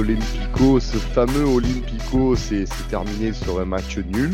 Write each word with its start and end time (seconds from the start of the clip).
l'Olympico. 0.00 0.80
Ce 0.80 0.96
fameux 0.96 1.44
Olympico, 1.44 2.34
c'est 2.34 2.64
terminé 2.88 3.34
sur 3.34 3.60
un 3.60 3.66
match 3.66 3.98
nul. 3.98 4.30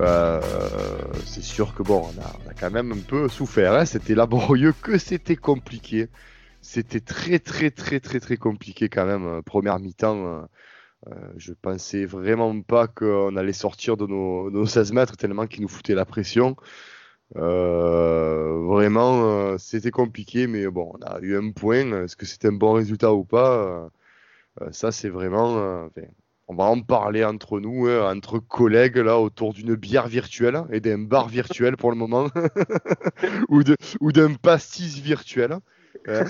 Euh, 0.00 0.40
c'est 1.24 1.42
sûr 1.42 1.74
que 1.74 1.82
bon, 1.82 2.06
on 2.06 2.20
a, 2.20 2.54
quand 2.58 2.70
même 2.70 2.92
un 2.92 2.98
peu 2.98 3.28
souffert. 3.28 3.72
Hein. 3.72 3.84
C'était 3.84 4.14
laborieux, 4.14 4.72
que 4.80 4.96
c'était 4.98 5.34
compliqué. 5.34 6.08
C'était 6.60 7.00
très 7.00 7.40
très 7.40 7.70
très 7.70 8.00
très 8.00 8.20
très 8.20 8.36
compliqué 8.36 8.88
quand 8.88 9.06
même. 9.06 9.26
Euh, 9.26 9.42
première 9.42 9.80
mi-temps, 9.80 10.46
euh, 11.08 11.14
je 11.36 11.52
pensais 11.52 12.04
vraiment 12.04 12.60
pas 12.62 12.86
qu'on 12.86 13.34
allait 13.36 13.52
sortir 13.52 13.96
de 13.96 14.06
nos, 14.06 14.66
16 14.66 14.92
mètres 14.92 15.16
tellement 15.16 15.46
qu'ils 15.48 15.62
nous 15.62 15.68
foutaient 15.68 15.94
la 15.94 16.04
pression. 16.04 16.56
vraiment, 17.34 19.58
c'était 19.58 19.90
compliqué, 19.90 20.46
mais 20.46 20.68
bon, 20.68 20.92
on 20.94 21.02
a 21.04 21.18
eu 21.20 21.36
un 21.36 21.50
point. 21.50 22.04
Est-ce 22.04 22.16
que 22.16 22.26
c'était 22.26 22.48
un 22.48 22.52
bon 22.52 22.72
résultat 22.74 23.12
ou 23.12 23.24
pas? 23.24 23.90
Ça, 24.72 24.92
c'est 24.92 25.08
vraiment 25.08 25.88
on 26.48 26.54
va 26.54 26.64
en 26.64 26.80
parler 26.80 27.24
entre 27.24 27.58
nous, 27.58 27.86
hein, 27.88 28.14
entre 28.16 28.38
collègues, 28.38 28.98
là, 28.98 29.18
autour 29.18 29.52
d'une 29.52 29.74
bière 29.74 30.06
virtuelle 30.06 30.62
et 30.70 30.80
d'un 30.80 30.98
bar 30.98 31.28
virtuel 31.28 31.76
pour 31.76 31.90
le 31.90 31.96
moment, 31.96 32.28
ou, 33.48 34.12
d'un 34.12 34.34
pastis 34.34 34.98
virtuel. 34.98 35.58
Hein. 36.06 36.24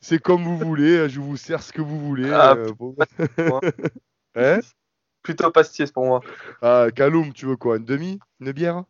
C'est 0.00 0.22
comme 0.22 0.44
vous 0.44 0.58
voulez, 0.58 1.08
je 1.08 1.18
vous 1.18 1.36
sers 1.36 1.62
ce 1.62 1.72
que 1.72 1.82
vous 1.82 1.98
voulez. 1.98 2.30
Ah, 2.32 2.56
hein? 4.36 4.60
Plutôt 5.22 5.50
pastis 5.50 5.90
pour 5.90 6.06
moi. 6.06 6.20
Ah, 6.62 6.86
Kaloum, 6.94 7.32
tu 7.32 7.46
veux 7.46 7.56
quoi 7.56 7.78
Une 7.78 7.84
demi 7.84 8.20
Une 8.40 8.52
bière? 8.52 8.84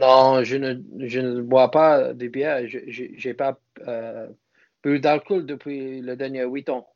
Non, 0.00 0.42
je 0.42 0.56
ne, 0.56 0.80
je 1.06 1.20
ne 1.20 1.42
bois 1.42 1.70
pas 1.70 2.14
de 2.14 2.28
bière. 2.28 2.66
Je 2.66 3.28
n'ai 3.28 3.34
pas 3.34 3.60
euh, 3.86 4.28
bu 4.82 5.00
d'alcool 5.00 5.46
depuis 5.46 6.00
le 6.00 6.16
dernier 6.16 6.44
8 6.44 6.68
ans. 6.70 6.88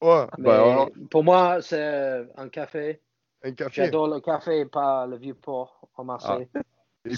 Bah, 0.00 0.88
pour 1.10 1.22
moi, 1.22 1.62
c'est 1.62 2.26
un 2.36 2.48
café. 2.48 3.00
Un 3.44 3.52
café. 3.52 3.84
J'adore 3.84 4.08
le 4.08 4.20
café, 4.20 4.64
pas 4.66 5.06
le 5.06 5.16
vieux 5.16 5.34
port 5.34 5.88
en 5.96 6.04
Marseille. 6.04 6.48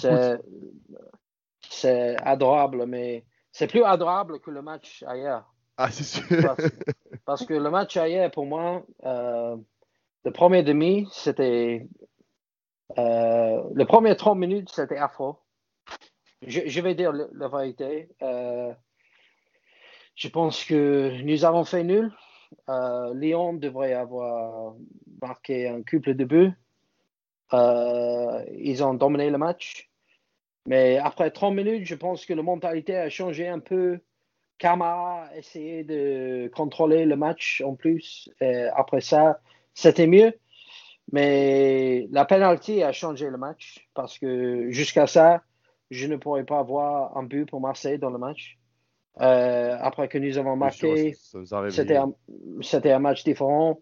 Ah. 0.03 0.37
C'est 1.69 2.15
adorable, 2.21 2.85
mais 2.85 3.25
c'est 3.51 3.67
plus 3.67 3.83
adorable 3.83 4.39
que 4.39 4.51
le 4.51 4.61
match 4.61 5.03
ailleurs. 5.07 5.51
Ah, 5.77 5.91
c'est 5.91 6.03
sûr. 6.03 6.55
Parce, 7.25 7.45
que 7.45 7.53
le 7.53 7.69
match 7.69 7.97
ailleurs, 7.97 8.31
pour 8.31 8.45
moi, 8.45 8.85
euh, 9.03 9.57
le 10.23 10.31
premier 10.31 10.63
demi, 10.63 11.07
c'était. 11.11 11.87
Euh, 12.97 13.63
le 13.73 13.85
premier 13.85 14.15
30 14.15 14.37
minutes, 14.37 14.69
c'était 14.71 14.97
affreux. 14.97 15.33
Je, 16.45 16.81
vais 16.81 16.95
dire 16.95 17.11
la 17.11 17.47
vérité. 17.47 18.09
Euh, 18.21 18.73
je 20.15 20.27
pense 20.29 20.63
que 20.63 21.21
nous 21.23 21.45
avons 21.45 21.65
fait 21.65 21.83
nul. 21.83 22.11
Euh, 22.69 23.13
Lyon 23.13 23.53
devrait 23.53 23.93
avoir 23.93 24.75
marqué 25.21 25.67
un 25.67 25.83
couple 25.83 26.15
de 26.15 26.23
buts. 26.23 26.51
Euh, 27.53 28.43
ils 28.57 28.83
ont 28.83 28.93
dominé 28.93 29.29
le 29.29 29.37
match. 29.37 29.89
Mais 30.67 30.97
après 30.97 31.29
30 31.31 31.53
minutes, 31.53 31.85
je 31.85 31.95
pense 31.95 32.25
que 32.25 32.33
la 32.33 32.41
mentalité 32.41 32.97
a 32.97 33.09
changé 33.09 33.47
un 33.47 33.59
peu. 33.59 33.99
Kamara 34.57 35.25
a 35.25 35.35
essayé 35.35 35.83
de 35.83 36.49
contrôler 36.55 37.05
le 37.05 37.17
match 37.17 37.61
en 37.65 37.75
plus. 37.75 38.29
après 38.73 39.01
ça, 39.01 39.41
c'était 39.73 40.07
mieux. 40.07 40.33
Mais 41.11 42.07
la 42.11 42.25
penalty 42.25 42.81
a 42.81 42.91
changé 42.91 43.29
le 43.29 43.37
match 43.37 43.87
parce 43.93 44.17
que 44.17 44.71
jusqu'à 44.71 45.07
ça, 45.07 45.43
je 45.91 46.07
ne 46.07 46.15
pourrais 46.15 46.45
pas 46.45 46.59
avoir 46.59 47.15
un 47.17 47.23
but 47.23 47.45
pour 47.45 47.61
Marseille 47.61 47.99
dans 47.99 48.09
le 48.09 48.17
match. 48.17 48.57
Euh, 49.21 49.77
après 49.79 50.07
que 50.07 50.17
nous 50.17 50.37
avons 50.37 50.55
marqué, 50.55 51.13
c'était 51.69 51.95
un, 51.95 52.13
un, 52.73 52.99
match 52.99 53.23
différent. 53.23 53.79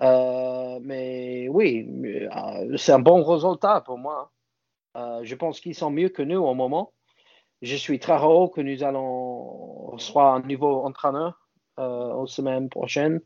Euh, 0.00 0.78
mais 0.82 1.48
oui, 1.48 1.88
euh, 2.04 2.76
c'est 2.76 2.92
un 2.92 3.00
bon 3.00 3.24
résultat 3.24 3.80
pour 3.80 3.98
moi. 3.98 4.30
je 4.94 5.34
pense 5.34 5.60
qu'ils 5.60 5.74
sont 5.74 5.90
mieux 5.90 6.08
que 6.08 6.22
nous 6.22 6.38
au 6.38 6.54
moment. 6.54 6.92
Je 7.62 7.76
suis 7.76 7.98
très 7.98 8.14
heureux 8.14 8.48
que 8.48 8.60
nous 8.60 8.84
allons 8.84 9.98
soit 9.98 10.34
un 10.34 10.40
nouveau 10.40 10.84
entraîneur 10.84 11.48
aux 11.76 12.26
semaines 12.26 12.68
prochaines 12.68 13.20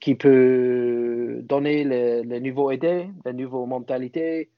qui 0.00 0.14
peut 0.14 1.40
donner 1.42 1.82
les, 1.82 2.22
les 2.22 2.40
nouveaux 2.40 2.70
idées, 2.70 3.10
les 3.24 3.32
nouvelles 3.32 3.68
mentalités, 3.68 4.50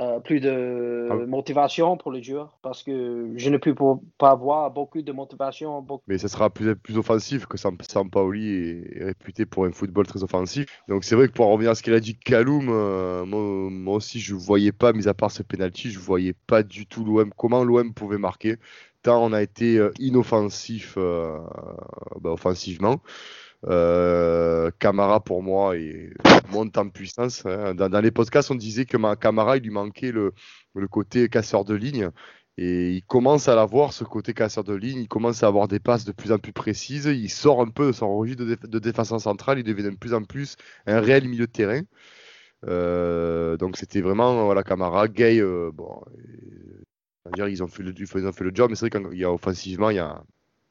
euh, 0.00 0.20
plus 0.20 0.38
de 0.38 1.08
ah 1.10 1.14
motivation 1.26 1.96
pour 1.96 2.12
le 2.12 2.22
joueur 2.22 2.56
parce 2.62 2.84
que 2.84 3.32
je 3.34 3.50
ne 3.50 3.56
peux 3.56 3.74
pas 4.16 4.30
avoir 4.30 4.70
beaucoup 4.70 5.02
de 5.02 5.10
motivation. 5.10 5.84
Mais 6.06 6.18
ce 6.18 6.28
sera 6.28 6.50
plus, 6.50 6.76
plus 6.76 6.96
offensif 6.98 7.46
que 7.46 7.56
Sampaoli 7.58 8.48
est, 8.48 9.00
est 9.00 9.04
réputé 9.06 9.44
pour 9.44 9.64
un 9.64 9.72
football 9.72 10.06
très 10.06 10.22
offensif. 10.22 10.66
Donc 10.86 11.02
c'est 11.02 11.16
vrai 11.16 11.26
que 11.26 11.32
pour 11.32 11.46
revenir 11.48 11.72
à 11.72 11.74
ce 11.74 11.82
qu'il 11.82 11.94
a 11.94 12.00
dit 12.00 12.16
Kaloum, 12.16 12.68
euh, 12.68 13.24
moi, 13.24 13.96
aussi 13.96 14.20
je 14.20 14.34
ne 14.34 14.38
voyais 14.38 14.70
pas, 14.70 14.92
mis 14.92 15.08
à 15.08 15.14
part 15.14 15.32
ce 15.32 15.42
penalty, 15.42 15.90
je 15.90 15.98
ne 15.98 16.04
voyais 16.04 16.34
pas 16.46 16.62
du 16.62 16.86
tout 16.86 17.04
l'OM, 17.04 17.32
comment 17.36 17.64
l'OM 17.64 17.92
pouvait 17.92 18.18
marquer. 18.18 18.56
Tant 19.02 19.24
on 19.24 19.32
a 19.32 19.42
été 19.42 19.78
euh, 19.78 19.90
inoffensif 19.98 20.96
bah, 20.96 22.30
offensivement. 22.30 23.00
Euh, 23.66 24.70
Camara 24.78 25.18
pour 25.18 25.42
moi 25.42 25.76
il 25.76 26.14
monte 26.50 26.78
en 26.78 26.88
puissance. 26.88 27.44
Hein. 27.46 27.74
Dans, 27.74 28.00
les 28.00 28.10
podcasts, 28.10 28.50
on 28.50 28.54
disait 28.54 28.84
que 28.84 29.14
Camara 29.16 29.56
il 29.56 29.64
lui 29.64 29.70
manquait 29.70 30.12
le, 30.12 30.32
côté 30.90 31.28
casseur 31.28 31.64
de 31.64 31.74
ligne. 31.74 32.10
Et 32.60 32.92
il 32.94 33.02
commence 33.04 33.46
à 33.48 33.54
l'avoir, 33.54 33.92
ce 33.92 34.02
côté 34.04 34.34
casseur 34.34 34.64
de 34.64 34.74
ligne. 34.74 34.98
Il 35.00 35.08
commence 35.08 35.44
à 35.44 35.46
avoir 35.46 35.68
des 35.68 35.78
passes 35.78 36.04
de 36.04 36.12
plus 36.12 36.32
en 36.32 36.38
plus 36.38 36.52
précises. 36.52 37.06
Il 37.06 37.30
sort 37.30 37.60
un 37.60 37.68
peu 37.68 37.88
de 37.88 37.92
son 37.92 38.16
registre 38.16 38.44
de, 38.44 38.56
de 38.66 38.78
défenseur 38.80 39.20
central. 39.20 39.58
Il 39.60 39.64
devient 39.64 39.84
de 39.84 39.90
plus 39.90 40.12
en 40.14 40.24
plus 40.24 40.56
un 40.86 41.00
réel 41.00 41.28
milieu 41.28 41.46
de 41.46 41.52
terrain. 41.52 41.82
Euh, 42.66 43.56
donc 43.56 43.76
c'était 43.76 44.00
vraiment 44.00 44.44
voilà 44.44 44.62
Camara, 44.62 45.08
Gay. 45.08 45.40
Euh, 45.40 45.70
bon, 45.72 46.02
ils 47.36 47.62
ont 47.62 47.68
fait 47.68 47.82
le, 47.82 47.94
ils 47.98 48.26
ont 48.26 48.32
fait 48.32 48.44
le 48.44 48.50
job, 48.54 48.70
mais 48.70 48.76
c'est 48.76 48.88
vrai 48.88 49.02
qu'il 49.10 49.18
y 49.18 49.24
a 49.24 49.32
offensivement, 49.32 49.90
il 49.90 49.96
y 49.96 50.00
a, 50.00 50.24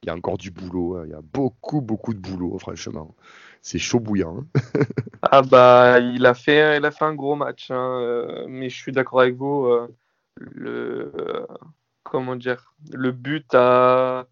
il 0.04 0.08
y 0.08 0.10
a 0.10 0.16
encore 0.16 0.38
du 0.38 0.52
boulot. 0.52 0.98
Hein. 0.98 1.04
Il 1.06 1.12
y 1.12 1.16
a 1.16 1.22
beaucoup, 1.22 1.82
beaucoup 1.82 2.14
de 2.14 2.20
boulot, 2.20 2.58
franchement. 2.60 3.16
C'est 3.62 3.80
chaud 3.80 4.00
bouillant. 4.00 4.40
Hein. 4.40 4.62
ah 5.24 5.42
bah, 5.42 6.00
il 6.00 6.26
a 6.26 6.34
fait, 6.34 6.78
il 6.78 6.86
a 6.86 6.92
fait 6.92 7.06
un 7.06 7.16
gros 7.16 7.36
match. 7.36 7.72
Hein. 7.72 8.00
Euh, 8.02 8.46
mais 8.48 8.70
je 8.70 8.76
suis 8.76 8.92
d'accord 8.92 9.22
avec 9.22 9.36
vous. 9.36 9.66
Euh, 9.66 9.88
le, 10.40 11.12
comment 12.04 12.36
dire, 12.36 12.74
le 12.94 13.12
but 13.12 13.54
a, 13.56 14.28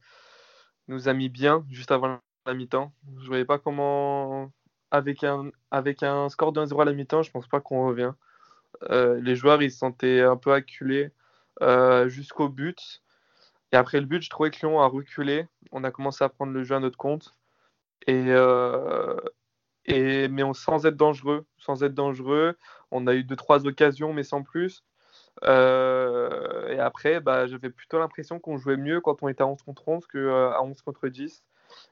nous 0.87 1.09
a 1.09 1.13
mis 1.13 1.29
bien 1.29 1.65
juste 1.69 1.91
avant 1.91 2.19
la 2.45 2.53
mi-temps. 2.53 2.93
Je 3.21 3.27
voyais 3.27 3.45
pas 3.45 3.57
comment, 3.57 4.51
avec 4.91 5.23
un, 5.23 5.49
avec 5.71 6.03
un 6.03 6.29
score 6.29 6.53
de 6.53 6.63
1-0 6.63 6.81
à 6.81 6.85
la 6.85 6.93
mi-temps, 6.93 7.23
je 7.23 7.31
pense 7.31 7.47
pas 7.47 7.59
qu'on 7.59 7.87
revient. 7.87 8.13
Euh, 8.91 9.19
les 9.21 9.35
joueurs, 9.35 9.63
ils 9.63 9.71
se 9.71 9.79
sentaient 9.79 10.21
un 10.21 10.37
peu 10.37 10.53
acculés 10.53 11.09
jusqu'au 12.07 12.49
but. 12.49 13.01
Et 13.75 13.77
après 13.77 13.99
le 13.99 14.05
but, 14.05 14.21
je 14.23 14.29
trouvais 14.29 14.51
que 14.51 14.59
Lyon 14.61 14.79
a 14.79 14.87
reculé. 14.87 15.47
On 15.73 15.83
a 15.83 15.91
commencé 15.91 16.23
à 16.23 16.29
prendre 16.29 16.53
le 16.53 16.63
jeu 16.63 16.75
à 16.75 16.79
notre 16.79 16.97
compte. 16.97 17.35
Et, 18.07 18.27
euh, 18.29 19.17
et 19.83 20.29
mais 20.29 20.43
on, 20.43 20.53
sans 20.53 20.85
être 20.85 20.95
dangereux, 20.95 21.45
sans 21.57 21.83
être 21.83 21.93
dangereux, 21.93 22.55
on 22.91 23.05
a 23.05 23.13
eu 23.13 23.25
deux 23.25 23.35
trois 23.35 23.67
occasions, 23.67 24.13
mais 24.13 24.23
sans 24.23 24.43
plus. 24.43 24.85
Euh, 25.43 26.69
et 26.69 26.79
après, 26.79 27.19
bah, 27.19 27.47
j'avais 27.47 27.69
plutôt 27.69 27.99
l'impression 27.99 28.39
qu'on 28.39 28.55
jouait 28.55 28.77
mieux 28.77 29.01
quand 29.01 29.21
on 29.23 29.27
était 29.27 29.43
à 29.43 29.47
11 29.47 29.61
contre 29.63 29.89
11 29.89 30.07
qu'à 30.07 30.19
euh, 30.19 30.61
11 30.61 30.81
contre 30.81 31.09
10. 31.09 31.43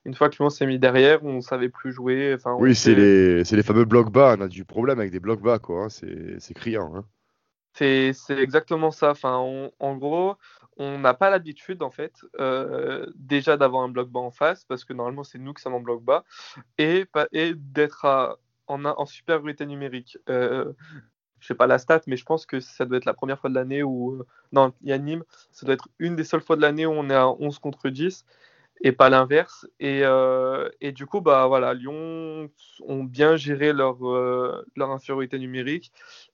Une 0.05 0.13
fois 0.13 0.29
que 0.29 0.37
Lyon 0.37 0.49
s'est 0.49 0.65
mis 0.65 0.79
derrière, 0.79 1.25
on 1.25 1.41
savait 1.41 1.67
plus 1.67 1.91
jouer. 1.91 2.33
Enfin, 2.33 2.55
oui, 2.59 2.75
c'est 2.75 2.95
les, 2.95 3.43
les, 3.43 3.63
fameux 3.63 3.83
blocs 3.83 4.09
bas. 4.09 4.37
On 4.39 4.41
a 4.41 4.47
du 4.47 4.63
problème 4.63 4.99
avec 4.99 5.11
des 5.11 5.19
blocs 5.19 5.41
bas, 5.41 5.59
quoi. 5.59 5.83
Hein. 5.83 5.89
C'est 5.89 6.53
criant. 6.53 6.95
Hein. 6.95 7.03
C'est 7.73 8.13
exactement 8.29 8.91
ça. 8.91 9.11
Enfin, 9.11 9.35
en 9.79 9.97
gros, 9.97 10.37
on 10.77 10.99
n'a 10.99 11.13
pas 11.13 11.29
l'habitude, 11.29 11.83
en 11.83 11.91
fait, 11.91 12.13
euh, 12.39 13.05
déjà 13.15 13.57
d'avoir 13.57 13.83
un 13.83 13.89
bloc 13.89 14.09
bas 14.09 14.19
en 14.19 14.31
face, 14.31 14.65
parce 14.65 14.85
que 14.85 14.93
normalement, 14.93 15.23
c'est 15.23 15.39
nous 15.39 15.53
qui 15.53 15.61
sommes 15.61 15.75
en 15.75 15.79
bloc 15.79 16.03
bas, 16.03 16.23
et, 16.77 17.05
et 17.31 17.53
d'être 17.55 18.37
en, 18.67 18.85
en, 18.85 19.05
supériorité 19.05 19.65
numérique. 19.65 20.17
Euh, 20.29 20.73
je 21.39 21.47
sais 21.47 21.55
pas 21.55 21.67
la 21.67 21.77
stat, 21.77 22.01
mais 22.07 22.17
je 22.17 22.25
pense 22.25 22.45
que 22.45 22.59
ça 22.59 22.85
doit 22.85 22.97
être 22.97 23.05
la 23.05 23.13
première 23.13 23.39
fois 23.39 23.49
de 23.49 23.55
l'année 23.55 23.83
où. 23.83 24.13
Euh, 24.13 24.25
non, 24.51 24.73
il 24.81 24.89
y 24.89 24.93
a 24.93 24.97
Nîmes, 24.97 25.23
ça 25.51 25.65
doit 25.65 25.75
être 25.75 25.89
une 25.99 26.15
des 26.15 26.23
seules 26.23 26.41
fois 26.41 26.55
de 26.55 26.61
l'année 26.61 26.85
où 26.85 26.91
on 26.91 27.09
est 27.09 27.15
à 27.15 27.27
11 27.27 27.59
contre 27.59 27.89
10 27.89 28.25
et 28.83 28.91
pas 28.91 29.09
l'inverse. 29.09 29.65
Et, 29.79 30.01
euh, 30.03 30.69
et, 30.81 30.91
du 30.91 31.05
coup, 31.05 31.21
bah, 31.21 31.47
voilà, 31.47 31.73
Lyon 31.73 32.49
ont 32.85 33.03
bien 33.03 33.37
géré 33.37 33.71
leur, 33.71 34.05
euh, 34.05 34.63
leur 34.75 34.91
infériorité 34.91 35.39
numérique. 35.39 35.91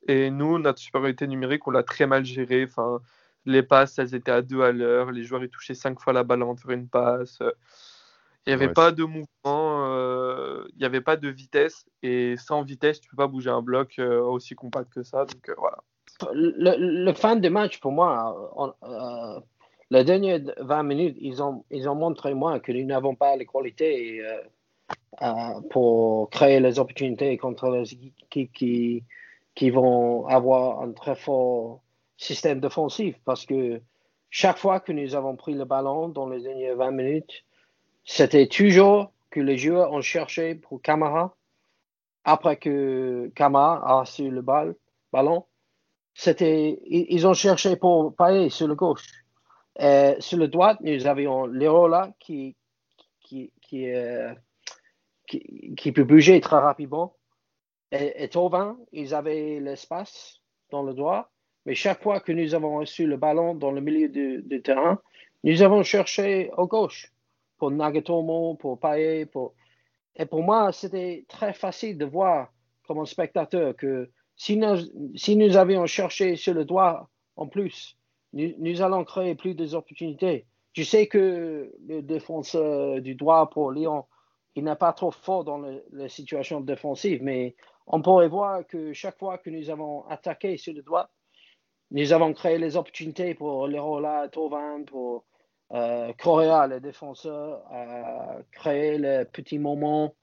Et 0.07 0.31
nous, 0.31 0.57
notre 0.57 0.79
supériorité 0.79 1.27
numérique, 1.27 1.67
on 1.67 1.71
l'a 1.71 1.83
très 1.83 2.07
mal 2.07 2.25
géré. 2.25 2.65
Enfin, 2.67 2.99
les 3.45 3.61
passes, 3.61 3.99
elles 3.99 4.15
étaient 4.15 4.31
à 4.31 4.41
deux 4.41 4.61
à 4.61 4.71
l'heure. 4.71 5.11
Les 5.11 5.23
joueurs, 5.23 5.43
ils 5.43 5.49
touchaient 5.49 5.75
cinq 5.75 5.99
fois 5.99 6.11
la 6.11 6.23
balle 6.23 6.41
avant 6.41 6.55
de 6.55 6.59
faire 6.59 6.71
une 6.71 6.89
passe. 6.89 7.39
Il 8.47 8.55
n'y 8.55 8.63
avait 8.63 8.73
pas 8.73 8.91
de 8.91 9.03
mouvement, 9.03 9.85
euh, 9.93 10.63
il 10.73 10.79
n'y 10.79 10.85
avait 10.85 11.01
pas 11.01 11.17
de 11.17 11.29
vitesse. 11.29 11.85
Et 12.01 12.35
sans 12.37 12.63
vitesse, 12.63 12.99
tu 12.99 13.09
ne 13.09 13.11
peux 13.11 13.17
pas 13.17 13.27
bouger 13.27 13.51
un 13.51 13.61
bloc 13.61 13.99
aussi 13.99 14.55
compact 14.55 14.91
que 14.91 15.03
ça. 15.03 15.25
Donc 15.25 15.51
voilà. 15.55 15.77
Le, 16.33 17.05
le, 17.05 17.13
fin 17.13 17.35
de 17.35 17.47
match, 17.47 17.79
pour 17.79 17.91
moi, 17.91 18.35
les 19.91 20.03
dernières 20.03 20.41
20 20.57 20.83
minutes, 20.83 21.17
ils 21.19 21.41
ont, 21.41 21.65
ils 21.71 21.89
ont 21.89 21.95
montré 21.95 22.33
moi 22.33 22.59
que 22.59 22.71
nous 22.71 22.85
n'avons 22.85 23.15
pas 23.15 23.35
les 23.35 23.45
qualités 23.45 24.21
euh, 25.21 25.61
pour 25.71 26.29
créer 26.29 26.59
les 26.59 26.79
opportunités 26.79 27.37
contre 27.37 27.69
les 27.69 27.93
équipes 27.93 28.53
qui, 28.53 29.03
qui 29.55 29.69
vont 29.69 30.27
avoir 30.27 30.81
un 30.81 30.91
très 30.91 31.15
fort 31.15 31.81
système 32.17 32.59
défensif 32.59 33.15
parce 33.25 33.45
que 33.45 33.81
chaque 34.29 34.57
fois 34.57 34.79
que 34.79 34.91
nous 34.91 35.15
avons 35.15 35.35
pris 35.35 35.53
le 35.53 35.65
ballon 35.65 36.09
dans 36.09 36.29
les 36.29 36.41
dernières 36.41 36.75
20 36.75 36.91
minutes, 36.91 37.43
c'était 38.05 38.47
toujours 38.47 39.11
que 39.31 39.39
les 39.39 39.57
joueurs 39.57 39.91
ont 39.91 40.01
cherché 40.01 40.55
pour 40.55 40.81
Camara. 40.81 41.35
Après 42.23 42.57
que 42.57 43.31
Camara 43.33 43.81
a 43.87 43.99
reçu 44.01 44.29
le 44.29 44.41
ballon, 44.41 45.45
c'était, 46.13 46.79
ils 46.85 47.25
ont 47.25 47.33
cherché 47.33 47.75
pour 47.75 48.15
Payet 48.15 48.49
sur 48.49 48.67
le 48.67 48.75
gauche. 48.75 49.23
Et 49.77 50.15
sur 50.19 50.37
le 50.37 50.47
droit, 50.47 50.77
nous 50.81 51.07
avions 51.07 51.45
Lerola 51.45 52.11
qui, 52.19 52.55
qui, 53.21 53.51
qui, 53.61 53.89
euh, 53.91 54.33
qui, 55.27 55.73
qui, 55.75 55.91
peut 55.91 56.03
bouger 56.03 56.39
très 56.41 56.57
rapidement. 56.57 57.15
Et, 57.91 58.23
et 58.23 58.29
Tauvin, 58.29 58.77
ils 58.91 59.13
avaient 59.13 59.59
l'espace 59.59 60.41
dans 60.71 60.83
le 60.83 60.93
droit. 60.93 61.31
Mais 61.65 61.75
chaque 61.75 62.01
fois 62.01 62.19
que 62.19 62.31
nous 62.31 62.55
avons 62.55 62.77
reçu 62.77 63.05
le 63.05 63.17
ballon 63.17 63.53
dans 63.53 63.71
le 63.71 63.81
milieu 63.81 64.09
du, 64.09 64.61
terrain, 64.61 64.99
nous 65.43 65.61
avons 65.61 65.83
cherché 65.83 66.49
au 66.57 66.67
gauche 66.67 67.13
pour 67.57 67.71
Nagatomo, 67.71 68.55
pour 68.55 68.79
Payet. 68.79 69.25
Pour... 69.25 69.53
Et 70.15 70.25
pour 70.25 70.41
moi, 70.41 70.71
c'était 70.71 71.25
très 71.27 71.53
facile 71.53 71.97
de 71.97 72.05
voir 72.05 72.51
comme 72.87 72.99
un 72.99 73.05
spectateur 73.05 73.75
que 73.75 74.09
si 74.35 74.57
nous, 74.57 74.77
si 75.15 75.35
nous 75.35 75.57
avions 75.57 75.85
cherché 75.85 76.35
sur 76.35 76.53
le 76.53 76.65
droit 76.65 77.09
en 77.35 77.47
plus, 77.47 77.98
nous, 78.33 78.81
allons 78.81 79.03
créer 79.03 79.35
plus 79.35 79.55
d'opportunités. 79.55 80.45
Je 80.73 80.83
sais 80.83 81.07
que 81.07 81.73
le 81.87 82.01
défenseur 82.01 83.01
du 83.01 83.15
droit 83.15 83.49
pour 83.49 83.71
Lyon, 83.71 84.05
il 84.55 84.63
n'est 84.63 84.75
pas 84.75 84.93
trop 84.93 85.11
fort 85.11 85.43
dans 85.43 85.61
la 85.91 86.09
situation 86.09 86.61
défensive, 86.61 87.23
mais 87.23 87.55
on 87.87 88.01
pourrait 88.01 88.27
voir 88.27 88.65
que 88.67 88.93
chaque 88.93 89.17
fois 89.17 89.37
que 89.37 89.49
nous 89.49 89.69
avons 89.69 90.05
attaqué 90.07 90.57
sur 90.57 90.73
le 90.73 90.81
droit, 90.81 91.09
nous 91.91 92.13
avons 92.13 92.33
créé 92.33 92.59
les 92.59 92.77
opportunités 92.77 93.33
pour 93.33 93.67
Lerola, 93.67 94.29
Tovan, 94.29 94.85
pour 94.85 95.25
euh, 95.71 96.13
Correa, 96.13 96.67
le 96.67 96.79
défenseur, 96.79 97.63
euh, 97.73 98.43
créer 98.51 98.97
les 98.99 99.25
petits 99.25 99.57
moments. 99.57 100.13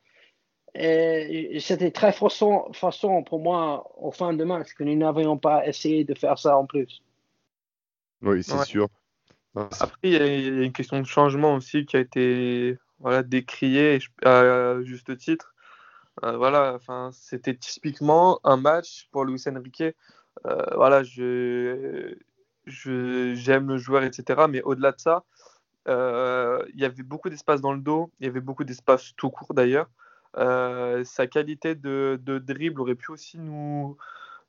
Et 0.75 1.59
c'était 1.59 1.91
très 1.91 2.13
façon 2.13 3.25
pour 3.25 3.41
moi 3.41 3.91
au 3.97 4.11
fin 4.11 4.35
de 4.35 4.45
match 4.45 4.75
que 4.75 4.85
nous 4.85 4.95
n'avions 4.95 5.39
pas 5.39 5.67
essayé 5.67 6.05
de 6.05 6.15
faire 6.15 6.39
ça 6.39 6.59
en 6.59 6.67
plus. 6.67 7.03
Oui, 8.23 8.43
c'est 8.43 8.65
sûr. 8.65 8.89
Après, 9.55 9.99
il 10.03 10.13
y, 10.13 10.17
a 10.17 10.65
une 10.65 10.73
question 10.73 11.01
de 11.01 11.07
changement 11.07 11.55
aussi 11.55 11.87
qui 11.87 11.97
a 11.97 12.01
été 12.01 12.79
voilà, 12.99 13.23
décriée 13.23 13.99
à 14.23 14.77
juste 14.83 15.17
titre. 15.17 15.55
Euh, 16.25 16.37
voilà, 16.37 16.75
enfin, 16.75 17.11
c'était 17.13 17.55
typiquement 17.55 18.41
un 18.45 18.57
match 18.57 19.09
pour 19.13 19.25
Luis 19.25 19.43
Enrique 19.47 19.83
euh, 20.47 20.63
voilà, 20.75 21.03
je, 21.03 22.15
j'aime 22.67 23.69
le 23.69 23.79
joueur, 23.79 24.03
etc. 24.03 24.47
Mais 24.49 24.63
au-delà 24.63 24.93
de 24.93 25.01
ça, 25.01 25.25
euh, 25.89 26.63
il 26.75 26.81
y 26.81 26.85
avait 26.85 27.03
beaucoup 27.03 27.31
d'espace 27.31 27.61
dans 27.61 27.73
le 27.73 27.81
dos, 27.81 28.11
il 28.21 28.27
y 28.27 28.29
avait 28.29 28.41
beaucoup 28.41 28.65
d'espace 28.65 29.13
tout 29.17 29.31
court 29.31 29.55
d'ailleurs. 29.55 29.89
Sa 30.37 31.27
qualité 31.27 31.75
de, 31.75 32.21
de, 32.23 32.39
dribble 32.39 32.81
aurait 32.83 32.95
pu 32.95 33.11
aussi 33.13 33.39
nous, 33.39 33.97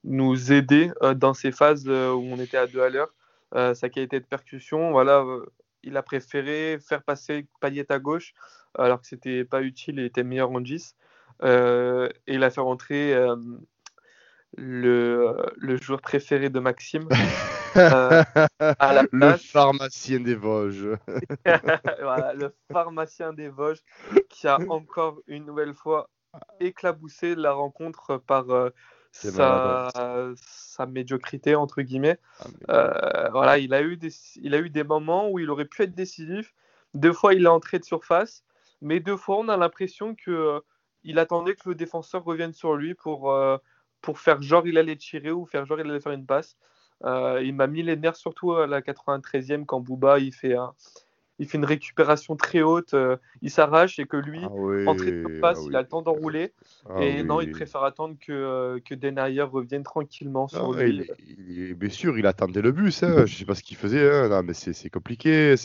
nous 0.03 0.51
aider 0.51 0.91
dans 1.15 1.33
ces 1.33 1.51
phases 1.51 1.87
où 1.87 1.91
on 1.91 2.37
était 2.39 2.57
à 2.57 2.67
deux 2.67 2.81
à 2.81 2.89
l'heure. 2.89 3.13
Sa 3.53 3.89
qualité 3.89 4.19
de 4.19 4.25
percussion, 4.25 4.91
voilà, 4.91 5.25
il 5.83 5.97
a 5.97 6.03
préféré 6.03 6.79
faire 6.79 7.03
passer 7.03 7.47
Payet 7.61 7.91
à 7.91 7.99
gauche 7.99 8.33
alors 8.77 9.01
que 9.01 9.07
c'était 9.07 9.45
pas 9.45 9.61
utile, 9.61 9.99
il 9.99 10.05
était 10.05 10.23
meilleur 10.23 10.51
en 10.51 10.61
10. 10.61 10.95
et 11.43 12.09
il 12.27 12.43
a 12.43 12.49
fait 12.49 12.61
rentrer 12.61 13.15
le, 14.55 15.35
le 15.57 15.77
joueur 15.77 16.01
préféré 16.01 16.49
de 16.49 16.59
Maxime. 16.59 17.07
euh, 17.77 18.23
à 18.59 18.93
la 18.93 19.03
le 19.11 19.37
pharmacien 19.37 20.19
des 20.19 20.35
Vosges. 20.35 20.97
voilà, 21.45 22.33
le 22.33 22.53
pharmacien 22.71 23.33
des 23.33 23.49
Vosges 23.49 23.83
qui 24.29 24.47
a 24.47 24.57
encore 24.69 25.19
une 25.27 25.45
nouvelle 25.45 25.73
fois 25.73 26.09
éclaboussé 26.59 27.35
la 27.35 27.53
rencontre 27.53 28.17
par 28.17 28.49
euh, 28.49 28.69
sa, 29.21 29.89
sa, 30.35 30.85
médiocrité, 30.85 31.55
entre 31.55 31.81
guillemets. 31.81 32.19
Ah, 32.67 33.25
euh, 33.25 33.29
voilà, 33.31 33.57
il 33.57 33.73
a, 33.73 33.81
eu 33.81 33.97
des, 33.97 34.11
il 34.41 34.53
a 34.53 34.59
eu 34.59 34.69
des 34.69 34.83
moments 34.83 35.29
où 35.29 35.39
il 35.39 35.49
aurait 35.49 35.65
pu 35.65 35.83
être 35.83 35.95
décisif. 35.95 36.53
Deux 36.93 37.13
fois, 37.13 37.33
il 37.33 37.43
est 37.43 37.49
entré 37.49 37.79
de 37.79 37.85
surface, 37.85 38.43
mais 38.81 38.99
deux 38.99 39.17
fois, 39.17 39.37
on 39.37 39.49
a 39.49 39.57
l'impression 39.57 40.15
que 40.15 40.31
euh, 40.31 40.59
il 41.03 41.19
attendait 41.19 41.55
que 41.55 41.69
le 41.69 41.75
défenseur 41.75 42.23
revienne 42.23 42.53
sur 42.53 42.75
lui 42.75 42.93
pour 42.93 43.33
pour 44.01 44.19
faire 44.19 44.41
genre 44.41 44.67
il 44.67 44.77
allait 44.77 44.95
tirer 44.95 45.31
ou 45.31 45.45
faire 45.45 45.65
genre 45.65 45.79
il 45.79 45.89
allait 45.89 45.99
faire 45.99 46.11
une 46.11 46.25
passe. 46.25 46.57
Euh, 47.03 47.41
il 47.43 47.53
m'a 47.53 47.67
mis 47.67 47.83
les 47.83 47.95
nerfs 47.95 48.15
surtout 48.15 48.53
à 48.53 48.65
la 48.65 48.81
93e 48.81 49.65
quand 49.65 49.79
Booba 49.79 50.19
il 50.19 50.33
fait, 50.33 50.55
un, 50.55 50.73
il 51.39 51.47
fait 51.47 51.57
une 51.57 51.65
récupération 51.65 52.35
très 52.35 52.61
haute, 52.61 52.93
euh, 52.93 53.17
il 53.41 53.51
s'arrache 53.51 53.99
et 53.99 54.05
que 54.05 54.17
lui, 54.17 54.41
ah 54.43 54.49
oui, 54.51 54.85
de 54.85 55.39
passe, 55.39 55.59
ah 55.61 55.65
il 55.67 55.75
a 55.75 55.81
le 55.81 55.87
temps 55.87 56.01
d'enrouler. 56.01 56.53
Ah 56.89 57.03
et 57.03 57.23
non, 57.23 57.41
il 57.41 57.51
préfère 57.51 57.83
attendre 57.83 58.15
que, 58.19 58.31
euh, 58.31 58.79
que 58.83 58.95
Denayer 58.95 59.43
revienne 59.43 59.83
tranquillement 59.83 60.47
sur 60.47 60.75
ah 60.75 60.83
lui. 60.83 61.07
Il, 61.47 61.75
bien 61.75 61.89
sûr, 61.89 62.17
il 62.17 62.25
attendait 62.25 62.61
le 62.61 62.71
bus, 62.71 63.03
hein. 63.03 63.25
je 63.25 63.35
sais 63.35 63.45
pas 63.45 63.55
ce 63.55 63.63
qu'il 63.63 63.77
faisait, 63.77 64.09
hein. 64.09 64.29
non, 64.29 64.43
mais 64.43 64.53
c'est 64.53 64.89
compliqué. 64.89 65.55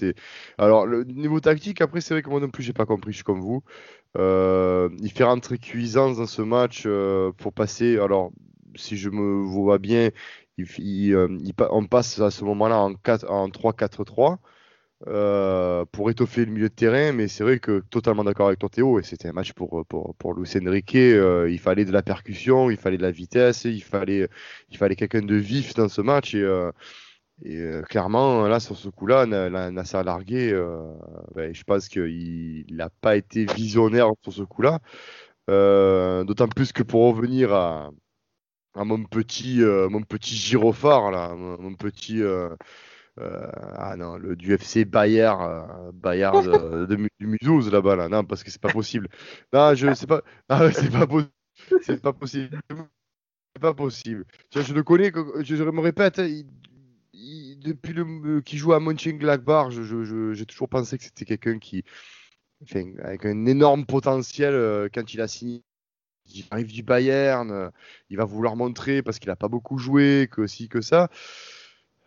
Alors, 0.58 0.86
le 0.86 1.04
niveau 1.04 1.40
tactique, 1.40 1.80
après, 1.80 2.00
c'est 2.00 2.14
vrai 2.14 2.22
que 2.22 2.30
moi 2.30 2.40
non 2.40 2.50
plus, 2.50 2.62
j'ai 2.62 2.72
pas 2.72 2.86
compris, 2.86 3.12
je 3.12 3.16
suis 3.16 3.24
comme 3.24 3.40
vous. 3.40 3.62
Euh, 4.19 4.90
il 5.00 5.10
fait 5.10 5.24
rentrer 5.24 5.58
Cuisance 5.58 6.19
dans 6.19 6.26
ce 6.26 6.42
match 6.42 6.84
euh, 6.86 7.32
pour 7.32 7.52
passer. 7.52 7.98
Alors, 7.98 8.30
si 8.74 8.96
je 8.96 9.08
me 9.08 9.42
vois 9.42 9.78
bien, 9.78 10.10
on 11.70 11.86
passe 11.86 12.20
à 12.20 12.30
ce 12.30 12.44
moment-là 12.44 12.78
en 12.78 12.92
3-4-3. 12.92 14.38
Euh, 15.08 15.84
pour 15.90 16.10
étoffer 16.10 16.44
le 16.44 16.52
milieu 16.52 16.69
de 16.69 16.75
terrain. 16.75 17.12
Mais 17.12 17.26
c'est 17.28 17.43
vrai 17.43 17.58
que 17.58 17.81
totalement 17.91 18.24
d'accord 18.24 18.46
avec 18.48 18.60
ton 18.60 18.69
Théo. 18.69 19.00
Et 19.00 19.03
c'était 19.03 19.29
un 19.29 19.32
match 19.32 19.53
pour, 19.53 19.84
pour, 19.86 20.15
pour 20.17 20.34
Luis 20.34 20.50
Enrique. 20.65 20.94
Euh, 20.94 21.50
il 21.50 21.58
fallait 21.58 21.84
de 21.84 21.93
la 21.93 22.03
percussion, 22.03 22.70
il 22.70 22.76
fallait 22.76 22.98
de 22.98 23.03
la 23.03 23.10
vitesse, 23.10 23.65
il 23.65 23.82
fallait, 23.82 24.29
il 24.70 24.76
fallait 24.76 24.96
quelqu'un 24.96 25.22
de 25.22 25.34
vif 25.34 25.74
dans 25.74 25.88
ce 25.88 26.00
match. 26.00 26.34
Et, 26.34 26.43
euh, 26.43 26.70
et 27.44 27.65
clairement, 27.88 28.46
là, 28.46 28.60
sur 28.60 28.76
ce 28.76 28.88
coup-là, 28.88 29.26
Nassa 29.26 30.05
largué, 30.05 30.53
ben, 31.34 31.53
je 31.53 31.65
pense 31.65 31.88
qu'il 31.88 32.67
n'a 32.70 32.88
pas 33.00 33.17
été 33.17 33.46
visionnaire 33.46 34.10
sur 34.22 34.32
ce 34.32 34.43
coup-là. 34.43 34.79
D'autant 35.48 36.46
plus 36.46 36.72
que 36.72 36.84
pour 36.84 37.03
revenir 37.08 37.53
à, 37.53 37.91
à 38.74 38.84
mon 38.84 39.03
petit, 39.03 39.58
mon 39.58 40.03
petit 40.03 40.36
gyrophare, 40.36 41.10
là, 41.10 41.34
mon 41.34 41.74
petit 41.74 42.22
ah 43.19 43.94
non, 43.96 44.16
le 44.16 44.36
du 44.36 44.54
FC 44.54 44.84
Bayard, 44.84 45.92
Bayard 45.94 46.44
de, 46.88 46.96
du 47.20 47.26
Mulhouse 47.26 47.70
là-bas, 47.70 47.96
là. 47.96 48.08
Non, 48.08 48.24
parce 48.24 48.42
que 48.42 48.50
c'est 48.50 48.60
pas 48.60 48.72
possible. 48.72 49.08
Non, 49.52 49.74
je 49.74 49.92
sais 49.94 50.06
pas. 50.06 50.22
Ah, 50.48 50.70
c'est 50.72 50.90
pas, 50.90 51.06
c'est 51.82 52.00
pas 52.00 52.12
possible. 52.12 52.60
C'est 53.54 53.60
pas 53.60 53.74
possible. 53.74 54.24
je 54.54 54.72
le 54.72 54.82
connais, 54.82 55.12
je, 55.42 55.56
je 55.56 55.62
me 55.62 55.81
répète, 55.81 56.19
il, 56.19 56.46
depuis 57.62 57.92
le, 57.92 58.04
euh, 58.04 58.40
qui 58.40 58.56
joue 58.56 58.72
à 58.72 58.81
Mönchengladbach, 58.81 59.70
j'ai 59.70 60.46
toujours 60.46 60.69
pensé 60.69 60.98
que 60.98 61.04
c'était 61.04 61.24
quelqu'un 61.24 61.58
qui, 61.58 61.84
avec 63.00 63.24
un 63.24 63.46
énorme 63.46 63.86
potentiel 63.86 64.54
euh, 64.54 64.88
quand 64.92 65.14
il 65.14 65.20
a 65.20 65.28
signé. 65.28 65.62
Il 66.32 66.44
arrive 66.50 66.72
du 66.72 66.82
Bayern, 66.82 67.50
euh, 67.50 67.70
il 68.08 68.16
va 68.16 68.24
vouloir 68.24 68.54
montrer 68.54 69.02
parce 69.02 69.19
qu'il 69.19 69.28
n'a 69.28 69.36
pas 69.36 69.48
beaucoup 69.48 69.78
joué, 69.78 70.28
que 70.31 70.46
si, 70.46 70.69
que 70.69 70.81
ça. 70.81 71.08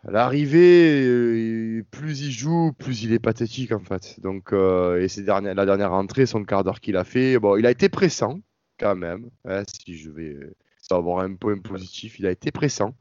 L'arrivée, 0.08 1.82
plus 1.90 2.20
il 2.20 2.30
joue, 2.30 2.72
plus 2.72 3.02
il 3.02 3.12
est 3.12 3.18
pathétique 3.18 3.72
en 3.72 3.80
fait. 3.80 4.20
Donc, 4.20 4.52
et 4.52 5.08
ces 5.08 5.22
dernières, 5.22 5.54
la 5.54 5.66
dernière 5.66 5.90
rentrée, 5.90 6.26
son 6.26 6.44
quart 6.44 6.64
d'heure 6.64 6.80
qu'il 6.80 6.96
a 6.96 7.04
fait, 7.04 7.38
bon, 7.38 7.56
il 7.56 7.66
a 7.66 7.70
été 7.70 7.88
pressant 7.88 8.40
quand 8.78 8.96
même. 8.96 9.30
Hein, 9.44 9.62
si 9.66 9.96
je 9.96 10.10
vais 10.10 10.36
avoir 10.94 11.24
un 11.24 11.34
point 11.34 11.58
positif, 11.58 12.18
il 12.18 12.26
a 12.26 12.30
été 12.30 12.50
pressant. 12.50 12.94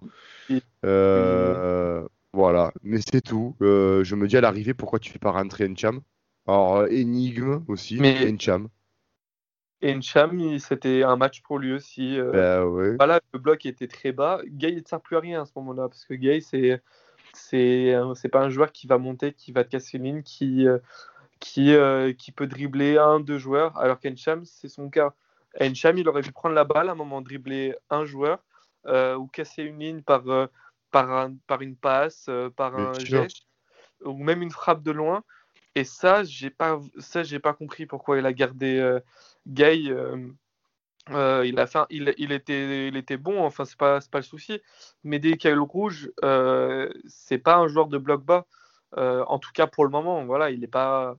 Euh, 0.85 2.07
voilà, 2.33 2.71
mais 2.83 2.99
c'est 2.99 3.21
tout. 3.21 3.55
Euh, 3.61 4.03
je 4.03 4.15
me 4.15 4.27
dis 4.27 4.37
à 4.37 4.41
l'arrivée, 4.41 4.73
pourquoi 4.73 4.99
tu 4.99 5.11
fais 5.11 5.19
pas 5.19 5.31
rentrer 5.31 5.67
Encham 5.67 6.01
Alors, 6.47 6.77
euh, 6.77 6.87
énigme 6.87 7.63
aussi, 7.67 7.97
mais 7.99 8.31
Encham. 8.31 8.67
Encham, 9.85 10.57
c'était 10.59 11.03
un 11.03 11.15
match 11.15 11.41
pour 11.41 11.59
lui 11.59 11.73
aussi. 11.73 12.17
Ben 12.17 12.63
voilà, 12.97 13.19
le 13.33 13.39
bloc 13.39 13.65
était 13.65 13.87
très 13.87 14.11
bas. 14.11 14.41
Gay 14.45 14.73
ne 14.73 14.81
sert 14.85 15.01
plus 15.01 15.17
à 15.17 15.19
rien 15.19 15.41
à 15.41 15.45
ce 15.45 15.51
moment-là, 15.57 15.87
parce 15.87 16.05
que 16.05 16.13
Gay, 16.13 16.41
c'est 16.41 16.81
c'est 17.33 18.29
pas 18.31 18.41
un 18.41 18.49
joueur 18.49 18.71
qui 18.71 18.87
va 18.87 18.97
monter, 18.97 19.33
qui 19.33 19.51
va 19.51 19.63
te 19.63 19.69
casser 19.69 19.97
une 19.97 20.03
ligne, 20.05 20.23
qui, 20.23 20.65
qui, 21.39 21.75
qui 22.17 22.31
peut 22.31 22.47
dribbler 22.47 22.97
un, 22.97 23.19
deux 23.19 23.37
joueurs, 23.37 23.77
alors 23.77 23.99
qu'Encham, 23.99 24.45
c'est 24.45 24.69
son 24.69 24.89
cas. 24.89 25.13
Encham, 25.61 25.97
il 25.97 26.07
aurait 26.09 26.21
pu 26.21 26.31
prendre 26.31 26.55
la 26.55 26.63
balle 26.63 26.89
à 26.89 26.93
un 26.93 26.95
moment, 26.95 27.21
dribbler 27.21 27.75
un 27.89 28.05
joueur 28.05 28.39
ou 28.87 29.27
casser 29.27 29.63
une 29.63 29.79
ligne 29.79 30.01
par 30.01 30.23
par, 30.95 31.29
par 31.45 31.61
une 31.61 31.75
passe, 31.75 32.27
euh, 32.29 32.49
par 32.49 32.77
un 32.79 32.93
geste, 32.93 33.43
ou 34.05 34.13
même 34.13 34.41
une 34.41 34.51
frappe 34.51 34.81
de 34.81 34.91
loin. 34.91 35.25
Et 35.75 35.83
ça, 35.83 36.23
j'ai 36.23 36.49
pas, 36.49 36.79
ça, 36.99 37.21
j'ai 37.21 37.39
pas 37.39 37.51
compris 37.51 37.85
pourquoi 37.85 38.17
il 38.17 38.25
a 38.25 38.31
gardé 38.31 38.79
euh, 38.79 39.01
Gay. 39.47 39.89
Euh, 39.89 40.27
euh, 41.11 41.45
il 41.45 42.31
était, 42.31 43.17
bon, 43.17 43.43
enfin 43.43 43.65
c'est 43.65 43.77
pas, 43.77 43.99
pas 44.11 44.19
le 44.19 44.23
souci. 44.23 44.59
Mais 45.03 45.19
dès 45.19 45.37
qu'il 45.37 45.49
y 45.49 45.53
a 45.53 45.55
le 45.55 45.61
rouge, 45.61 46.11
c'est 47.07 47.37
pas 47.37 47.57
un 47.57 47.67
joueur 47.67 47.87
de 47.87 47.97
bloc 47.97 48.23
bas. 48.23 48.45
en 48.97 49.39
tout 49.39 49.51
cas 49.53 49.67
pour 49.67 49.83
le 49.85 49.91
moment, 49.91 50.25
voilà, 50.25 50.49
il 50.49 50.61
n'a 50.61 50.67
pas, 50.67 51.17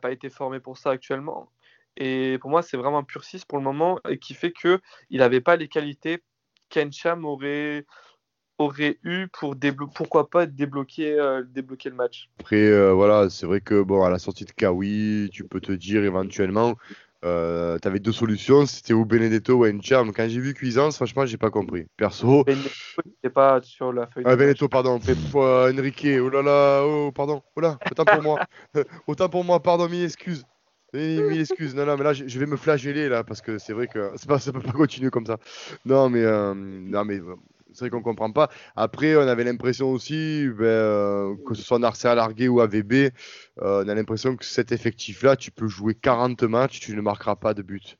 pas 0.00 0.12
été 0.12 0.30
formé 0.30 0.60
pour 0.60 0.78
ça 0.78 0.90
actuellement. 0.90 1.50
Et 1.98 2.38
pour 2.40 2.50
moi, 2.50 2.62
c'est 2.62 2.76
vraiment 2.76 2.98
un 2.98 3.04
pur 3.04 3.24
6 3.24 3.44
pour 3.44 3.58
le 3.58 3.64
moment 3.64 3.98
et 4.08 4.18
qui 4.18 4.32
fait 4.32 4.52
que 4.52 4.80
il 5.10 5.18
n'avait 5.18 5.40
pas 5.40 5.56
les 5.56 5.68
qualités 5.68 6.22
qu'Encham 6.70 7.24
aurait 7.24 7.84
aurait 8.58 8.98
eu 9.04 9.28
pour 9.28 9.54
pourquoi 9.94 10.28
pas 10.30 10.46
débloquer, 10.46 11.18
euh, 11.18 11.42
débloquer 11.44 11.90
le 11.90 11.94
match. 11.94 12.28
Après, 12.40 12.56
euh, 12.56 12.92
voilà, 12.92 13.30
c'est 13.30 13.46
vrai 13.46 13.60
que 13.60 13.82
bon, 13.82 14.02
à 14.02 14.10
la 14.10 14.18
sortie 14.18 14.44
de 14.44 14.50
Kawi, 14.50 15.30
tu 15.32 15.44
peux 15.44 15.60
te 15.60 15.72
dire 15.72 16.04
éventuellement, 16.04 16.76
euh, 17.24 17.78
tu 17.80 17.88
avais 17.88 17.98
deux 17.98 18.12
solutions, 18.12 18.66
c'était 18.66 18.92
ou 18.92 19.04
Benedetto 19.04 19.54
ou 19.54 19.66
Encham. 19.66 20.12
Quand 20.12 20.28
j'ai 20.28 20.40
vu 20.40 20.54
Cuisance, 20.54 20.96
franchement, 20.96 21.26
j'ai 21.26 21.36
pas 21.36 21.50
compris. 21.50 21.86
Perso. 21.96 22.44
Benedetto 22.44 23.02
n'était 23.04 23.30
pas 23.30 23.60
sur 23.62 23.92
la 23.92 24.06
feuille. 24.06 24.24
Ah, 24.26 24.36
Benedetto, 24.36 24.68
pardon. 24.68 24.98
Enrique, 25.34 26.06
oh 26.20 26.28
là 26.28 26.42
là, 26.42 26.82
oh, 26.84 27.10
pardon, 27.12 27.42
oh 27.56 27.60
là, 27.60 27.78
autant 27.90 28.04
pour 28.04 28.22
moi. 28.22 28.40
autant 29.06 29.28
pour 29.28 29.44
moi, 29.44 29.60
pardon, 29.60 29.88
mille 29.88 30.04
excuses. 30.04 30.44
Mille 30.94 31.40
excuses. 31.40 31.74
Non, 31.74 31.86
non, 31.86 31.96
mais 31.96 32.04
là, 32.04 32.12
je 32.12 32.38
vais 32.38 32.46
me 32.46 32.56
flageller 32.56 33.08
là 33.08 33.24
parce 33.24 33.42
que 33.42 33.58
c'est 33.58 33.72
vrai 33.72 33.88
que 33.88 34.12
pas, 34.26 34.38
ça 34.38 34.52
peut 34.52 34.60
pas 34.60 34.72
continuer 34.72 35.10
comme 35.10 35.26
ça. 35.26 35.38
Non, 35.84 36.08
mais, 36.08 36.24
non, 36.24 37.04
mais 37.04 37.20
c'est 37.72 37.80
vrai 37.80 37.90
qu'on 37.90 38.02
comprend 38.02 38.30
pas. 38.32 38.50
Après, 38.76 39.16
on 39.16 39.28
avait 39.28 39.44
l'impression 39.44 39.90
aussi, 39.90 40.48
ben, 40.48 40.64
euh, 40.64 41.34
que 41.46 41.54
ce 41.54 41.62
soit 41.62 41.78
Narcea 41.78 42.14
Largué 42.14 42.48
ou 42.48 42.60
AVB, 42.60 43.12
euh, 43.62 43.84
on 43.84 43.88
a 43.88 43.94
l'impression 43.94 44.36
que 44.36 44.44
cet 44.44 44.72
effectif-là, 44.72 45.36
tu 45.36 45.50
peux 45.50 45.68
jouer 45.68 45.94
40 45.94 46.42
matchs, 46.44 46.80
tu 46.80 46.94
ne 46.96 47.00
marqueras 47.00 47.36
pas 47.36 47.54
de 47.54 47.62
but. 47.62 47.96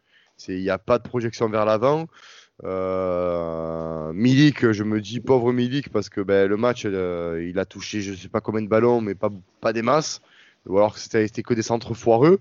Il 0.48 0.60
n'y 0.60 0.70
a 0.70 0.78
pas 0.78 0.98
de 0.98 1.02
projection 1.02 1.48
vers 1.48 1.64
l'avant. 1.64 2.06
Euh, 2.64 4.12
Milik, 4.12 4.72
je 4.72 4.82
me 4.84 5.00
dis 5.00 5.20
pauvre 5.20 5.52
Milik 5.52 5.90
parce 5.90 6.08
que 6.08 6.20
ben, 6.20 6.48
le 6.48 6.56
match, 6.56 6.84
il 6.84 7.58
a 7.58 7.64
touché 7.64 8.00
je 8.00 8.12
ne 8.12 8.16
sais 8.16 8.28
pas 8.28 8.40
combien 8.40 8.62
de 8.62 8.68
ballons, 8.68 9.00
mais 9.00 9.14
pas, 9.14 9.72
des 9.72 9.82
masses. 9.82 10.20
Ou 10.66 10.76
alors 10.76 10.98
c'était 10.98 11.42
que 11.42 11.54
des 11.54 11.62
centres 11.62 11.94
foireux. 11.94 12.40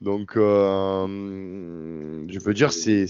Donc, 0.00 0.32
je 0.34 0.38
veux 2.38 2.54
dire, 2.54 2.72
c'est 2.72 3.06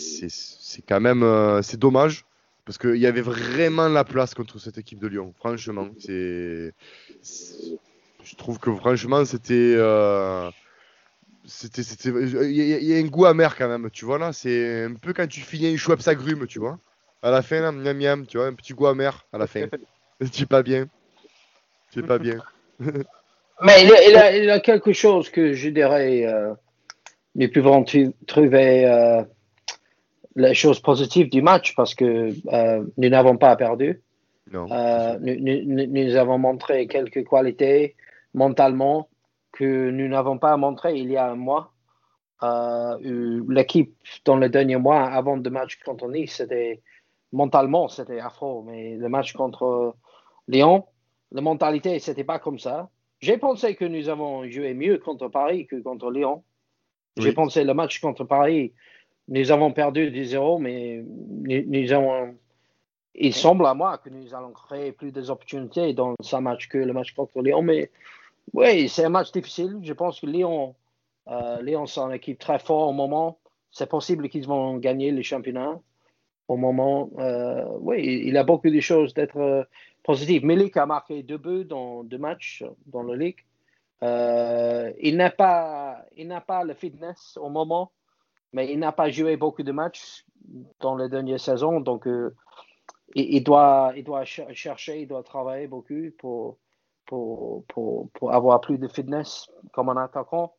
quand 0.86 1.00
même 1.00 1.24
c'est 1.62 1.78
dommage 1.78 2.27
parce 2.68 2.76
qu'il 2.76 2.96
y 2.96 3.06
avait 3.06 3.22
vraiment 3.22 3.88
la 3.88 4.04
place 4.04 4.34
contre 4.34 4.58
cette 4.58 4.76
équipe 4.76 4.98
de 4.98 5.06
Lyon, 5.06 5.32
franchement. 5.38 5.88
C'est, 5.98 6.74
je 8.22 8.36
trouve 8.36 8.58
que 8.58 8.70
franchement, 8.74 9.24
c'était. 9.24 9.72
Euh, 9.74 10.50
c'était, 11.46 11.82
c'était, 11.82 12.10
il 12.10 12.52
y, 12.52 12.94
a 12.94 12.98
un 12.98 13.06
goût 13.06 13.24
amer 13.24 13.56
quand 13.56 13.68
même, 13.68 13.88
tu 13.90 14.04
vois 14.04 14.18
là. 14.18 14.34
C'est 14.34 14.84
un 14.84 14.92
peu 14.92 15.14
quand 15.14 15.26
tu 15.26 15.40
finis 15.40 15.70
une 15.70 15.78
Schweppes 15.78 16.06
agrume, 16.06 16.46
tu 16.46 16.58
vois. 16.58 16.78
À 17.22 17.30
la 17.30 17.40
fin, 17.40 17.60
là, 17.60 17.72
miam 17.72 17.96
miam, 17.96 18.26
tu 18.26 18.36
vois, 18.36 18.48
un 18.48 18.52
petit 18.52 18.74
goût 18.74 18.88
amer 18.88 19.24
à 19.32 19.38
la 19.38 19.46
fin. 19.46 19.66
tu 20.30 20.46
pas 20.46 20.62
bien. 20.62 20.88
Tu 21.90 22.02
pas 22.02 22.18
bien. 22.18 22.36
Mais 23.62 23.82
il 23.82 24.14
a, 24.14 24.36
il, 24.36 24.50
a, 24.50 24.60
quelque 24.60 24.92
chose 24.92 25.30
que 25.30 25.54
je 25.54 25.70
dirais, 25.70 26.26
euh, 26.26 26.52
nous 27.34 27.50
pouvons 27.50 27.82
trouver 28.26 28.84
euh, 28.84 29.22
les 30.38 30.54
choses 30.54 30.80
positives 30.80 31.28
du 31.28 31.42
match 31.42 31.74
parce 31.74 31.94
que 31.94 32.32
euh, 32.52 32.84
nous 32.96 33.08
n'avons 33.08 33.36
pas 33.36 33.56
perdu. 33.56 34.00
Euh, 34.54 35.18
nous, 35.20 35.86
nous, 35.86 36.16
avons 36.16 36.38
montré 36.38 36.86
quelques 36.86 37.26
qualités 37.28 37.96
mentalement 38.32 39.08
que 39.52 39.90
nous 39.90 40.08
n'avons 40.08 40.38
pas 40.38 40.56
montré 40.56 40.96
il 40.96 41.10
y 41.10 41.16
a 41.16 41.28
un 41.28 41.34
mois. 41.34 41.72
Euh, 42.44 43.42
l'équipe 43.48 43.92
dans 44.24 44.36
le 44.36 44.48
dernier 44.48 44.76
mois 44.76 45.02
avant 45.02 45.36
le 45.36 45.50
match 45.50 45.80
contre 45.84 46.08
Nice, 46.08 46.36
c'était 46.36 46.80
mentalement 47.32 47.88
c'était 47.88 48.20
affreux, 48.20 48.62
mais 48.64 48.96
le 48.96 49.08
match 49.08 49.32
contre 49.32 49.96
Lyon, 50.46 50.86
la 51.32 51.40
mentalité 51.40 51.98
c'était 51.98 52.22
pas 52.22 52.38
comme 52.38 52.60
ça. 52.60 52.88
J'ai 53.20 53.38
pensé 53.38 53.74
que 53.74 53.84
nous 53.84 54.08
avons 54.08 54.48
joué 54.48 54.72
mieux 54.72 54.98
contre 54.98 55.26
Paris 55.26 55.66
que 55.66 55.76
contre 55.76 56.12
Lyon. 56.12 56.44
J'ai 57.16 57.32
pensé 57.32 57.64
le 57.64 57.74
match 57.74 58.00
contre 58.00 58.22
Paris, 58.22 58.72
nous 59.28 59.52
avons 59.52 59.72
perdu 59.72 60.10
10-0, 60.10 60.60
mais 60.60 61.04
nous, 61.04 61.92
avons, 61.92 62.34
il 63.14 63.34
semble 63.34 63.66
à 63.66 63.74
moi 63.74 63.98
que 63.98 64.08
nous 64.08 64.34
allons 64.34 64.52
créer 64.52 64.92
plus 64.92 65.12
d'opportunités 65.12 65.92
dans 65.92 66.14
ce 66.20 66.36
match 66.36 66.68
que 66.68 66.78
le 66.78 66.92
match 66.92 67.12
contre 67.14 67.42
Lyon. 67.42 67.62
Mais 67.62 67.90
oui, 68.54 68.88
c'est 68.88 69.04
un 69.04 69.10
match 69.10 69.30
difficile. 69.32 69.78
Je 69.82 69.92
pense 69.92 70.20
que 70.20 70.26
Lyon, 70.26 70.74
euh, 71.28 71.60
Lyon 71.62 71.86
c'est 71.86 72.00
une 72.00 72.12
équipe 72.12 72.38
très 72.38 72.58
forte 72.58 72.88
au 72.88 72.92
moment. 72.92 73.38
C'est 73.70 73.88
possible 73.88 74.30
qu'ils 74.30 74.46
vont 74.46 74.78
gagner 74.78 75.10
le 75.10 75.22
championnat 75.22 75.78
au 76.48 76.56
moment. 76.56 77.10
Euh, 77.18 77.66
oui, 77.80 78.22
il 78.24 78.36
a 78.38 78.44
beaucoup 78.44 78.70
de 78.70 78.80
choses 78.80 79.12
d'être 79.12 79.36
euh, 79.36 79.62
positives. 80.02 80.44
Milik 80.44 80.76
a 80.78 80.86
marqué 80.86 81.22
deux 81.22 81.36
buts 81.36 81.66
dans 81.66 82.02
deux 82.02 82.16
matchs 82.16 82.64
dans 82.86 83.02
la 83.02 83.14
Ligue. 83.14 83.44
Euh, 84.02 84.90
il 85.00 85.16
n'a 85.16 85.30
pas, 85.30 86.04
il 86.16 86.28
n'a 86.28 86.40
pas 86.40 86.64
le 86.64 86.72
fitness 86.72 87.36
au 87.40 87.50
moment 87.50 87.92
mais 88.52 88.72
il 88.72 88.78
n'a 88.78 88.92
pas 88.92 89.10
joué 89.10 89.36
beaucoup 89.36 89.62
de 89.62 89.72
matchs 89.72 90.24
dans 90.80 90.96
les 90.96 91.08
dernières 91.08 91.40
saisons, 91.40 91.80
donc 91.80 92.06
euh, 92.06 92.34
il, 93.14 93.42
doit, 93.42 93.92
il 93.96 94.04
doit 94.04 94.24
chercher, 94.24 95.02
il 95.02 95.08
doit 95.08 95.22
travailler 95.22 95.66
beaucoup 95.66 96.10
pour, 96.18 96.58
pour, 97.06 97.64
pour, 97.66 98.32
avoir 98.32 98.60
plus 98.60 98.78
de 98.78 98.88
fitness 98.88 99.50
comme 99.72 99.88
un 99.88 99.96
attaquant. 99.96 100.54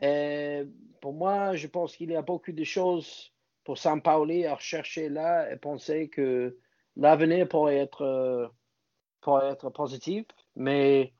Et 0.00 0.64
pour 1.00 1.14
moi, 1.14 1.54
je 1.54 1.66
pense 1.66 1.96
qu'il 1.96 2.10
y 2.10 2.16
a 2.16 2.22
beaucoup 2.22 2.52
de 2.52 2.64
choses 2.64 3.32
pour 3.64 3.78
San 3.78 4.02
Pauli 4.02 4.46
à 4.46 4.56
chercher 4.58 5.08
là 5.08 5.50
et 5.50 5.56
penser 5.56 6.08
que 6.08 6.56
l'avenir 6.96 7.48
pourrait 7.48 7.78
être, 7.78 8.52
pourrait 9.20 9.48
être 9.48 9.70
positif. 9.70 10.26
Mais 10.54 11.12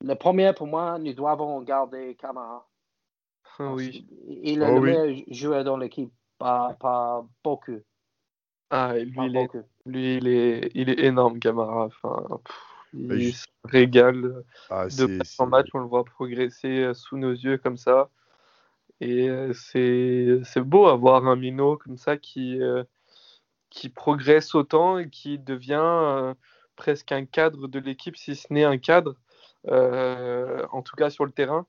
le 0.00 0.14
premier, 0.14 0.52
pour 0.52 0.66
moi, 0.66 0.98
nous 0.98 1.12
devons 1.12 1.62
garder 1.62 2.14
Camara. 2.16 2.68
Ah 3.58 3.72
oui. 3.72 4.06
Il 4.26 4.62
est 4.62 4.70
oh 4.70 4.74
le 4.74 4.80
meilleur 4.80 5.24
joueur 5.28 5.64
dans 5.64 5.76
l'équipe, 5.76 6.12
pas, 6.38 6.76
pas 6.80 7.24
beaucoup. 7.42 7.80
Ah, 8.70 8.94
lui, 8.98 9.14
il 9.26 9.36
est, 9.36 9.48
lui 9.86 10.16
il, 10.16 10.26
est, 10.26 10.70
il 10.74 10.90
est 10.90 11.04
énorme, 11.04 11.38
Camara. 11.38 11.84
Enfin, 11.84 12.40
il 12.92 13.34
se 13.34 13.46
régale 13.64 14.44
ah, 14.70 14.86
de 14.86 15.06
match 15.06 15.34
en 15.38 15.46
match, 15.46 15.68
on 15.74 15.80
le 15.80 15.86
voit 15.86 16.04
progresser 16.04 16.82
euh, 16.82 16.94
sous 16.94 17.16
nos 17.16 17.32
yeux 17.32 17.58
comme 17.58 17.76
ça. 17.76 18.10
Et 19.00 19.28
euh, 19.28 19.52
c'est 19.52 20.60
beau 20.60 20.86
avoir 20.86 21.26
un 21.26 21.36
minot 21.36 21.76
comme 21.76 21.96
ça 21.96 22.16
qui, 22.16 22.60
euh, 22.60 22.84
qui 23.70 23.88
progresse 23.88 24.54
autant 24.54 24.98
et 24.98 25.08
qui 25.08 25.38
devient 25.38 26.34
presque 26.76 27.12
un 27.12 27.24
cadre 27.24 27.68
de 27.68 27.78
l'équipe, 27.78 28.16
si 28.16 28.34
ce 28.36 28.52
n'est 28.52 28.64
un 28.64 28.78
cadre, 28.78 29.16
en 29.66 30.82
tout 30.82 30.96
cas 30.96 31.10
sur 31.10 31.24
le 31.24 31.32
terrain. 31.32 31.66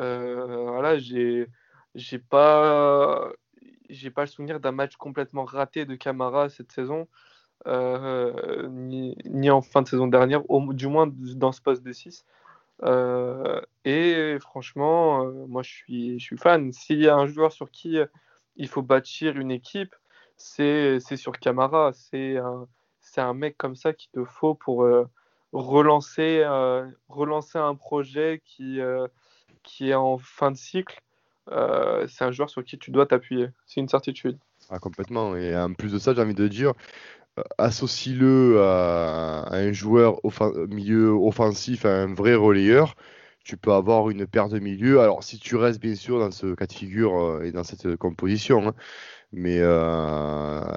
Euh, 0.00 0.64
voilà, 0.70 0.98
j'ai 0.98 1.46
j'ai 1.94 2.18
pas 2.18 3.30
j'ai 3.88 4.10
pas 4.10 4.22
le 4.22 4.26
souvenir 4.28 4.60
d'un 4.60 4.72
match 4.72 4.96
complètement 4.96 5.44
raté 5.44 5.84
de 5.84 5.94
Camara 5.94 6.48
cette 6.48 6.72
saison, 6.72 7.08
euh, 7.66 8.68
ni, 8.70 9.50
en 9.50 9.62
fin 9.62 9.82
de 9.82 9.88
saison 9.88 10.06
dernière, 10.06 10.42
du 10.70 10.88
moins 10.88 11.06
dans 11.08 11.52
ce 11.52 11.60
poste 11.60 11.82
de 11.82 11.92
6. 11.92 12.24
Euh, 12.82 13.60
et 13.84 14.36
franchement, 14.40 15.26
moi 15.48 15.62
je 15.62 15.70
suis, 15.70 16.18
je 16.18 16.24
suis 16.24 16.38
fan. 16.38 16.72
S'il 16.72 17.00
y 17.00 17.08
a 17.08 17.16
un 17.16 17.26
joueur 17.26 17.52
sur 17.52 17.70
qui 17.70 17.98
il 18.56 18.68
faut 18.68 18.82
bâtir 18.82 19.36
une 19.38 19.50
équipe, 19.50 19.94
c'est 20.36 21.00
sur 21.16 21.38
Camara. 21.38 21.92
C'est 21.92 22.38
un, 22.38 22.66
un 23.16 23.34
mec 23.34 23.56
comme 23.58 23.76
ça 23.76 23.92
qu'il 23.92 24.10
te 24.10 24.24
faut 24.24 24.54
pour 24.54 24.86
relancer, 25.52 26.44
relancer 27.08 27.58
un 27.58 27.76
projet 27.76 28.42
qui, 28.44 28.80
qui 29.64 29.90
est 29.90 29.94
en 29.94 30.18
fin 30.18 30.52
de 30.52 30.56
cycle, 30.56 31.00
euh, 31.50 32.06
c'est 32.08 32.24
un 32.24 32.30
joueur 32.30 32.48
sur 32.50 32.64
qui 32.64 32.78
tu 32.78 32.90
dois 32.90 33.06
t'appuyer. 33.06 33.48
C'est 33.66 33.80
une 33.80 33.88
certitude. 33.88 34.38
Ah, 34.70 34.78
complètement. 34.78 35.36
Et 35.36 35.56
en 35.56 35.72
plus 35.74 35.92
de 35.92 35.98
ça, 35.98 36.14
j'ai 36.14 36.22
envie 36.22 36.34
de 36.34 36.48
dire, 36.48 36.72
euh, 37.38 37.42
associe-le 37.58 38.62
à, 38.62 39.48
un 39.50 39.72
joueur 39.72 40.20
milieu 40.68 41.10
offensif, 41.10 41.84
à 41.84 42.02
un 42.02 42.14
vrai 42.14 42.34
relayeur. 42.34 42.94
Tu 43.44 43.56
peux 43.58 43.72
avoir 43.72 44.08
une 44.10 44.26
paire 44.26 44.48
de 44.48 44.58
milieu. 44.58 45.00
Alors, 45.00 45.22
si 45.22 45.38
tu 45.38 45.56
restes 45.56 45.80
bien 45.80 45.94
sûr 45.94 46.18
dans 46.18 46.30
ce 46.30 46.54
cas 46.54 46.66
de 46.66 46.72
figure 46.72 47.18
euh, 47.20 47.42
et 47.42 47.52
dans 47.52 47.64
cette 47.64 47.96
composition, 47.96 48.68
hein. 48.68 48.74
mais 49.32 49.58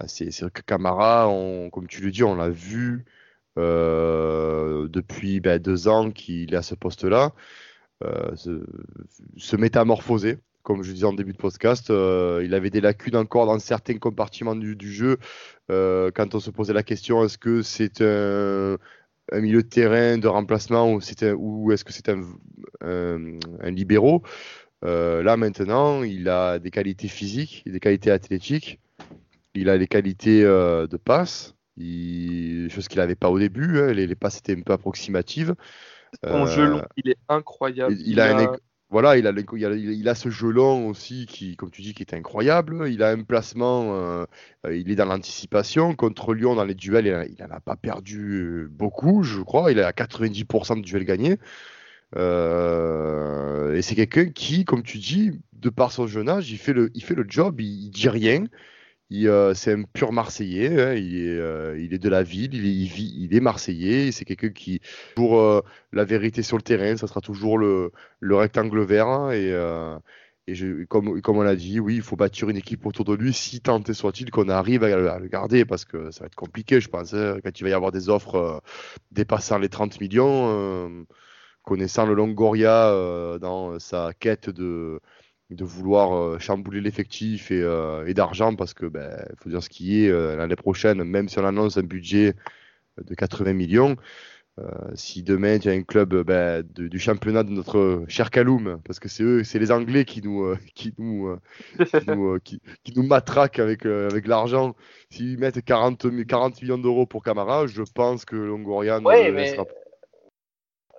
c'est 0.08 0.52
que 0.52 0.62
Camara, 0.62 1.30
comme 1.72 1.88
tu 1.88 2.02
le 2.02 2.12
dis, 2.12 2.24
on 2.24 2.36
l'a 2.36 2.50
vu 2.50 3.06
depuis 3.58 5.40
ben, 5.40 5.60
deux 5.60 5.88
ans 5.88 6.12
qu'il 6.12 6.54
est 6.54 6.58
à 6.58 6.62
ce 6.62 6.76
poste-là. 6.76 7.32
Euh, 8.04 8.36
se, 8.36 9.56
métamorphoser. 9.56 10.38
Comme 10.62 10.84
je 10.84 10.92
disais 10.92 11.06
en 11.06 11.14
début 11.14 11.32
de 11.32 11.38
podcast, 11.38 11.90
euh, 11.90 12.42
il 12.44 12.54
avait 12.54 12.70
des 12.70 12.82
lacunes 12.82 13.16
encore 13.16 13.46
dans 13.46 13.58
certains 13.58 13.98
compartiments 13.98 14.56
du, 14.56 14.92
jeu. 14.92 15.18
Euh, 15.72 16.12
quand 16.14 16.36
on 16.36 16.40
se 16.40 16.52
posait 16.52 16.74
la 16.74 16.84
question, 16.84 17.24
est-ce 17.24 17.38
que 17.38 17.62
c'est 17.62 18.02
un, 18.02 18.78
milieu 19.34 19.64
de 19.64 19.68
terrain 19.68 20.18
de 20.18 20.28
remplacement 20.28 20.94
ou, 20.94 21.72
est-ce 21.72 21.86
que 21.86 21.94
c'est 21.94 22.10
un, 22.10 22.22
un, 22.82 23.72
libéraux. 23.72 24.22
là 24.84 25.38
maintenant, 25.38 26.04
il 26.04 26.28
a 26.30 26.60
des 26.60 26.70
qualités 26.70 27.08
physiques, 27.08 27.64
des 27.66 27.80
qualités 27.80 28.12
athlétiques, 28.12 28.80
il 29.56 29.70
a 29.70 29.78
des 29.78 29.88
qualités 29.88 30.44
de 30.44 30.98
passe, 30.98 31.56
il, 31.78 32.70
chose 32.72 32.88
qu'il 32.88 33.00
n'avait 33.00 33.16
pas 33.16 33.30
au 33.30 33.40
début. 33.40 33.80
Hein, 33.80 33.94
les, 33.94 34.16
passes 34.16 34.38
étaient 34.38 34.58
un 34.58 34.62
peu 34.62 34.74
approximatives. 34.74 35.56
Son 36.24 36.46
jeu 36.46 36.66
long, 36.66 36.82
il 36.96 37.10
est 37.10 37.18
incroyable. 37.30 37.96
Il, 38.06 38.20
a, 38.20 38.38
Un, 38.38 38.56
voilà, 38.90 39.18
il 39.18 39.28
a, 39.28 39.32
il, 39.32 40.08
a, 40.08 40.16
ce 40.16 40.30
jeu 40.30 40.50
long 40.50 40.88
aussi 40.88 41.26
qui, 41.26 41.58
comme 41.58 41.70
tu 41.70 41.82
dis, 41.82 41.94
qui 41.94 42.04
est 42.04 42.14
incroyable. 42.14 42.88
Il 42.90 43.04
a 43.04 43.10
un 43.10 43.24
placement, 43.24 43.94
euh, 43.96 44.26
il 44.72 44.90
est 44.90 44.96
dans 44.96 45.06
l'anticipation. 45.06 45.94
Contre 45.94 46.34
Lyon, 46.34 46.56
dans 46.56 46.64
les 46.64 46.76
duels, 46.76 47.28
il 47.30 47.44
n'en 47.44 47.54
a 47.54 47.60
pas 47.60 47.76
perdu 47.76 48.40
euh, 48.40 48.68
beaucoup, 48.72 49.24
je 49.24 49.42
crois. 49.42 49.72
Il 49.72 49.80
a 49.82 49.92
90% 49.92 50.78
de 50.78 50.82
duels 50.82 51.04
gagnés. 51.04 51.38
Euh, 52.16 53.76
et 53.76 53.82
c'est 53.82 53.96
quelqu'un 53.96 54.30
qui, 54.30 54.64
comme 54.64 54.84
tu 54.84 55.00
dis, 55.00 55.32
de 55.52 55.70
par 55.70 55.92
son 55.92 56.08
jeune 56.08 56.30
âge, 56.30 56.50
il 56.50 56.58
fait 56.58 56.74
le, 56.74 56.90
il 56.94 57.04
fait 57.04 57.16
le 57.16 57.26
job, 57.28 57.60
il, 57.60 57.88
il 57.88 57.90
dit 57.90 58.08
rien. 58.08 58.46
Euh, 59.14 59.54
c'est 59.54 59.74
un 59.74 59.84
pur 59.84 60.12
Marseillais, 60.12 60.82
hein, 60.82 60.94
il, 60.94 61.16
est, 61.16 61.40
euh, 61.40 61.80
il, 61.80 61.94
est, 61.94 61.98
de 61.98 62.10
la 62.10 62.24
ville, 62.24 62.54
il 62.56 62.88
vit, 62.88 63.14
il 63.18 63.34
est 63.36 63.40
Marseillais, 63.40 64.12
c'est 64.12 64.26
quelqu'un 64.26 64.50
qui, 64.50 64.82
pour 65.16 65.40
euh, 65.40 65.62
la 65.94 66.04
vérité 66.04 66.44
sur 66.44 66.58
le 66.58 66.62
terrain, 66.64 66.98
ça 66.98 67.08
sera 67.08 67.22
toujours 67.22 67.58
le, 67.58 67.92
le 68.20 68.36
rectangle 68.36 68.82
vert. 68.84 69.08
Hein, 69.08 69.32
et, 69.32 69.50
et 70.50 70.56
je, 70.56 70.84
comme, 70.86 71.22
comme 71.22 71.38
on 71.38 71.42
l'a 71.42 71.56
dit, 71.56 71.80
oui, 71.80 71.96
il 71.96 72.02
faut 72.02 72.16
bâtir 72.18 72.50
une 72.50 72.58
équipe 72.58 72.86
autour 72.86 73.06
de 73.06 73.14
lui, 73.14 73.34
si 73.34 73.62
tant 73.62 73.82
est 73.84 73.94
soit-il 73.94 74.30
qu'on 74.32 74.50
arrive 74.50 74.84
à, 74.84 75.20
le 75.20 75.28
garder, 75.28 75.66
parce 75.66 75.86
que 75.86 76.12
ça 76.12 76.22
va 76.22 76.26
être 76.28 76.36
compliqué, 76.36 76.82
je 76.82 76.90
pense, 76.90 77.14
hein, 77.14 77.40
quand 77.44 77.60
il 77.60 77.64
va 77.64 77.70
y 77.70 77.74
avoir 77.74 77.92
des 77.92 78.10
offres 78.10 78.62
dépassant 79.12 79.58
les 79.58 79.70
30 79.70 80.02
millions, 80.02 81.06
connaissant 81.64 82.06
le 82.06 82.14
Longoria 82.14 83.38
dans 83.40 83.80
sa 83.80 84.12
quête 84.20 84.50
de 84.50 85.00
de 85.50 85.64
vouloir 85.64 86.14
euh, 86.14 86.40
chambouler 86.40 86.82
l'effectif 86.82 87.52
et, 87.52 87.62
euh, 87.62 88.06
et 88.06 88.14
d'argent 88.14 88.56
parce 88.56 88.74
que 88.74 88.86
ben 88.86 89.26
faut 89.42 89.50
dire 89.50 89.64
ce 89.64 89.70
qui 89.70 90.04
est 90.04 90.10
euh, 90.10 90.36
l'année 90.36 90.58
prochaine 90.58 91.04
même 91.04 91.30
si 91.30 91.40
on 91.40 91.46
annonce 91.46 91.78
un 91.78 91.84
budget 91.84 92.34
de 93.02 93.16
80 93.16 93.54
millions 93.54 93.96
si 94.96 95.22
demain 95.22 95.60
tu 95.60 95.70
as 95.70 95.74
un 95.74 95.84
club 95.84 96.16
ben, 96.24 96.64
du 96.64 96.98
championnat 96.98 97.44
de 97.44 97.52
notre 97.52 98.06
cher 98.08 98.32
Kaloum 98.32 98.82
parce 98.84 99.00
que 99.00 99.08
c'est 99.08 99.22
eux 99.22 99.44
c'est 99.44 99.60
les 99.60 99.72
Anglais 99.72 100.04
qui 100.04 100.24
nous 100.24 100.56
qui 100.74 100.96
nous 100.98 101.38
qui 101.78 102.08
nous, 102.08 102.40
qui, 102.40 102.60
nous 102.96 103.04
matraquent 103.04 103.60
avec 103.60 103.86
avec 103.86 104.26
l'argent. 104.26 104.76
S'ils 105.12 105.38
mettent 105.38 105.64
40 105.64 106.08
40 106.26 106.60
millions 106.64 106.80
d'euros 106.80 107.06
pour 107.06 107.24
Camara 107.24 107.68
je 107.68 107.84
pense 107.84 108.26
que 108.26 108.36
Longoria 108.36 109.00
ne 109.00 109.32
laissera 109.32 109.66
pas 109.66 109.74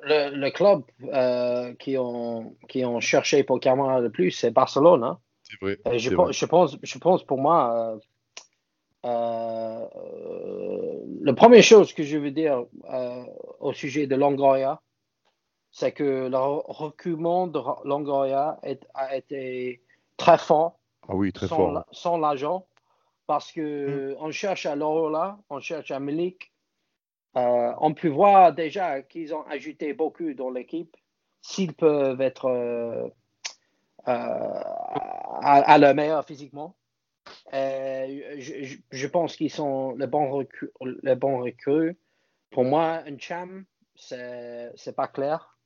le, 0.03 0.51
club 0.51 0.83
euh, 1.05 1.75
qui, 1.75 1.97
ont, 1.99 2.57
qui 2.69 2.85
ont 2.85 3.01
cherché 3.01 3.45
pour 3.45 3.61
Camara 3.61 4.01
le 4.01 4.11
plus, 4.11 4.31
c'est 4.31 4.51
Barcelone. 4.51 5.05
Hein. 5.05 5.19
C'est 5.43 5.61
vrai, 5.61 5.79
je, 5.99 6.11
je, 6.31 6.45
pense, 6.47 6.77
je 6.83 6.99
pense 6.99 7.25
pour 7.25 7.39
moi, 7.39 7.99
euh, 9.05 9.09
euh, 9.09 9.87
la 11.23 11.33
première 11.33 11.63
chose 11.63 11.93
que 11.93 12.03
je 12.03 12.19
veux 12.19 12.31
dire 12.31 12.65
au 13.61 13.73
sujet 13.73 14.07
de 14.07 14.15
Longoria, 14.15 14.81
c'est 15.71 15.93
que 15.93 16.29
le 16.29 16.39
reculement 16.39 17.47
de 17.47 17.61
Longoria 17.85 18.59
a 18.95 19.17
été 19.17 19.83
très 20.17 20.39
fort. 20.39 20.79
Ah 21.09 21.15
oui, 21.15 21.33
très 21.33 21.49
sans, 21.49 21.57
fort. 21.57 21.85
Sans 21.93 22.19
l'argent. 22.19 22.67
Parce 23.27 23.53
qu'on 23.53 23.61
mm. 23.61 24.17
on 24.21 24.31
cherche 24.31 24.67
à 24.67 24.75
Lorola, 24.75 25.39
on 25.51 25.61
cherche 25.61 25.91
à 25.91 26.01
Milik, 26.01 26.51
euh, 27.37 27.73
on 27.81 27.95
peut 27.95 28.09
voir 28.09 28.53
déjà 28.53 29.03
qu'ils 29.03 29.35
ont 29.35 29.43
ajouté 29.47 29.93
beaucoup 29.93 30.33
dans 30.35 30.51
l'équipe. 30.51 30.97
S'ils 31.41 31.75
peuvent 31.75 32.21
être 32.21 32.47
euh, 32.47 33.09
euh, 34.09 34.61
à, 35.43 35.79
leur 35.79 35.95
meilleur 35.95 36.25
physiquement, 36.25 36.77
je, 37.53 39.07
pense 39.07 39.37
qu'ils 39.37 39.51
sont 39.51 39.93
le 39.93 40.07
bon 40.07 40.31
recrue. 40.31 40.71
Le 40.81 41.15
bon 41.15 41.45
Pour 42.51 42.65
moi, 42.65 43.03
un 43.07 43.19
cham, 43.19 43.65
c'est 43.95 44.97
pas 44.97 45.09
clair 45.09 45.59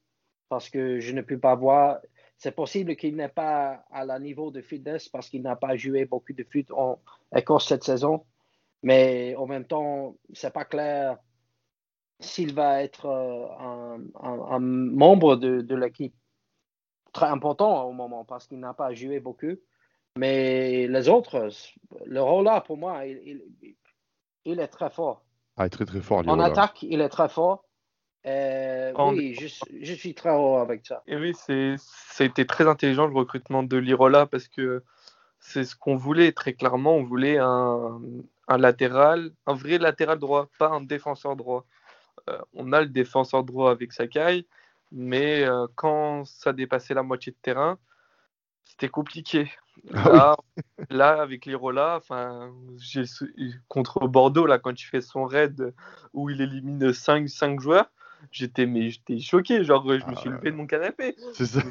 parce 0.48 0.68
que 0.68 1.00
je 1.00 1.12
ne 1.12 1.22
peux 1.22 1.38
pas 1.38 1.54
voir. 1.54 2.00
C'est 2.36 2.54
possible 2.54 2.96
qu'il 2.96 3.16
n'est 3.16 3.28
pas 3.28 3.84
à 3.90 4.04
la 4.04 4.18
niveau 4.18 4.50
de 4.50 4.60
fitness 4.60 5.08
parce 5.08 5.28
qu'il 5.28 5.42
n'a 5.42 5.56
pas 5.56 5.76
joué 5.76 6.04
beaucoup 6.04 6.32
de 6.32 6.44
foot 6.44 6.70
en 6.72 7.00
Écosse 7.34 7.68
cette 7.68 7.84
saison. 7.84 8.26
Mais 8.82 9.36
en 9.36 9.46
même 9.46 9.64
temps, 9.64 10.16
c'est 10.32 10.52
pas 10.52 10.64
clair 10.64 11.18
s'il 12.22 12.54
va 12.54 12.82
être 12.82 13.06
euh, 13.06 13.96
un, 14.20 14.58
membre 14.58 15.36
de, 15.36 15.74
l'équipe 15.74 16.14
très 17.12 17.26
important 17.26 17.84
au 17.84 17.92
moment 17.92 18.24
parce 18.24 18.46
qu'il 18.46 18.60
n'a 18.60 18.74
pas 18.74 18.92
joué 18.94 19.20
beaucoup. 19.20 19.56
Mais 20.16 20.86
les 20.88 21.08
autres, 21.08 21.48
le 22.04 22.22
rôle 22.22 22.44
là, 22.44 22.60
pour 22.60 22.76
moi, 22.76 23.06
il, 23.06 24.60
est 24.60 24.68
très 24.68 24.90
fort. 24.90 25.24
Ah, 25.56 25.68
très 25.68 25.86
très 25.86 26.00
fort. 26.00 26.22
En 26.26 26.38
attaque, 26.38 26.82
il 26.82 27.00
est 27.00 27.08
très 27.08 27.28
fort. 27.28 27.64
Euh, 28.24 28.92
oui, 28.98 29.34
je, 29.34 29.94
suis 29.94 30.14
très 30.14 30.30
heureux 30.30 30.60
avec 30.60 30.86
ça. 30.86 31.02
Et 31.06 31.16
oui, 31.16 31.34
c'était 32.10 32.44
très 32.44 32.68
intelligent 32.68 33.06
le 33.06 33.14
recrutement 33.14 33.62
de 33.62 33.76
Lirola 33.76 34.26
parce 34.26 34.46
que 34.46 34.84
c'est 35.40 35.64
ce 35.64 35.74
qu'on 35.74 35.96
voulait 35.96 36.30
très 36.30 36.52
clairement. 36.52 36.94
On 36.94 37.02
voulait 37.02 37.38
un, 37.38 38.00
un, 38.46 38.58
latéral, 38.58 39.32
un 39.46 39.54
vrai 39.54 39.78
latéral 39.78 40.18
droit, 40.18 40.48
pas 40.58 40.68
un 40.68 40.82
défenseur 40.82 41.34
droit. 41.34 41.66
Euh, 42.30 42.38
on 42.54 42.72
a 42.72 42.80
le 42.80 42.88
défenseur 42.88 43.44
droit 43.44 43.70
avec 43.70 43.92
Sakai, 43.92 44.46
mais 44.90 45.44
euh, 45.44 45.66
quand 45.74 46.24
ça 46.24 46.52
dépassait 46.52 46.94
la 46.94 47.02
moitié 47.02 47.32
de 47.32 47.38
terrain, 47.40 47.78
c'était 48.64 48.88
compliqué. 48.88 49.50
Ah 49.94 50.36
là, 50.90 51.22
avec 51.22 51.46
l'Irola, 51.46 51.96
enfin, 51.96 52.52
contre 53.68 54.06
Bordeaux, 54.06 54.46
là, 54.46 54.58
quand 54.58 54.74
tu 54.74 54.86
fais 54.86 55.00
son 55.00 55.24
raid 55.24 55.74
où 56.12 56.28
il 56.30 56.40
élimine 56.40 56.92
5, 56.92 57.28
5 57.28 57.60
joueurs, 57.60 57.90
j'étais 58.30 58.66
mais 58.66 58.90
j'étais 58.90 59.18
choqué 59.18 59.64
genre 59.64 59.84
je 59.86 60.06
me 60.06 60.16
suis 60.16 60.28
ah 60.30 60.36
levé 60.36 60.50
de 60.50 60.56
mon 60.56 60.66
canapé. 60.66 61.16
C'est 61.34 61.46
ça. 61.46 61.62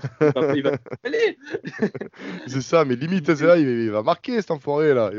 Il 0.55 0.63
va 0.63 0.77
c'est 2.47 2.61
ça 2.61 2.85
mais 2.85 2.95
limite 2.95 3.29
il, 3.29 3.89
va 3.91 4.03
marquer 4.03 4.41
cet 4.41 4.51
enfoiré 4.51 4.93
là. 4.93 5.11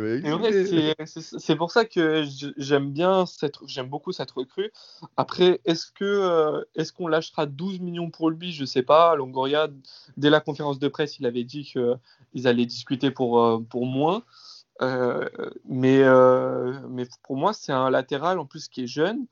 C'est 1.04 1.56
pour 1.56 1.70
ça 1.70 1.84
que 1.84 2.24
j'aime 2.56 2.90
bien 2.90 3.26
cette 3.26 3.56
j'aime 3.66 3.88
beaucoup 3.88 4.12
cette 4.12 4.30
recrue. 4.30 4.70
Après 5.16 5.60
est-ce 5.64 5.86
que 5.86 6.04
euh, 6.04 6.62
est-ce 6.74 6.92
qu'on 6.92 7.08
lâchera 7.08 7.46
12 7.46 7.80
millions 7.80 8.10
pour 8.10 8.30
lui? 8.30 8.52
Je 8.52 8.64
sais 8.64 8.82
pas. 8.82 9.14
Longoria 9.16 9.68
dès 10.16 10.30
la 10.30 10.40
conférence 10.40 10.78
de 10.78 10.88
presse 10.88 11.18
il 11.18 11.26
avait 11.26 11.44
dit 11.44 11.64
qu'ils 11.64 12.46
allaient 12.46 12.66
discuter 12.66 13.10
pour 13.10 13.40
euh, 13.40 13.58
pour 13.58 13.86
moins 13.86 14.22
euh, 14.80 15.28
mais, 15.68 16.02
mais 16.88 17.06
pour 17.22 17.37
moi, 17.37 17.52
c'est 17.52 17.72
un 17.72 17.90
latéral 17.90 18.38
en 18.38 18.46
plus 18.46 18.68
qui 18.68 18.85
est 18.85 18.87
jeune 18.87 19.26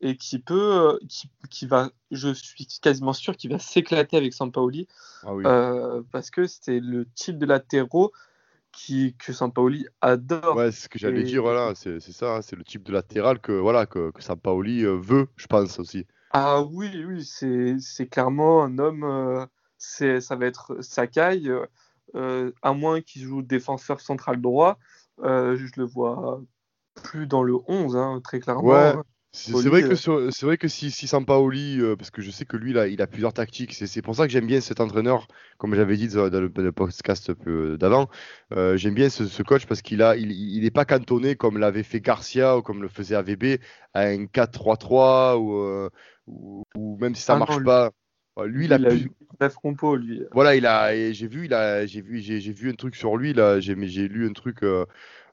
et 0.00 0.16
qui 0.16 0.38
peut, 0.38 0.74
euh, 0.74 0.98
qui, 1.08 1.30
qui, 1.50 1.66
va, 1.66 1.90
je 2.10 2.32
suis 2.32 2.66
quasiment 2.82 3.12
sûr 3.12 3.36
qu'il 3.36 3.50
va 3.50 3.58
s'éclater 3.58 4.16
avec 4.16 4.34
Sampaoli 4.34 4.88
ah 5.22 5.30
euh, 5.32 6.02
parce 6.12 6.30
que 6.30 6.46
c'est 6.46 6.80
le 6.80 7.06
type 7.14 7.38
de 7.38 7.46
latéraux 7.46 8.12
qui, 8.72 9.16
que 9.18 9.32
Sampaoli 9.32 9.86
adore. 10.02 10.56
Ouais, 10.56 10.70
c'est 10.70 10.82
ce 10.82 10.88
que 10.88 10.98
j'allais 10.98 11.22
dire, 11.22 11.42
voilà, 11.42 11.74
c'est 11.74 12.00
ça, 12.00 12.36
hein, 12.36 12.42
c'est 12.42 12.56
le 12.56 12.64
type 12.64 12.82
de 12.82 12.92
latéral 12.92 13.40
que, 13.40 13.52
voilà, 13.52 13.86
que, 13.86 14.10
que 14.10 14.22
Sampaoli 14.22 14.84
euh, 14.84 14.96
veut, 14.96 15.28
je 15.36 15.46
pense 15.46 15.78
aussi. 15.78 16.06
Ah 16.32 16.62
oui, 16.62 17.04
oui, 17.06 17.24
c'est 17.24 18.06
clairement 18.08 18.62
un 18.62 18.78
homme, 18.78 19.48
c'est 19.78 20.20
ça 20.20 20.36
va 20.36 20.44
être 20.44 20.82
Sakai, 20.82 21.40
à 22.14 22.72
moins 22.72 23.00
qu'il 23.00 23.22
joue 23.22 23.42
défenseur 23.42 24.00
central 24.00 24.40
droit, 24.40 24.78
je 25.22 25.70
le 25.76 25.84
vois 25.84 26.40
plus 26.94 27.26
dans 27.26 27.42
le 27.42 27.56
11, 27.68 27.96
hein, 27.96 28.20
très 28.22 28.40
clairement. 28.40 28.62
Ouais. 28.62 28.94
C'est 29.36 29.52
vrai, 29.52 29.82
que 29.82 30.10
euh, 30.10 30.30
c'est 30.30 30.46
vrai 30.46 30.56
que 30.56 30.66
si, 30.66 30.90
si 30.90 31.06
Sampaoli, 31.06 31.78
euh, 31.78 31.94
parce 31.94 32.10
que 32.10 32.22
je 32.22 32.30
sais 32.30 32.46
que 32.46 32.56
lui, 32.56 32.72
là, 32.72 32.86
il 32.86 33.02
a 33.02 33.06
plusieurs 33.06 33.34
tactiques, 33.34 33.74
c'est 33.74 34.00
pour 34.00 34.16
ça 34.16 34.26
que 34.26 34.32
j'aime 34.32 34.46
bien 34.46 34.62
cet 34.62 34.80
entraîneur, 34.80 35.28
comme 35.58 35.74
j'avais 35.74 35.98
dit 35.98 36.08
dans 36.08 36.30
le, 36.30 36.72
podcast 36.72 37.30
d'avant, 37.76 38.08
euh, 38.54 38.78
j'aime 38.78 38.94
bien 38.94 39.10
ce, 39.10 39.42
coach 39.42 39.66
parce 39.66 39.82
qu'il 39.82 40.00
a, 40.00 40.16
il 40.16 40.62
n'est 40.62 40.70
pas 40.70 40.86
cantonné 40.86 41.36
comme 41.36 41.58
l'avait 41.58 41.82
fait 41.82 42.00
Garcia 42.00 42.56
ou 42.56 42.62
comme 42.62 42.80
le 42.80 42.88
faisait 42.88 43.14
AVB 43.14 43.60
à 43.92 44.04
un 44.04 44.24
4-3-3 44.24 45.36
ou, 45.36 45.90
ou, 46.74 46.96
même 46.98 47.14
si 47.14 47.22
ça 47.22 47.34
ne 47.36 47.42
ah 47.42 47.46
marche 47.46 47.62
pas. 47.62 47.90
Lui, 48.44 48.66
il, 48.66 48.72
a, 48.72 48.78
plus... 48.78 49.08
lui. 49.98 50.22
Voilà, 50.32 50.56
il 50.56 50.66
a, 50.66 51.12
j'ai 51.12 51.26
vu, 51.26 51.46
il 51.46 51.54
a, 51.54 51.86
j'ai 51.86 52.02
vu, 52.02 52.20
j'ai 52.20 52.52
vu 52.52 52.70
un 52.70 52.74
truc 52.74 52.94
sur 52.94 53.16
lui 53.16 53.32
là, 53.32 53.60
j'ai 53.60 53.74
lu 53.74 54.26
un 54.28 54.32
truc. 54.32 54.62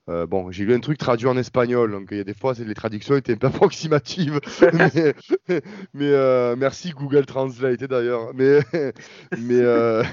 Euh, 0.10 0.28
bon, 0.28 0.52
j'ai 0.52 0.66
lu 0.66 0.74
un 0.74 0.82
truc 0.82 0.98
traduit 0.98 1.28
en 1.28 1.38
espagnol, 1.38 1.92
donc 1.92 2.10
il 2.12 2.18
y 2.18 2.20
a 2.20 2.26
des 2.26 2.34
fois 2.34 2.54
les 2.58 2.74
traductions 2.74 3.16
étaient 3.16 3.34
un 3.34 3.38
peu 3.38 3.48
approximatives. 3.48 4.40
mais, 5.94 6.12
euh, 6.12 6.56
merci 6.58 6.92
Google 6.92 7.26
Translate 7.26 7.84
d'ailleurs. 7.86 8.34
Mais, 8.34 8.60
mais, 9.38 9.62
euh, 9.62 10.04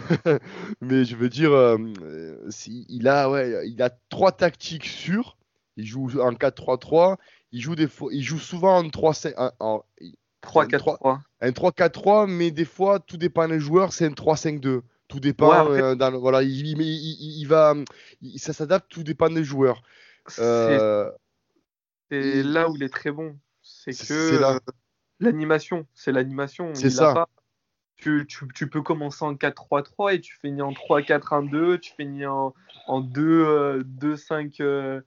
mais 0.80 1.04
je 1.04 1.16
veux 1.16 1.28
dire, 1.28 1.50
il, 2.66 3.08
a, 3.08 3.30
ouais, 3.30 3.68
il 3.68 3.82
a 3.82 3.90
trois 4.08 4.32
tactiques 4.32 4.86
sûres. 4.86 5.36
Il 5.76 5.86
joue 5.86 6.20
en 6.20 6.32
4-3-3. 6.32 7.16
Il 7.52 7.60
joue, 7.60 7.74
des 7.74 7.88
il 8.12 8.22
joue 8.22 8.38
souvent 8.38 8.78
en 8.78 8.84
3-5. 8.84 9.34
3-4-3. 10.42 11.20
Un 11.40 11.50
3-4-3, 11.50 12.30
mais 12.30 12.50
des 12.50 12.64
fois, 12.64 13.00
tout 13.00 13.16
dépend 13.16 13.48
des 13.48 13.60
joueurs, 13.60 13.92
c'est 13.92 14.06
un 14.06 14.10
3-5-2. 14.10 14.82
Tout 15.08 15.20
dépend. 15.20 15.70
Euh, 15.70 15.94
dans, 15.94 16.18
voilà, 16.18 16.42
il, 16.42 16.66
il, 16.66 16.80
il 16.80 17.44
va, 17.46 17.74
ça 18.36 18.52
s'adapte, 18.52 18.86
tout 18.88 19.02
dépend 19.02 19.28
des 19.28 19.44
joueurs. 19.44 19.82
C'est 20.28 20.42
euh, 20.42 21.10
là 22.10 22.68
où 22.68 22.76
il 22.76 22.82
est 22.82 22.92
très 22.92 23.10
bon. 23.10 23.36
C'est 23.62 23.92
que 23.92 24.60
l'animation, 25.18 25.86
c'est 25.94 26.12
l'animation. 26.12 26.74
C'est 26.74 26.90
ça. 26.90 27.26
Tu, 27.96 28.26
tu, 28.26 28.48
tu, 28.54 28.66
peux 28.66 28.80
commencer 28.80 29.26
en 29.26 29.34
4-3-3 29.34 30.14
et 30.14 30.20
tu 30.20 30.38
finis 30.40 30.62
en 30.62 30.72
3-4-1-2, 30.72 31.80
tu 31.80 31.92
finis 31.94 32.24
en, 32.24 32.54
en 32.86 33.02
2-5. 33.02 35.02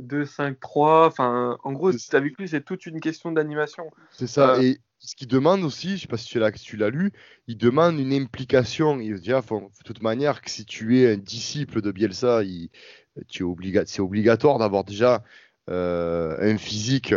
2-5-3. 0.00 1.06
Enfin, 1.06 1.58
en 1.62 1.72
gros, 1.72 1.92
tu 1.92 2.16
as 2.16 2.20
vu 2.20 2.32
que 2.32 2.46
c'est 2.46 2.64
toute 2.64 2.86
une 2.86 3.00
question 3.00 3.32
d'animation. 3.32 3.90
C'est 4.10 4.26
ça. 4.26 4.56
Euh, 4.56 4.62
et 4.62 4.78
ce 4.98 5.14
qu'il 5.14 5.28
demande 5.28 5.62
aussi, 5.64 5.90
je 5.90 5.94
ne 5.94 5.98
sais 5.98 6.06
pas 6.06 6.16
si 6.16 6.26
tu 6.26 6.76
l'as 6.76 6.90
lu, 6.90 7.12
il 7.46 7.56
demande 7.56 7.98
une 7.98 8.12
implication. 8.12 9.00
Il 9.00 9.18
dire, 9.20 9.42
de 9.42 9.82
toute 9.84 10.02
manière, 10.02 10.42
que 10.42 10.50
si 10.50 10.64
tu 10.64 11.00
es 11.00 11.12
un 11.12 11.16
disciple 11.16 11.80
de 11.80 11.90
Bielsa, 11.90 12.42
il, 12.42 12.70
tu 13.28 13.44
es 13.44 13.82
c'est 13.86 14.02
obligatoire 14.02 14.58
d'avoir 14.58 14.84
déjà 14.84 15.22
euh, 15.68 16.36
un 16.40 16.58
physique 16.58 17.14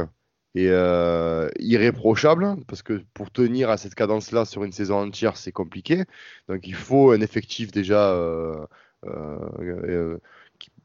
et 0.56 0.70
euh, 0.70 1.48
irréprochable 1.60 2.56
parce 2.68 2.82
que 2.82 3.04
pour 3.14 3.30
tenir 3.30 3.70
à 3.70 3.78
cette 3.78 3.94
cadence-là 3.94 4.46
sur 4.46 4.64
une 4.64 4.72
saison 4.72 5.00
entière, 5.00 5.38
c'est 5.38 5.52
compliqué. 5.52 6.06
Donc 6.48 6.68
il 6.68 6.74
faut 6.76 7.12
un 7.12 7.22
effectif 7.22 7.72
déjà 7.72 8.16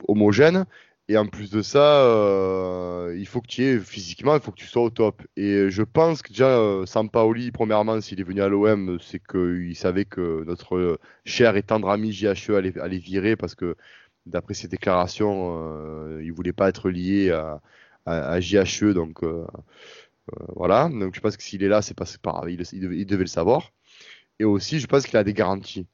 homogène 0.06 0.66
et 1.08 1.18
en 1.18 1.26
plus 1.26 1.50
de 1.50 1.60
ça, 1.60 2.02
euh, 2.06 3.14
il 3.18 3.26
faut 3.26 3.42
que 3.42 3.46
tu 3.48 3.62
aies 3.62 3.78
physiquement, 3.78 4.34
il 4.36 4.40
faut 4.40 4.52
que 4.52 4.56
tu 4.56 4.66
sois 4.66 4.82
au 4.82 4.90
top. 4.90 5.22
Et 5.36 5.68
je 5.70 5.82
pense 5.82 6.22
que 6.22 6.30
déjà, 6.30 6.48
euh, 6.48 6.86
Sampaoli, 6.86 7.52
premièrement, 7.52 8.00
s'il 8.00 8.20
est 8.20 8.24
venu 8.24 8.40
à 8.40 8.48
l'OM, 8.48 8.98
c'est 9.02 9.20
qu'il 9.22 9.76
savait 9.76 10.06
que 10.06 10.44
notre 10.44 10.98
cher 11.26 11.56
et 11.56 11.62
tendre 11.62 11.90
ami 11.90 12.10
JHE 12.12 12.54
allait, 12.56 12.98
virer 12.98 13.36
parce 13.36 13.54
que, 13.54 13.76
d'après 14.26 14.54
ses 14.54 14.68
déclarations, 14.68 15.58
euh, 15.58 16.22
il 16.24 16.32
voulait 16.32 16.54
pas 16.54 16.68
être 16.70 16.88
lié 16.88 17.30
à, 17.30 17.60
à, 18.06 18.40
JHE. 18.40 18.94
Donc 18.94 19.22
voilà. 20.56 20.88
Donc 20.88 21.14
je 21.14 21.20
pense 21.20 21.36
que 21.36 21.42
s'il 21.42 21.62
est 21.62 21.68
là, 21.68 21.82
c'est 21.82 21.94
pas, 21.94 22.06
pas 22.22 22.42
il, 22.48 22.62
il 22.72 23.06
devait 23.06 23.24
le 23.24 23.28
savoir. 23.28 23.72
Et 24.38 24.44
aussi, 24.44 24.80
je 24.80 24.86
pense 24.86 25.06
qu'il 25.06 25.16
a 25.18 25.24
des 25.24 25.34
garanties. 25.34 25.86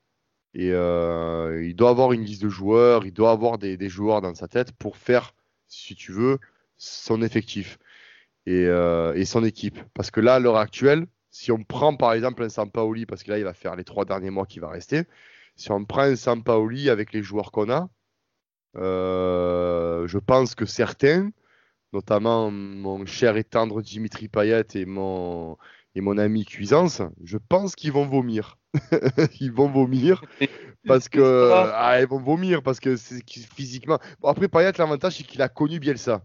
Et 0.55 0.73
euh, 0.73 1.65
il 1.65 1.77
doit 1.77 1.91
avoir 1.91 2.13
une 2.13 2.23
liste 2.25 2.43
de 2.43 2.49
joueurs, 2.49 3.07
il 3.07 3.13
doit 3.13 3.31
avoir 3.31 3.59
des, 3.59 3.89
joueurs 3.89 4.21
dans 4.21 4.35
sa 4.35 4.49
tête 4.49 4.73
pour 4.73 4.97
faire, 4.97 5.35
si 5.69 5.95
tu 5.95 6.13
veux, 6.13 6.39
son 6.77 7.23
effectif 7.23 7.79
et, 8.47 8.67
euh, 8.67 9.15
et 9.15 9.25
son 9.25 9.45
équipe. 9.45 9.79
Parce 9.95 10.11
que 10.11 10.21
là, 10.21 10.37
à 10.37 10.39
l'heure 10.41 10.57
actuelle, 10.57 11.07
si 11.31 11.53
on 11.53 11.63
prend 11.63 11.97
par 11.97 12.13
exemple 12.13 12.43
un 12.43 12.49
Sampaoli, 12.49 13.07
parce 13.07 13.23
que 13.23 13.31
là, 13.31 13.39
il 13.39 13.45
va 13.45 13.55
faire 13.55 13.77
les 13.77 13.85
trois 13.85 14.05
derniers 14.05 14.31
mois 14.31 14.47
qui 14.47 14.59
va 14.59 14.69
rester, 14.69 15.05
si 15.57 15.71
on 15.73 15.85
prend 15.85 16.03
un 16.03 16.17
Sampaoli 16.17 16.91
avec 16.91 17.13
les 17.13 17.23
joueurs 17.23 17.53
qu'on 17.53 17.71
a, 17.71 17.89
euh, 18.77 20.07
je 20.07 20.19
pense 20.19 20.55
que 20.55 20.67
certains, 20.67 21.31
notamment 21.93 22.51
mon 22.51 23.05
cher 23.07 23.37
et 23.37 23.45
tendre 23.45 23.83
Dimitri 23.83 24.29
Payet 24.29 24.67
et 24.75 24.87
mon, 24.87 25.57
et 25.95 26.01
mon 26.01 26.19
ami 26.19 26.45
Cuisance, 26.45 27.03
je 27.23 27.39
pense 27.39 27.75
qu'ils 27.75 27.93
vont 27.93 28.07
vomir. 28.07 28.59
ils 29.41 29.53
vont 29.53 29.69
vomir 29.69 30.23
parce 30.87 31.09
que 31.09 31.51
ah, 31.75 32.01
ils 32.01 32.07
vont 32.07 32.21
vomir 32.21 32.63
parce 32.63 32.79
que 32.81 32.97
c'est 32.97 33.23
physiquement. 33.27 33.99
Bon, 34.21 34.29
après 34.29 34.49
Payet, 34.49 34.73
l'avantage 34.79 35.17
c'est 35.17 35.25
qu'il 35.25 35.43
a 35.43 35.49
connu 35.49 35.81
Bielsa, 35.81 36.25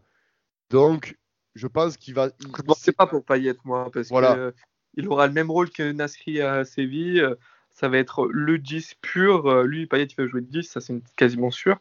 donc 0.69 1.17
je 1.55 1.67
pense 1.67 1.97
qu'il 1.97 2.13
va. 2.13 2.27
Ne 2.27 2.73
sais 2.75 2.91
pas 2.91 3.07
pour 3.07 3.25
Payet 3.25 3.55
moi 3.63 3.89
parce 3.91 4.09
qu'il 4.09 4.53
il 4.97 5.07
aura 5.09 5.27
le 5.27 5.33
même 5.33 5.51
rôle 5.51 5.69
que 5.71 5.91
Nasri 5.91 6.41
à 6.41 6.63
Séville. 6.63 7.27
Ça 7.71 7.89
va 7.89 7.97
être 7.97 8.29
le 8.31 8.57
10 8.57 8.93
pur. 9.01 9.63
Lui, 9.63 9.85
Payet, 9.85 10.05
il 10.05 10.15
va 10.15 10.27
jouer 10.27 10.39
10, 10.39 10.63
ça 10.63 10.79
c'est 10.79 10.95
quasiment 11.17 11.51
sûr. 11.51 11.77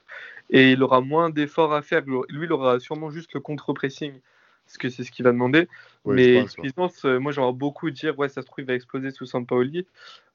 Et 0.51 0.73
il 0.73 0.83
aura 0.83 1.01
moins 1.01 1.31
d'efforts 1.31 1.73
à 1.73 1.83
faire. 1.83 2.03
Lui, 2.05 2.47
il 2.47 2.53
aura 2.53 2.81
sûrement 2.81 3.11
juste 3.11 3.33
le 3.33 3.39
contre-pressing 3.39 4.21
parce 4.65 4.79
que 4.79 4.89
c'est 4.89 5.05
ce 5.05 5.11
qu'il 5.11 5.25
va 5.25 5.33
demander. 5.33 5.69
mais 6.05 6.45
pense, 6.75 7.05
moi 7.05 7.33
j'aurais 7.33 7.53
beaucoup 7.53 7.91
dire 7.91 8.19
ouais 8.19 8.29
ça 8.29 8.43
se 8.43 8.47
trouve 8.47 8.65
il 8.65 8.67
va 8.67 8.75
exploser 8.75 9.11
sous 9.11 9.27
Sampaoli. 9.27 9.87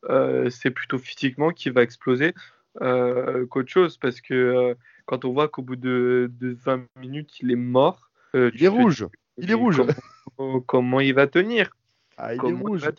Euh, 0.09 0.49
c'est 0.49 0.71
plutôt 0.71 0.97
physiquement 0.97 1.51
qu'il 1.51 1.73
va 1.73 1.81
exploser 1.81 2.33
euh, 2.81 3.45
qu'autre 3.47 3.69
chose 3.69 3.97
parce 3.97 4.21
que 4.21 4.33
euh, 4.33 4.73
quand 5.05 5.25
on 5.25 5.33
voit 5.33 5.47
qu'au 5.47 5.61
bout 5.61 5.75
de, 5.75 6.31
20 6.41 6.85
minutes 6.97 7.39
il 7.41 7.51
est 7.51 7.57
mort. 7.57 8.09
il 8.33 8.63
est 8.63 8.67
rouge. 8.67 9.07
Il 9.37 9.51
est 9.51 9.55
rouge. 9.55 9.81
Comment, 10.67 10.99
il 11.01 11.13
va 11.13 11.27
tenir? 11.27 11.71
Ah, 12.17 12.33
il 12.33 12.45
est 12.45 12.53
rouge. 12.53 12.89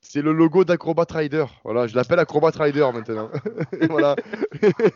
C'est 0.00 0.22
le 0.22 0.32
logo 0.32 0.64
d'Acrobat 0.64 1.06
Rider. 1.10 1.44
Voilà, 1.64 1.86
je 1.86 1.94
l'appelle 1.94 2.18
Acrobat 2.18 2.50
Rider 2.50 2.86
maintenant. 2.92 3.30
voilà. 3.88 4.16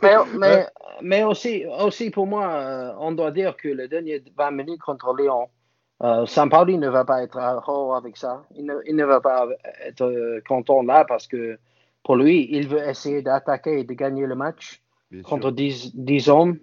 mais, 0.02 0.66
mais, 1.02 1.22
aussi, 1.22 1.64
aussi 1.78 2.10
pour 2.10 2.26
moi, 2.26 2.96
on 2.98 3.12
doit 3.12 3.30
dire 3.30 3.56
que 3.56 3.68
le 3.68 3.88
dernier 3.88 4.22
20 4.36 4.50
minutes 4.50 4.80
contre 4.80 5.14
Léon, 5.14 5.48
euh, 6.02 6.26
Sampaoli 6.26 6.78
ne 6.78 6.88
va 6.88 7.04
pas 7.04 7.22
être 7.22 7.38
heureux 7.38 7.96
avec 7.96 8.16
ça. 8.16 8.44
Il 8.54 8.66
ne, 8.66 9.04
va 9.04 9.20
pas 9.20 9.48
être 9.84 10.04
euh, 10.04 10.40
content 10.46 10.82
là 10.82 11.04
parce 11.06 11.26
que 11.26 11.58
pour 12.02 12.16
lui, 12.16 12.48
il 12.50 12.68
veut 12.68 12.86
essayer 12.86 13.22
d'attaquer 13.22 13.80
et 13.80 13.84
de 13.84 13.94
gagner 13.94 14.26
le 14.26 14.34
match 14.34 14.82
contre 15.24 15.50
10, 15.50 16.28
hommes. 16.28 16.58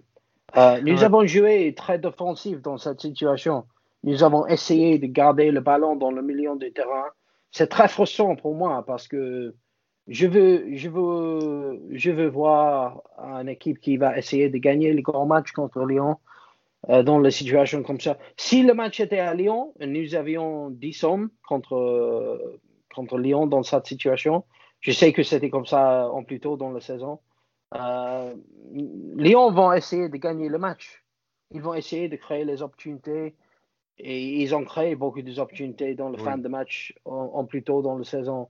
Euh, 0.56 0.80
nous 0.82 1.02
avons 1.02 1.26
joué 1.26 1.74
très 1.76 1.98
défensif 1.98 2.62
dans 2.62 2.78
cette 2.78 3.00
situation. 3.00 3.64
Nous 4.04 4.22
avons 4.22 4.46
essayé 4.46 4.98
de 4.98 5.06
garder 5.06 5.50
le 5.50 5.60
ballon 5.60 5.96
dans 5.96 6.12
le 6.12 6.22
milieu 6.22 6.56
du 6.56 6.72
terrain. 6.72 7.06
C'est 7.50 7.68
très 7.68 7.88
frustrant 7.88 8.36
pour 8.36 8.54
moi 8.54 8.84
parce 8.86 9.08
que 9.08 9.54
je 10.06 10.26
veux, 10.26 10.76
je 10.76 10.88
veux, 10.88 11.80
je 11.90 12.10
veux 12.10 12.28
voir 12.28 13.02
une 13.18 13.48
équipe 13.48 13.80
qui 13.80 13.96
va 13.96 14.16
essayer 14.16 14.48
de 14.48 14.58
gagner 14.58 14.92
le 14.92 15.02
grand 15.02 15.26
match 15.26 15.52
contre 15.52 15.84
Lyon 15.84 16.12
euh, 16.12 16.33
dans 16.88 17.18
les 17.18 17.30
situations 17.30 17.82
comme 17.82 18.00
ça. 18.00 18.18
Si 18.36 18.62
le 18.62 18.74
match 18.74 19.00
était 19.00 19.18
à 19.18 19.34
Lyon, 19.34 19.72
nous 19.80 20.14
avions 20.14 20.70
10 20.70 21.04
hommes 21.04 21.30
contre, 21.46 22.58
contre 22.94 23.18
Lyon 23.18 23.46
dans 23.46 23.62
cette 23.62 23.86
situation. 23.86 24.44
Je 24.80 24.92
sais 24.92 25.12
que 25.12 25.22
c'était 25.22 25.48
comme 25.48 25.64
ça 25.64 26.10
en 26.10 26.24
plus 26.24 26.40
tôt 26.40 26.56
dans 26.56 26.70
la 26.70 26.80
saison. 26.80 27.20
Euh, 27.74 28.34
Lyon 29.16 29.50
vont 29.50 29.72
essayer 29.72 30.08
de 30.08 30.16
gagner 30.16 30.48
le 30.48 30.58
match. 30.58 31.02
Ils 31.50 31.62
vont 31.62 31.74
essayer 31.74 32.08
de 32.08 32.16
créer 32.16 32.44
les 32.44 32.62
opportunités. 32.62 33.34
Et 33.98 34.42
ils 34.42 34.54
ont 34.54 34.64
créé 34.64 34.96
beaucoup 34.96 35.22
d'opportunités 35.22 35.94
dans 35.94 36.08
le 36.08 36.18
fin 36.18 36.36
de 36.36 36.48
match 36.48 36.94
en, 37.04 37.44
plus 37.44 37.62
tôt 37.62 37.80
dans 37.80 37.96
la 37.96 38.04
saison. 38.04 38.48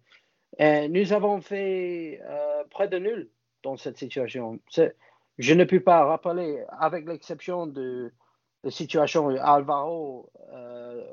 Et 0.58 0.88
nous 0.88 1.12
avons 1.12 1.42
fait 1.42 2.20
euh, 2.24 2.64
près 2.70 2.88
de 2.88 2.98
nul 2.98 3.28
dans 3.62 3.76
cette 3.76 3.98
situation. 3.98 4.58
Je 5.38 5.52
ne 5.54 5.64
peux 5.64 5.80
pas 5.80 6.04
rappeler, 6.04 6.64
avec 6.80 7.06
l'exception 7.06 7.66
de 7.66 8.10
situation 8.70 9.26
où 9.26 9.36
Alvaro 9.40 10.30
euh, 10.52 11.04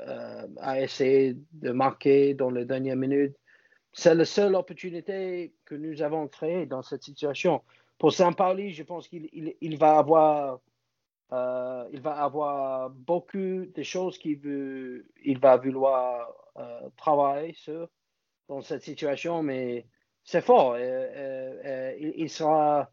euh, 0.00 0.46
a 0.60 0.80
essayé 0.80 1.36
de 1.52 1.70
marquer 1.70 2.34
dans 2.34 2.50
les 2.50 2.64
dernières 2.64 2.96
minutes. 2.96 3.36
C'est 3.92 4.14
la 4.14 4.24
seule 4.24 4.54
opportunité 4.54 5.54
que 5.64 5.74
nous 5.74 6.02
avons 6.02 6.28
créée 6.28 6.66
dans 6.66 6.82
cette 6.82 7.02
situation. 7.02 7.62
Pour 7.98 8.12
Saint-Pauli, 8.12 8.72
je 8.72 8.82
pense 8.82 9.08
qu'il 9.08 9.28
il, 9.60 9.78
va 9.78 9.98
avoir 9.98 10.60
euh, 11.32 11.84
va 11.94 12.12
avoir 12.12 12.90
beaucoup 12.90 13.66
de 13.66 13.82
choses 13.82 14.18
qu'il 14.18 15.38
va 15.40 15.56
vouloir 15.56 16.32
travailler 16.96 17.54
sur 17.54 17.88
dans 18.48 18.62
cette 18.62 18.82
situation, 18.82 19.42
mais 19.42 19.86
c'est 20.24 20.40
fort. 20.40 20.78
il, 20.78 22.30
sera 22.30 22.90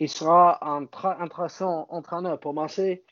il 0.00 0.08
sera 0.08 0.66
un 0.66 0.86
très 0.86 1.16
intéressant 1.20 1.86
entraîneur 1.90 2.40
pour 2.40 2.54
Marseille. 2.54 3.02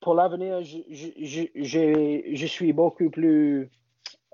Pour 0.00 0.14
l'avenir, 0.14 0.62
je, 0.62 2.46
suis 2.46 2.72
beaucoup 2.72 3.10
plus 3.10 3.70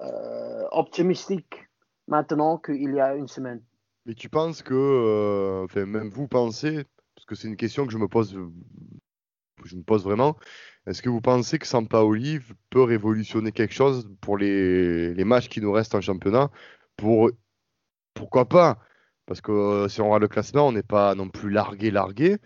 euh, 0.00 0.64
optimistique 0.70 1.68
maintenant 2.08 2.58
qu'il 2.58 2.94
y 2.94 3.00
a 3.00 3.14
une 3.14 3.28
semaine. 3.28 3.62
Mais 4.06 4.14
tu 4.14 4.28
penses 4.28 4.62
que, 4.62 4.74
euh, 4.74 5.64
enfin, 5.64 5.86
même 5.86 6.10
vous 6.10 6.28
pensez, 6.28 6.84
parce 7.14 7.26
que 7.26 7.34
c'est 7.34 7.48
une 7.48 7.56
question 7.56 7.86
que 7.86 7.92
je 7.92 7.98
me 7.98 8.08
pose, 8.08 8.36
je 9.64 9.76
me 9.76 9.82
pose 9.82 10.02
vraiment, 10.02 10.36
est-ce 10.86 11.00
que 11.00 11.08
vous 11.08 11.20
pensez 11.20 11.58
que 11.58 11.66
Sampaoli 11.66 12.40
peut 12.70 12.82
révolutionner 12.82 13.52
quelque 13.52 13.74
chose 13.74 14.10
pour 14.20 14.36
les, 14.36 15.14
les 15.14 15.24
matchs 15.24 15.48
qui 15.48 15.60
nous 15.60 15.70
restent 15.70 15.94
en 15.94 16.00
championnat 16.00 16.50
pour, 16.96 17.30
Pourquoi 18.14 18.48
pas? 18.48 18.78
Parce 19.32 19.40
que 19.40 19.50
euh, 19.52 19.88
si 19.88 20.02
on 20.02 20.08
regarde 20.08 20.22
le 20.22 20.28
classement, 20.28 20.68
on 20.68 20.72
n'est 20.72 20.82
pas 20.82 21.14
non 21.14 21.30
plus 21.30 21.48
largué, 21.48 21.90
largué. 21.90 22.36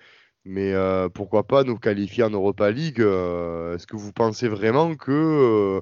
Mais 0.44 0.72
euh, 0.72 1.08
pourquoi 1.08 1.44
pas 1.44 1.64
nous 1.64 1.76
qualifier 1.76 2.22
en 2.22 2.30
Europa 2.30 2.70
League 2.70 3.00
euh, 3.00 3.74
Est-ce 3.74 3.88
que 3.88 3.96
vous 3.96 4.12
pensez 4.12 4.46
vraiment 4.46 4.94
que 4.94 5.80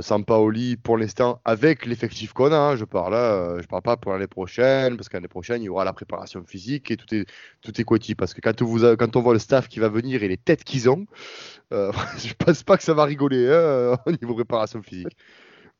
Sampaoli, 0.00 0.78
pour 0.78 0.96
l'instant, 0.96 1.42
avec 1.44 1.84
l'effectif 1.84 2.32
qu'on 2.32 2.50
a, 2.52 2.56
hein, 2.56 2.76
je 2.76 2.86
parle 2.86 3.60
je 3.60 3.66
parle 3.66 3.82
pas 3.82 3.98
pour 3.98 4.12
l'année 4.12 4.26
prochaine, 4.26 4.96
parce 4.96 5.10
qu'année 5.10 5.28
prochaine, 5.28 5.60
il 5.60 5.66
y 5.66 5.68
aura 5.68 5.84
la 5.84 5.92
préparation 5.92 6.42
physique 6.46 6.90
et 6.90 6.96
tout 6.96 7.14
est, 7.14 7.26
tout 7.60 7.78
est 7.78 7.84
quotidien. 7.84 8.14
Parce 8.16 8.32
que 8.32 8.40
quand, 8.40 8.62
vous 8.62 8.96
quand 8.96 9.16
on 9.16 9.20
voit 9.20 9.34
le 9.34 9.38
staff 9.38 9.68
qui 9.68 9.80
va 9.80 9.90
venir 9.90 10.22
et 10.22 10.28
les 10.28 10.38
têtes 10.38 10.64
qu'ils 10.64 10.88
ont, 10.88 11.04
je 11.70 12.32
pense 12.38 12.62
pas 12.62 12.78
que 12.78 12.82
ça 12.84 12.94
va 12.94 13.04
rigoler 13.04 13.50
hein, 13.52 13.98
au 14.06 14.12
niveau 14.12 14.34
préparation 14.34 14.82
physique. 14.82 15.14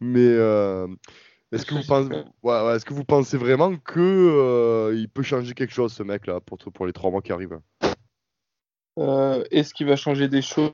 Mais 0.01 0.37
est-ce 1.55 1.67
que, 1.67 1.75
vous 1.75 1.87
pensez... 1.87 2.11
ouais, 2.43 2.77
est 2.77 2.85
que 2.85 2.95
vous 2.95 3.05
pensez 3.05 3.37
vraiment 3.37 3.71
qu'il 3.77 4.03
euh, 4.03 5.07
peut 5.13 5.23
changer 5.23 5.55
quelque 5.55 5.73
chose, 5.73 5.93
ce 5.93 6.03
mec-là, 6.03 6.41
pour, 6.41 6.59
pour 6.59 6.87
les 6.87 6.93
trois 6.93 7.11
mois 7.11 7.23
qui 7.23 7.33
arrivent? 7.33 7.61
Euh, 8.99 9.45
Est-ce 9.51 9.75
qu'il 9.75 9.87
va 9.87 9.97
changer 9.97 10.29
des 10.29 10.43
choses? 10.43 10.73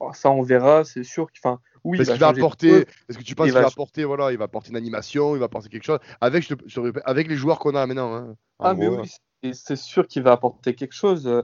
Oh, 0.00 0.12
Ça, 0.12 0.30
on 0.30 0.42
verra. 0.42 0.84
C'est 0.84 1.04
sûr 1.04 1.30
qu'il. 1.30 1.40
Enfin, 1.44 1.60
oui, 1.84 2.00
Est-ce 2.00 2.12
va 2.12 2.28
apporter 2.28 2.86
Est-ce 3.08 3.18
que 3.18 3.22
tu 3.22 3.34
penses 3.34 3.46
qu'il 3.46 3.54
va, 3.54 3.66
apporter 3.66 4.04
voilà, 4.04 4.32
il 4.32 4.38
va 4.38 4.44
apporter 4.44 4.70
une 4.70 4.76
animation, 4.76 5.36
il 5.36 5.38
va 5.38 5.46
apporter 5.46 5.68
quelque 5.68 5.84
chose? 5.84 6.00
Avec, 6.20 6.42
je, 6.42 7.00
avec 7.04 7.28
les 7.28 7.36
joueurs 7.36 7.58
qu'on 7.58 7.74
a 7.74 7.86
maintenant 7.86 8.14
hein, 8.14 8.34
Ah, 8.58 8.74
mais 8.74 8.88
oui, 8.88 9.10
c'est 9.52 9.76
sûr 9.76 10.06
qu'il 10.06 10.22
va 10.22 10.32
apporter 10.32 10.74
quelque 10.74 10.94
chose. 10.94 11.42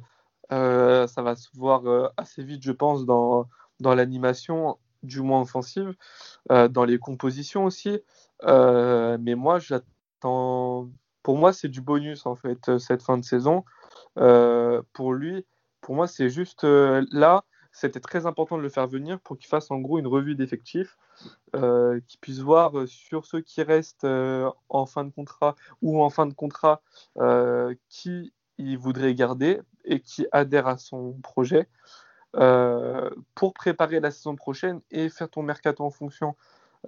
Euh, 0.51 1.07
ça 1.07 1.23
va 1.23 1.37
se 1.37 1.49
voir 1.55 2.11
assez 2.17 2.43
vite, 2.43 2.63
je 2.63 2.73
pense, 2.73 3.07
dans, 3.07 3.47
dans 3.81 3.95
l'animation, 3.95 4.79
du 5.03 5.21
moins 5.21 5.41
offensive, 5.41 5.95
euh, 6.51 6.69
dans 6.69 6.85
les 6.85 6.99
compositions 6.99 7.65
aussi. 7.65 8.01
mais 8.45 9.35
moi, 9.35 9.59
j'attends. 9.59 10.89
Pour 11.23 11.39
moi, 11.39 11.53
c'est 11.53 11.69
du 11.69 11.81
bonus 11.81 12.27
en 12.27 12.35
fait 12.35 12.79
cette 12.79 13.03
fin 13.03 13.19
de 13.19 13.25
saison. 13.25 13.65
pour 14.15 15.13
lui, 15.15 15.47
pour 15.81 15.95
moi, 15.95 16.07
c'est 16.07 16.31
juste 16.31 16.65
là. 16.65 17.45
C'était 17.75 18.01
très 18.01 18.27
important 18.27 18.59
de 18.59 18.63
le 18.63 18.69
faire 18.69 18.87
venir 18.87 19.19
pour 19.21 19.39
qu'il 19.39 19.49
fasse 19.49 19.71
en 19.71 19.79
gros 19.79 19.99
une 19.99 20.07
revue 20.07 20.35
d'effectifs, 20.35 20.99
qu'il 21.55 22.21
puisse 22.21 22.41
voir 22.41 22.73
sur 22.87 23.25
ceux 23.25 23.41
qui 23.41 23.63
restent 23.63 24.07
en 24.69 24.87
fin 24.87 25.05
de 25.05 25.11
contrat 25.11 25.55
ou 25.81 26.03
en 26.03 26.11
fin 26.11 26.27
de 26.27 26.35
contrat 26.35 26.83
qui 27.89 28.33
il 28.59 28.79
voudrait 28.79 29.15
garder 29.15 29.61
et 29.85 30.01
qui 30.01 30.27
adhère 30.33 30.67
à 30.67 30.79
son 30.79 31.15
projet 31.23 31.69
euh, 32.37 33.11
pour 33.35 33.53
préparer 33.53 34.01
la 34.01 34.11
saison 34.11 34.37
prochaine 34.37 34.81
et 34.91 35.11
faire 35.11 35.29
ton 35.29 35.43
mercato 35.43 35.85
en 35.85 35.91
fonction. 35.91 36.35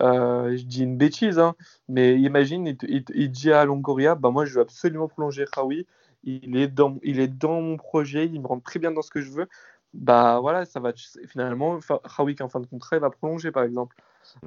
Euh, 0.01 0.57
je 0.57 0.65
dis 0.65 0.83
une 0.83 0.97
bêtise, 0.97 1.39
hein, 1.39 1.55
mais 1.89 2.19
imagine, 2.19 2.67
il, 2.67 3.31
dit 3.31 3.53
à 3.53 3.65
Longoria, 3.65 4.15
bah 4.15 4.31
moi 4.31 4.45
je 4.45 4.55
veux 4.55 4.63
absolument 4.63 5.07
prolonger 5.07 5.45
Raoui, 5.55 5.87
il 6.25 6.57
est, 6.57 6.69
dans, 6.69 6.99
il 7.03 7.21
est 7.21 7.29
dans 7.29 7.61
mon 7.61 7.77
projet, 7.77 8.27
il 8.27 8.41
me 8.41 8.47
rend 8.47 8.59
très 8.59 8.81
bien 8.81 8.91
dans 8.91 9.03
ce 9.03 9.11
que 9.11 9.21
je 9.21 9.31
veux. 9.31 9.49
Bah 9.93 10.41
voilà, 10.41 10.65
ça 10.65 10.81
va 10.81 10.93
finalement, 11.29 11.79
Raoui 12.05 12.35
qui 12.35 12.43
est 12.43 12.45
en 12.45 12.49
fin 12.49 12.61
de 12.61 12.67
contrat, 12.67 12.97
il 12.97 13.01
va 13.01 13.11
prolonger 13.11 13.53
par 13.53 13.63
exemple. 13.63 13.95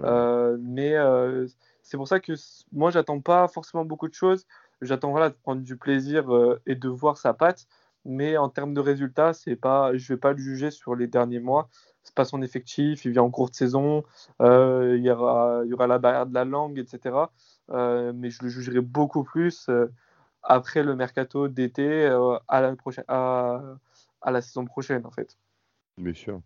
Euh, 0.03 0.57
mais 0.59 0.95
c'est 1.83 1.95
pour 1.95 2.07
ça 2.07 2.19
que 2.19 2.33
moi 2.73 2.89
j'attends 2.89 3.21
pas 3.21 3.47
forcément 3.47 3.85
beaucoup 3.85 4.09
de 4.09 4.15
choses. 4.15 4.47
J'attends 4.81 5.11
voilà, 5.11 5.29
de 5.29 5.35
prendre 5.35 5.61
du 5.61 5.77
plaisir 5.77 6.25
et 6.65 6.75
de 6.75 6.89
voir 6.89 7.17
sa 7.17 7.33
patte. 7.33 7.67
Mais 8.09 8.37
en 8.37 8.47
termes 8.47 8.73
de 8.73 8.79
résultats, 8.79 9.33
c'est 9.33 9.57
pas, 9.57 9.95
je 9.95 10.13
vais 10.13 10.17
pas 10.17 10.31
le 10.31 10.37
juger 10.37 10.71
sur 10.71 10.95
les 10.95 11.07
derniers 11.07 11.41
mois. 11.41 11.69
C'est 12.03 12.15
pas 12.15 12.23
son 12.23 12.41
effectif, 12.41 13.03
il 13.03 13.11
vient 13.11 13.23
en 13.23 13.29
courte 13.29 13.53
saison, 13.53 14.05
euh, 14.41 14.95
il, 14.97 15.03
y 15.03 15.11
aura, 15.11 15.61
il 15.65 15.69
y 15.69 15.73
aura 15.73 15.87
la 15.87 15.99
barrière 15.99 16.25
de 16.25 16.33
la 16.33 16.45
langue, 16.45 16.79
etc. 16.79 17.15
Euh, 17.69 18.13
mais 18.15 18.29
je 18.29 18.43
le 18.43 18.49
jugerai 18.49 18.79
beaucoup 18.79 19.25
plus 19.25 19.69
après 20.41 20.83
le 20.83 20.95
mercato 20.95 21.49
d'été 21.49 22.05
à, 22.47 22.61
la 22.61 22.75
prochaine, 22.77 23.03
à, 23.09 23.61
à, 24.21 24.31
la 24.31 24.41
saison 24.41 24.63
prochaine, 24.63 25.05
en 25.05 25.11
fait. 25.11 25.37
Bien 25.97 26.13
sûr. 26.13 26.41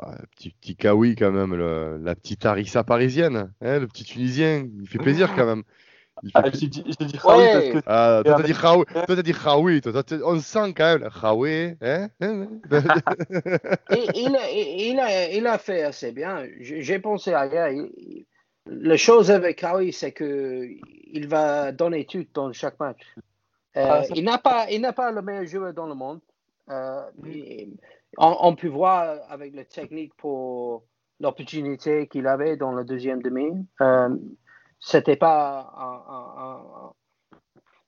Ah, 0.00 0.14
petit, 0.30 0.50
petit 0.50 0.76
Kawi 0.76 1.16
quand 1.16 1.32
même, 1.32 1.54
la 1.56 2.14
petite 2.14 2.46
Arissa 2.46 2.84
parisienne, 2.84 3.52
hein, 3.60 3.78
le 3.80 3.88
petit 3.88 4.04
Tunisien, 4.04 4.68
il 4.80 4.86
fait 4.86 4.98
plaisir 4.98 5.34
quand 5.34 5.46
même. 5.46 5.64
Ah, 6.34 6.44
j'ai 6.52 6.68
dit, 6.68 6.82
dit 6.82 7.18
Raoui 7.18 7.44
parce 7.44 7.68
que. 7.68 7.82
Ah, 7.86 8.22
toi, 8.24 8.36
t'as 8.36 8.42
dit 8.42 8.52
Raoui. 8.52 8.84
Toi, 8.86 9.04
t'as 9.06 9.22
dit 9.22 9.32
Raoui. 9.32 9.80
On 10.24 10.40
sent 10.40 10.74
quand 10.74 10.98
même 10.98 11.08
Raoui. 11.08 11.76
Hein 11.82 12.08
il, 12.20 12.48
il, 14.14 14.98
a, 14.98 15.30
il 15.30 15.46
a 15.46 15.58
fait 15.58 15.82
assez 15.82 16.12
bien. 16.12 16.46
J'ai 16.60 16.98
pensé 16.98 17.34
ailleurs. 17.34 17.86
La 18.66 18.96
chose 18.96 19.30
avec 19.30 19.60
Raoui, 19.60 19.92
c'est 19.92 20.12
qu'il 20.12 21.28
va 21.28 21.72
donner 21.72 22.06
tout 22.06 22.26
dans 22.32 22.52
chaque 22.52 22.80
match. 22.80 23.02
Euh, 23.76 23.84
ah, 23.86 24.02
il 24.14 24.24
n'a 24.24 24.38
pas, 24.38 24.70
il 24.70 24.80
n'a 24.80 24.92
pas 24.92 25.12
le 25.12 25.20
meilleur 25.20 25.44
joueur 25.44 25.74
dans 25.74 25.86
le 25.86 25.94
monde. 25.94 26.20
Euh, 26.70 27.02
on, 28.16 28.36
on, 28.40 28.56
peut 28.56 28.68
voir 28.68 29.18
avec 29.28 29.54
la 29.54 29.64
technique 29.64 30.14
pour 30.14 30.84
l'opportunité 31.20 32.08
qu'il 32.08 32.26
avait 32.26 32.56
dans 32.56 32.72
le 32.72 32.84
deuxième 32.84 33.22
demi. 33.22 33.50
Euh, 33.82 34.16
c'était 34.80 35.16
pas 35.16 35.72
un, 35.76 36.92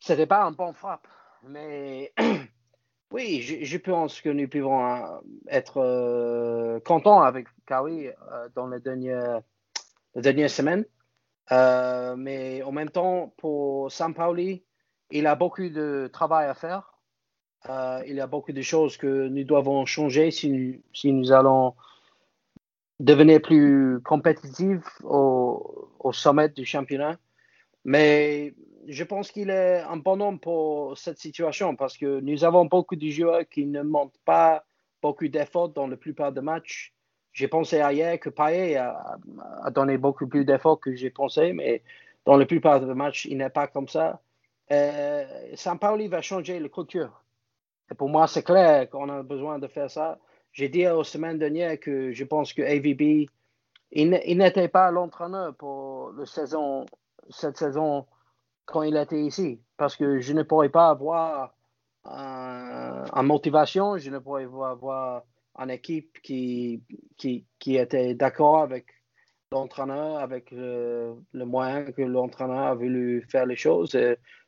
c'était 0.01 0.27
pas 0.27 0.45
un 0.45 0.53
bon 0.53 0.73
frappe. 0.73 1.07
Mais 1.43 2.13
oui, 3.13 3.41
je, 3.43 3.77
pense 3.79 4.21
que 4.21 4.29
nous 4.29 4.49
pouvons 4.49 4.87
euh, 4.87 5.21
être 5.49 5.79
euh, 5.79 6.81
contents 6.81 7.23
avec 7.23 7.47
Kawi 7.67 8.09
euh, 8.09 8.49
dans 8.55 8.69
les 8.69 8.81
dernières, 8.81 9.41
dernières 10.15 10.51
semaines. 10.51 10.85
mais 11.51 12.63
en 12.63 12.73
même 12.73 12.91
temps, 12.91 13.35
pour 13.37 13.91
Pauli, 14.17 14.65
il 15.11 15.27
a 15.27 15.35
beaucoup 15.35 15.69
de 15.69 16.09
travail 16.13 16.49
à 16.49 16.55
faire. 16.55 16.93
il 18.07 18.15
y 18.15 18.21
a 18.21 18.27
beaucoup 18.27 18.53
de 18.53 18.63
choses 18.63 18.97
que 18.97 19.29
nous 19.29 19.45
devons 19.45 19.87
changer 19.87 20.31
si, 20.31 20.83
si 20.93 21.13
nous 21.13 21.33
allons 21.33 21.75
devenir 23.01 23.41
plus 23.41 24.01
compétitif 24.03 24.81
au, 25.05 26.13
sommet 26.13 26.49
du 26.49 26.65
championnat. 26.65 27.19
Mais 27.85 28.55
je 28.87 29.05
pense 29.05 29.31
qu'il 29.31 29.51
est 29.51 29.81
un 29.81 29.97
bon 29.97 30.21
homme 30.21 30.41
pour 30.41 30.97
cette 30.97 31.19
situation 31.19 31.77
parce 31.77 31.97
que 31.97 32.21
nous 32.21 32.45
avons 32.45 32.65
beaucoup 32.65 32.97
de 32.97 33.09
joueurs 33.09 33.49
qui 33.49 33.67
ne 33.67 33.83
montrent 33.83 34.19
pas 34.25 34.65
beaucoup 35.03 35.29
d'efforts 35.29 35.69
dans 35.69 35.87
la 35.87 35.97
plupart 35.97 36.33
des 36.33 36.41
matchs. 36.41 36.95
J'ai 37.33 37.47
pensé 37.47 37.77
hier 37.77 38.19
que 38.19 38.31
Payet 38.31 38.77
a, 38.77 39.19
donné 39.71 39.99
beaucoup 39.99 40.27
plus 40.27 40.45
d'efforts 40.45 40.81
que 40.81 40.95
j'ai 40.95 41.11
pensé, 41.11 41.53
mais 41.53 41.83
dans 42.25 42.37
la 42.37 42.47
plupart 42.47 42.81
des 42.81 42.95
matchs, 42.95 43.27
il 43.27 43.37
n'est 43.39 43.51
pas 43.51 43.69
comme 43.69 43.87
ça. 43.87 44.21
Euh, 44.73 45.25
Saint-Pauli 45.55 46.09
va 46.09 46.21
changer 46.21 46.59
la 46.59 46.69
culture. 46.69 47.23
Et 47.91 47.95
pour 47.95 48.09
moi, 48.09 48.27
c'est 48.27 48.43
clair 48.43 48.89
qu'on 48.91 49.09
a 49.09 49.23
besoin 49.23 49.59
de 49.59 49.69
faire 49.69 49.91
ça. 49.91 50.19
J'ai 50.59 50.69
dit 50.69 50.89
aux 50.89 51.05
semaines 51.05 51.39
dernières 51.39 51.79
que 51.79 52.11
je 52.11 52.25
pense 52.25 52.53
que 52.53 52.63
AVB, 52.63 53.31
il 53.93 54.11
n'était 54.11 54.67
pas 54.67 54.91
l'entraîneur 54.91 55.55
pour 55.55 56.13
cette 57.31 57.57
saison 57.57 58.07
quand 58.65 58.83
il 58.83 58.97
était 58.97 59.23
ici. 59.23 59.63
Parce 59.77 59.95
que 59.95 60.19
je 60.19 60.33
ne 60.33 60.43
pourrais 60.43 60.69
pas 60.69 60.89
avoir 60.89 61.55
en 62.03 63.23
motivation, 63.23 63.99
je 63.99 64.11
ne 64.11 64.19
pourrais 64.19 64.49
pas 64.49 64.71
avoir 64.71 65.23
une 65.61 65.71
équipe 65.71 66.21
qui, 66.23 66.83
était 67.65 68.15
d'accord 68.15 68.59
avec 68.59 68.87
l'entraîneur, 69.53 70.19
avec 70.19 70.51
le, 70.51 71.15
moyen 71.35 71.85
que 71.85 72.03
l'entraîneur 72.03 72.67
a 72.67 72.75
voulu 72.75 73.25
faire 73.31 73.47
les 73.47 73.55
choses. 73.55 73.97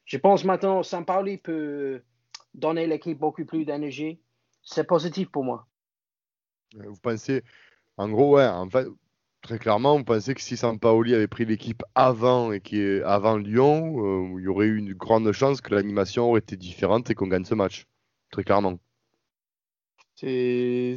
je 0.07 0.18
pense 0.18 0.42
maintenant 0.42 0.81
que 0.81 1.05
Pauli 1.05 1.38
peut 1.38 2.03
donner 2.53 2.88
l'équipe 2.88 3.16
beaucoup 3.16 3.44
plus 3.44 3.64
d'énergie. 3.64 4.20
C'est 4.64 4.88
positif 4.88 5.31
pour 5.31 5.44
moi. 5.44 5.68
Euh, 6.76 6.88
vous 6.88 7.00
pensez, 7.00 7.42
en 7.96 8.09
gros, 8.09 8.37
ouais, 8.37 8.46
en 8.46 8.68
fait, 8.68 8.87
très 9.42 9.59
clairement, 9.59 9.96
vous 9.96 10.04
pensez 10.04 10.35
que 10.35 10.40
si 10.40 10.56
Sampaoli 10.56 11.14
avait 11.14 11.28
pris 11.28 11.44
l'équipe 11.44 11.83
avant 11.94 12.52
et 12.52 12.61
qui 12.61 12.80
est 12.80 13.02
avant 13.02 13.37
Lyon, 13.37 14.04
euh, 14.04 14.38
il 14.38 14.44
y 14.44 14.48
aurait 14.48 14.66
eu 14.66 14.76
une 14.76 14.94
grande 14.94 15.30
chance 15.33 15.61
que 15.61 15.74
l'animation 15.74 16.28
aurait 16.28 16.40
été 16.40 16.56
différente 16.56 17.11
et 17.11 17.14
qu'on 17.14 17.26
gagne 17.26 17.44
ce 17.44 17.54
match. 17.54 17.87
Très 18.30 18.44
clairement. 18.44 18.78
C'est 20.14 20.96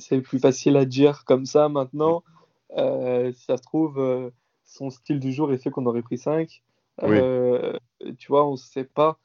c'est 0.00 0.20
plus 0.20 0.40
facile 0.40 0.76
à 0.76 0.84
dire 0.84 1.24
comme 1.24 1.46
ça 1.46 1.68
maintenant. 1.68 2.24
Euh, 2.76 3.32
si 3.32 3.44
ça 3.44 3.56
se 3.56 3.62
trouve, 3.62 4.32
son 4.64 4.90
style 4.90 5.20
du 5.20 5.32
jour 5.32 5.52
est 5.52 5.58
fait 5.58 5.70
qu'on 5.70 5.86
aurait 5.86 6.02
pris 6.02 6.18
5. 6.18 6.62
tu 7.00 8.26
vois, 8.28 8.48
on 8.48 8.52
ne 8.52 8.56
sait 8.56 8.84
pas. 8.84 9.20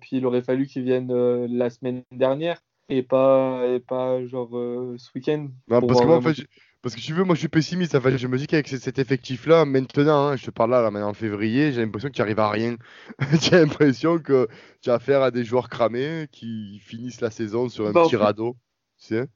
puis 0.00 0.18
il 0.18 0.24
aurait 0.24 0.42
fallu 0.42 0.68
qu'il 0.68 0.84
vienne 0.84 1.12
la 1.46 1.68
semaine 1.68 2.04
dernière 2.12 2.62
et 2.90 3.02
pas, 3.02 3.66
et 3.66 3.80
pas 3.80 4.24
genre 4.26 4.56
euh, 4.56 4.96
ce 4.98 5.10
week-end. 5.14 5.48
parce, 5.68 5.80
que 5.80 6.06
moi, 6.06 6.16
en 6.16 6.20
fait, 6.20 6.44
parce 6.82 6.94
que 6.94 7.00
tu 7.00 7.14
veux, 7.14 7.24
moi 7.24 7.34
je 7.34 7.40
suis 7.40 7.48
pessimiste. 7.48 7.94
En 7.94 8.00
fait, 8.00 8.18
je 8.18 8.26
me 8.26 8.36
dis 8.36 8.46
qu'avec 8.46 8.68
cet 8.68 8.98
effectif-là, 8.98 9.64
maintenant, 9.64 10.28
hein, 10.28 10.36
je 10.36 10.46
te 10.46 10.50
parle 10.50 10.70
là, 10.72 10.82
là 10.82 10.90
maintenant 10.90 11.10
en 11.10 11.14
février, 11.14 11.72
j'ai 11.72 11.80
l'impression 11.80 12.08
que 12.08 12.14
tu 12.14 12.22
arrives 12.22 12.40
à 12.40 12.50
rien. 12.50 12.76
j'ai 13.40 13.52
l'impression 13.52 14.18
que 14.18 14.48
tu 14.82 14.90
as 14.90 14.94
affaire 14.94 15.22
à 15.22 15.30
des 15.30 15.44
joueurs 15.44 15.68
cramés 15.68 16.26
qui 16.32 16.80
finissent 16.80 17.20
la 17.20 17.30
saison 17.30 17.68
sur 17.68 17.86
un 17.86 17.92
bah, 17.92 18.04
petit 18.04 18.16
radeau. 18.16 18.56
Tu 18.98 19.06
sais 19.06 19.28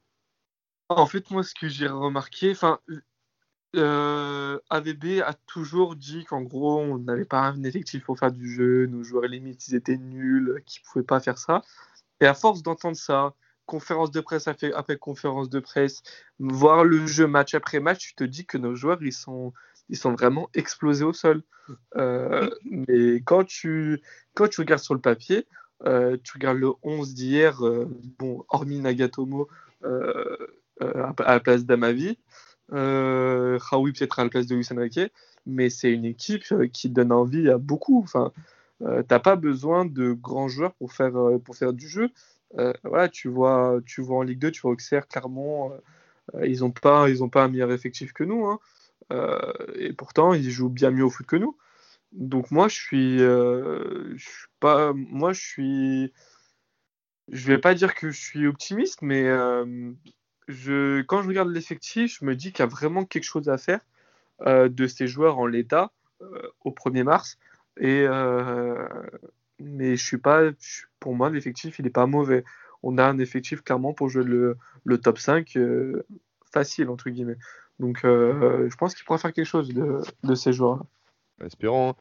en 0.89 1.07
fait, 1.07 1.31
moi, 1.31 1.41
ce 1.41 1.55
que 1.55 1.67
j'ai 1.67 1.87
remarqué, 1.87 2.51
enfin, 2.51 2.79
euh, 3.75 4.59
AVB 4.69 5.21
a 5.25 5.33
toujours 5.33 5.95
dit 5.95 6.23
qu'en 6.25 6.41
gros, 6.41 6.79
on 6.79 6.99
n'avait 6.99 7.25
pas 7.25 7.41
un 7.41 7.63
effectif 7.63 8.03
pour 8.03 8.19
faire 8.19 8.31
du 8.31 8.47
jeu, 8.53 8.85
nos 8.85 9.03
joueurs 9.03 9.25
limites, 9.25 9.67
ils 9.67 9.75
étaient 9.75 9.97
nuls, 9.97 10.61
qu'ils 10.65 10.81
ne 10.83 10.91
pouvaient 10.91 11.05
pas 11.05 11.19
faire 11.19 11.39
ça. 11.39 11.63
Et 12.21 12.25
à 12.25 12.33
force 12.33 12.61
d'entendre 12.61 12.95
ça, 12.95 13.33
conférence 13.65 14.11
de 14.11 14.21
presse 14.21 14.47
après 14.47 14.97
conférence 14.97 15.49
de 15.49 15.59
presse, 15.59 16.03
voir 16.39 16.83
le 16.83 17.05
jeu 17.07 17.27
match 17.27 17.53
après 17.53 17.79
match, 17.79 18.07
tu 18.07 18.15
te 18.15 18.23
dis 18.23 18.45
que 18.45 18.57
nos 18.57 18.75
joueurs, 18.75 19.01
ils 19.01 19.13
sont, 19.13 19.53
ils 19.89 19.97
sont 19.97 20.13
vraiment 20.13 20.49
explosés 20.53 21.05
au 21.05 21.13
sol. 21.13 21.43
Euh, 21.95 22.49
mais 22.65 23.21
quand 23.21 23.43
tu, 23.43 24.01
quand 24.35 24.47
tu 24.47 24.61
regardes 24.61 24.83
sur 24.83 24.93
le 24.93 25.01
papier, 25.01 25.47
euh, 25.85 26.17
tu 26.23 26.33
regardes 26.33 26.59
le 26.59 26.71
11 26.83 27.13
d'hier, 27.13 27.65
euh, 27.65 27.87
bon, 28.19 28.45
hormis 28.49 28.79
Nagatomo 28.79 29.47
à, 29.83 31.13
la 31.19 31.39
place 31.39 31.65
d'Amavi, 31.65 32.17
Euh, 32.73 33.59
Raoui 33.61 33.93
peut-être 33.93 34.19
à 34.19 34.23
la 34.23 34.29
place 34.29 34.47
de 34.47 34.55
Luis 34.55 34.67
Enrique, 34.71 35.11
mais 35.45 35.69
c'est 35.69 35.91
une 35.91 36.05
équipe 36.05 36.43
euh, 36.51 36.67
qui 36.67 36.89
donne 36.89 37.11
envie 37.11 37.49
à 37.49 37.57
beaucoup. 37.57 38.01
Enfin, 38.03 38.31
euh, 38.81 39.03
t'as 39.07 39.19
pas 39.19 39.35
besoin 39.35 39.85
de 39.85 40.13
grands 40.13 40.47
joueurs 40.47 40.73
pour 40.73 40.93
faire, 40.93 41.15
euh, 41.17 41.37
pour 41.37 41.55
faire 41.55 41.73
du 41.73 41.87
jeu. 41.87 42.09
Euh, 42.57 42.73
voilà, 42.83 43.09
tu 43.09 43.27
vois, 43.29 43.79
tu 43.85 44.01
vois 44.01 44.17
en 44.19 44.21
Ligue 44.23 44.39
2, 44.39 44.51
tu 44.51 44.61
vois 44.61 44.71
Auxerre, 44.71 45.07
Clermont, 45.07 45.73
euh, 46.35 46.47
ils 46.47 46.61
n'ont 46.61 46.71
pas, 46.71 47.09
ils 47.09 47.23
ont 47.23 47.29
pas 47.29 47.43
un 47.45 47.49
meilleur 47.49 47.71
effectif 47.71 48.13
que 48.13 48.23
nous. 48.23 48.45
hein. 48.47 48.59
Euh, 49.13 49.53
et 49.75 49.93
pourtant, 49.93 50.33
ils 50.33 50.49
jouent 50.51 50.69
bien 50.69 50.91
mieux 50.91 51.05
au 51.05 51.09
foot 51.09 51.27
que 51.27 51.35
nous. 51.37 51.57
Donc 52.13 52.51
moi, 52.51 52.67
je 52.69 52.75
suis, 52.75 53.21
euh, 53.21 54.15
je 54.17 54.23
suis 54.29 54.47
pas, 54.59 54.93
moi, 54.93 55.33
je 55.33 55.41
suis, 55.41 56.13
je 57.31 57.47
vais 57.47 57.57
pas 57.57 57.73
dire 57.73 57.95
que 57.95 58.09
je 58.11 58.19
suis 58.19 58.47
optimiste, 58.47 59.01
mais 59.01 59.23
euh, 59.25 59.91
je, 60.47 61.01
quand 61.03 61.21
je 61.21 61.27
regarde 61.27 61.49
l'effectif, 61.49 62.19
je 62.19 62.25
me 62.25 62.35
dis 62.35 62.51
qu'il 62.51 62.59
y 62.59 62.63
a 62.63 62.67
vraiment 62.67 63.05
quelque 63.05 63.23
chose 63.23 63.49
à 63.49 63.57
faire 63.57 63.81
euh, 64.43 64.69
de 64.69 64.87
ces 64.87 65.07
joueurs 65.07 65.39
en 65.39 65.47
l'état 65.47 65.91
euh, 66.21 66.49
au 66.65 66.71
1er 66.71 67.03
mars. 67.03 67.37
Et 67.79 68.05
euh, 68.07 68.87
mais 69.59 69.95
je 69.95 70.03
suis 70.05 70.17
pas, 70.17 70.41
pour 70.99 71.15
moi, 71.15 71.29
l'effectif, 71.29 71.79
il 71.79 71.85
n'est 71.85 71.89
pas 71.91 72.05
mauvais. 72.07 72.43
On 72.83 72.97
a 72.97 73.05
un 73.05 73.17
effectif 73.19 73.61
clairement 73.63 73.93
pour 73.93 74.09
jouer 74.09 74.23
le, 74.23 74.57
le 74.83 74.97
top 74.99 75.17
5 75.17 75.55
euh, 75.57 76.05
facile, 76.51 76.89
entre 76.89 77.09
guillemets. 77.09 77.37
Donc 77.79 78.05
euh, 78.05 78.69
je 78.69 78.75
pense 78.77 78.95
qu'il 78.95 79.03
pourra 79.05 79.17
faire 79.17 79.33
quelque 79.33 79.45
chose 79.45 79.69
de, 79.73 80.01
de 80.23 80.35
ces 80.35 80.53
joueurs. 80.53 80.85
Espérons. 81.43 81.89
hein. 81.89 81.95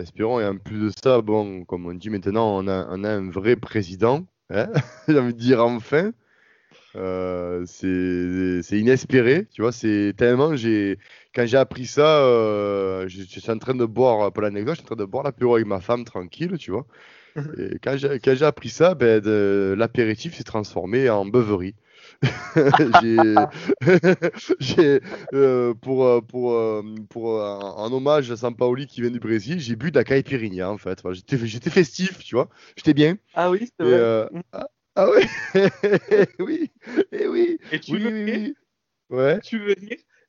Espérons. 0.00 0.40
Et 0.40 0.46
en 0.46 0.56
plus 0.58 0.78
de 0.78 0.90
ça, 1.02 1.20
bon, 1.22 1.64
comme 1.64 1.86
on 1.86 1.94
dit 1.94 2.10
maintenant, 2.10 2.56
on 2.56 2.68
a, 2.68 2.86
on 2.90 3.02
a 3.02 3.10
un 3.10 3.30
vrai 3.30 3.56
président. 3.56 4.26
hein. 4.50 4.70
J'ai 5.08 5.18
envie 5.18 5.34
de 5.34 5.38
dire 5.38 5.64
enfin. 5.64 6.12
Euh, 6.96 7.64
c'est 7.66 8.78
inespéré, 8.78 9.46
tu 9.52 9.62
vois. 9.62 9.72
C'est 9.72 10.14
tellement. 10.16 10.56
J'ai 10.56 10.98
quand 11.34 11.46
j'ai 11.46 11.58
appris 11.58 11.86
ça, 11.86 12.20
euh, 12.24 13.06
je, 13.08 13.22
je 13.22 13.40
suis 13.40 13.50
en 13.50 13.58
train 13.58 13.74
de 13.74 13.84
boire, 13.84 14.32
pour 14.32 14.42
l'anecdote, 14.42 14.74
je 14.76 14.80
suis 14.80 14.84
en 14.86 14.96
train 14.96 14.96
de 14.96 15.04
boire 15.04 15.24
l'apéro 15.24 15.56
avec 15.56 15.66
ma 15.66 15.80
femme 15.80 16.04
tranquille, 16.04 16.56
tu 16.58 16.70
vois. 16.70 16.86
Et 17.58 17.78
quand 17.82 17.96
j'ai 17.98 18.44
appris 18.44 18.70
ça, 18.70 18.94
ben, 18.94 19.22
l'apéritif 19.76 20.34
s'est 20.36 20.44
transformé 20.44 21.10
en 21.10 21.26
beuverie. 21.26 21.74
J'ai, 24.60 25.00
euh, 25.32 25.74
pour, 25.74 26.04
euh, 26.04 26.20
pour, 26.20 26.52
euh, 26.54 26.82
pour, 27.10 27.36
euh, 27.40 27.58
en 27.58 27.86
en 27.86 27.92
hommage 27.92 28.30
à 28.30 28.36
Sampaoli 28.36 28.86
qui 28.86 29.00
vient 29.00 29.10
du 29.10 29.20
Brésil, 29.20 29.60
j'ai 29.60 29.76
bu 29.76 29.90
de 29.90 29.96
la 29.98 30.04
caipirinha 30.04 30.70
en 30.70 30.78
fait. 30.78 31.00
Voilà, 31.02 31.14
j'étais, 31.14 31.38
j'étais 31.46 31.70
festif, 31.70 32.18
tu 32.24 32.34
vois. 32.34 32.48
J'étais 32.76 32.94
bien. 32.94 33.16
Ah 33.34 33.50
oui, 33.50 33.70
c'est 33.78 33.84
vrai. 33.84 33.94
euh, 33.98 34.26
ah, 34.96 35.10
ouais, 35.10 35.26
oui, 36.38 36.70
et 37.12 37.26
oui, 37.28 37.58
Et 37.70 37.80
tu 37.80 37.92
oui, 37.92 38.02
veux 38.02 38.10
oui, 38.10 38.24
oui. 38.32 38.56
Ouais. 39.10 39.40
Tu 39.40 39.58
veux 39.58 39.74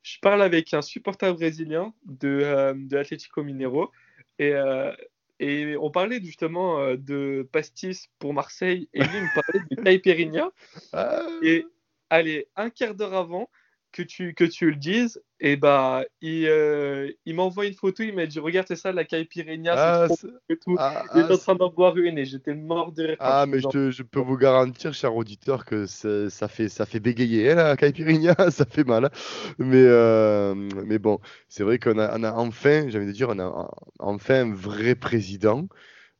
Je 0.02 0.18
parle 0.20 0.42
avec 0.42 0.72
un 0.74 0.82
supporter 0.82 1.32
brésilien 1.34 1.92
de, 2.04 2.28
euh, 2.42 2.74
de 2.76 2.96
Atlético 2.96 3.42
Mineiro. 3.42 3.90
Et, 4.38 4.52
euh, 4.52 4.92
et 5.40 5.76
on 5.78 5.90
parlait 5.90 6.22
justement 6.22 6.80
euh, 6.80 6.96
de 6.96 7.48
pastis 7.52 8.08
pour 8.18 8.34
Marseille. 8.34 8.88
Et 8.94 9.02
lui 9.02 9.10
il 9.16 9.22
me 9.22 9.34
parlait 9.34 9.64
de 9.70 9.76
caipirinha 9.82 10.50
Ah, 10.92 11.26
et 11.42 11.64
allez, 12.10 12.48
un 12.56 12.70
quart 12.70 12.94
d'heure 12.94 13.14
avant 13.14 13.50
que 13.92 14.02
tu, 14.02 14.34
que 14.34 14.44
tu 14.44 14.70
le 14.70 14.76
dises, 14.76 15.22
et 15.40 15.56
bah 15.56 16.04
il, 16.20 16.46
euh, 16.46 17.10
il 17.24 17.34
m'envoie 17.34 17.66
une 17.66 17.74
photo, 17.74 18.02
il 18.02 18.14
m'a 18.14 18.26
dit 18.26 18.38
regarde 18.40 18.66
c'est 18.68 18.76
ça 18.76 18.92
la 18.92 19.04
caipirinha, 19.04 19.76
ah, 19.76 20.06
c'est 20.08 20.16
trop 20.16 20.18
et 20.50 20.56
tout. 20.58 20.76
ah, 20.78 21.04
Il 21.14 21.20
est 21.20 21.30
ah, 21.30 21.34
en 21.34 21.38
train 21.38 21.54
d'en 21.54 21.70
boire 21.70 21.96
une 21.96 22.18
et 22.18 22.24
j'étais 22.24 22.54
mort 22.54 22.92
de 22.92 23.04
rire. 23.04 23.16
Ah, 23.20 23.46
mais 23.48 23.60
je, 23.60 23.66
te- 23.66 23.90
je 23.90 24.02
peux 24.04 24.20
vous 24.20 24.36
garantir, 24.36 24.94
cher 24.94 25.14
auditeur, 25.16 25.64
que 25.64 25.86
ça, 25.86 26.46
fait, 26.48 26.68
ça 26.68 26.86
fait 26.86 27.00
bégayer, 27.00 27.50
hein, 27.50 27.54
la 27.56 27.76
caipirinha, 27.76 28.34
ça 28.50 28.64
fait 28.64 28.84
mal. 28.84 29.06
hein. 29.06 29.10
Mais, 29.58 29.76
euh, 29.82 30.54
mais 30.54 30.98
bon, 31.00 31.18
c'est 31.48 31.64
vrai 31.64 31.78
qu'on 31.80 31.98
a, 31.98 32.16
on 32.16 32.22
a 32.22 32.32
enfin, 32.32 32.88
j'ai 32.88 32.98
envie 32.98 33.08
de 33.08 33.12
dire, 33.12 33.28
on 33.30 33.38
a 33.40 33.70
enfin 33.98 34.42
un 34.48 34.54
vrai 34.54 34.94
président. 34.94 35.66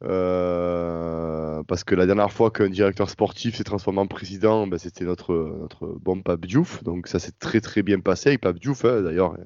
Euh, 0.05 1.63
parce 1.65 1.83
que 1.83 1.97
la 1.97 2.07
dernière 2.07 2.33
fois 2.33 2.51
qu'un 2.51 2.69
directeur 2.69 3.11
sportif 3.11 3.57
s'est 3.57 3.65
transformé 3.65 4.01
en 4.01 4.07
président, 4.07 4.67
ben, 4.67 4.79
c'était 4.79 5.05
notre, 5.05 5.35
notre 5.61 5.87
bon 5.87 6.23
Pape 6.23 6.47
Diouf. 6.47 6.83
Donc 6.85 7.09
ça 7.09 7.19
s'est 7.19 7.33
très 7.39 7.61
très 7.61 7.83
bien 7.83 8.01
passé 8.01 8.31
avec 8.31 8.41
Pape 8.41 8.59
Diouf. 8.59 8.85
hein. 8.85 9.03
D'ailleurs, 9.03 9.37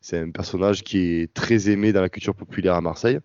c'est 0.00 0.18
un 0.18 0.30
personnage 0.30 0.82
qui 0.82 1.20
est 1.20 1.32
très 1.32 1.70
aimé 1.70 1.92
dans 1.92 2.00
la 2.00 2.08
culture 2.08 2.34
populaire 2.34 2.74
à 2.74 2.80
Marseille. 2.80 3.20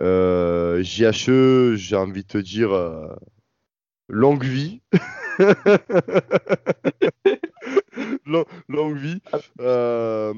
Euh, 0.00 0.82
JHE, 0.82 1.74
j'ai 1.76 1.96
envie 1.96 2.22
de 2.22 2.28
te 2.28 2.38
dire 2.38 2.72
euh, 2.72 3.08
longue 4.08 4.44
vie. 4.44 4.80
Long- 8.26 8.44
longue 8.68 8.96
vie. 8.96 9.22
Euh, 9.60 10.32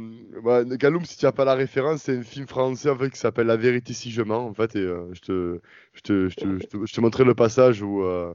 Galoum, 0.76 1.04
si 1.04 1.16
tu 1.18 1.24
n'as 1.24 1.32
pas 1.32 1.44
la 1.44 1.54
référence, 1.54 2.02
c'est 2.02 2.18
un 2.18 2.22
film 2.22 2.46
français 2.46 2.90
en 2.90 2.98
fait, 2.98 3.10
qui 3.10 3.18
s'appelle 3.18 3.46
La 3.46 3.56
vérité 3.56 3.92
si 3.92 4.10
je 4.10 4.22
mens. 4.22 4.46
En 4.46 4.54
fait, 4.54 4.76
et, 4.76 4.80
euh, 4.80 5.08
je, 5.14 5.20
te, 5.20 5.60
je, 5.94 6.00
te, 6.02 6.28
je, 6.28 6.36
te, 6.36 6.58
je, 6.58 6.66
te, 6.66 6.86
je 6.86 6.92
te 6.94 7.00
montrerai 7.00 7.24
le 7.24 7.34
passage 7.34 7.82
où, 7.82 8.02
euh, 8.04 8.32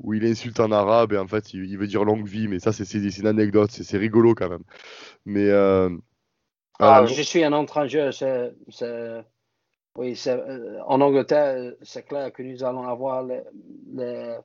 où 0.00 0.14
il 0.14 0.24
insulte 0.26 0.60
en 0.60 0.72
arabe 0.72 1.12
et 1.12 1.18
en 1.18 1.28
fait 1.28 1.54
il, 1.54 1.64
il 1.66 1.78
veut 1.78 1.86
dire 1.86 2.04
longue 2.04 2.26
vie, 2.26 2.48
mais 2.48 2.58
ça 2.60 2.72
c'est 2.72 2.84
c'est- 2.84 3.10
c'est 3.10 3.20
une 3.22 3.28
anecdote, 3.28 3.70
c'est 3.72 3.84
c'est 3.84 3.98
rigolo 3.98 4.34
quand 4.34 4.48
même. 4.50 4.64
Mais 5.26 5.48
euh, 5.50 5.90
Ah, 6.80 7.04
je 7.06 7.22
suis 7.22 7.44
un 7.44 7.62
étranger. 7.62 8.10
c'est- 8.12 9.24
Oui, 9.96 10.16
c'est- 10.16 10.30
euh, 10.32 10.82
en 10.86 11.00
Angleterre, 11.00 11.74
c'est 11.82 12.04
clair 12.04 12.32
que 12.32 12.42
nous 12.42 12.64
allons 12.64 12.86
avoir 12.88 13.22
les, 13.22 13.42
les- 13.92 14.38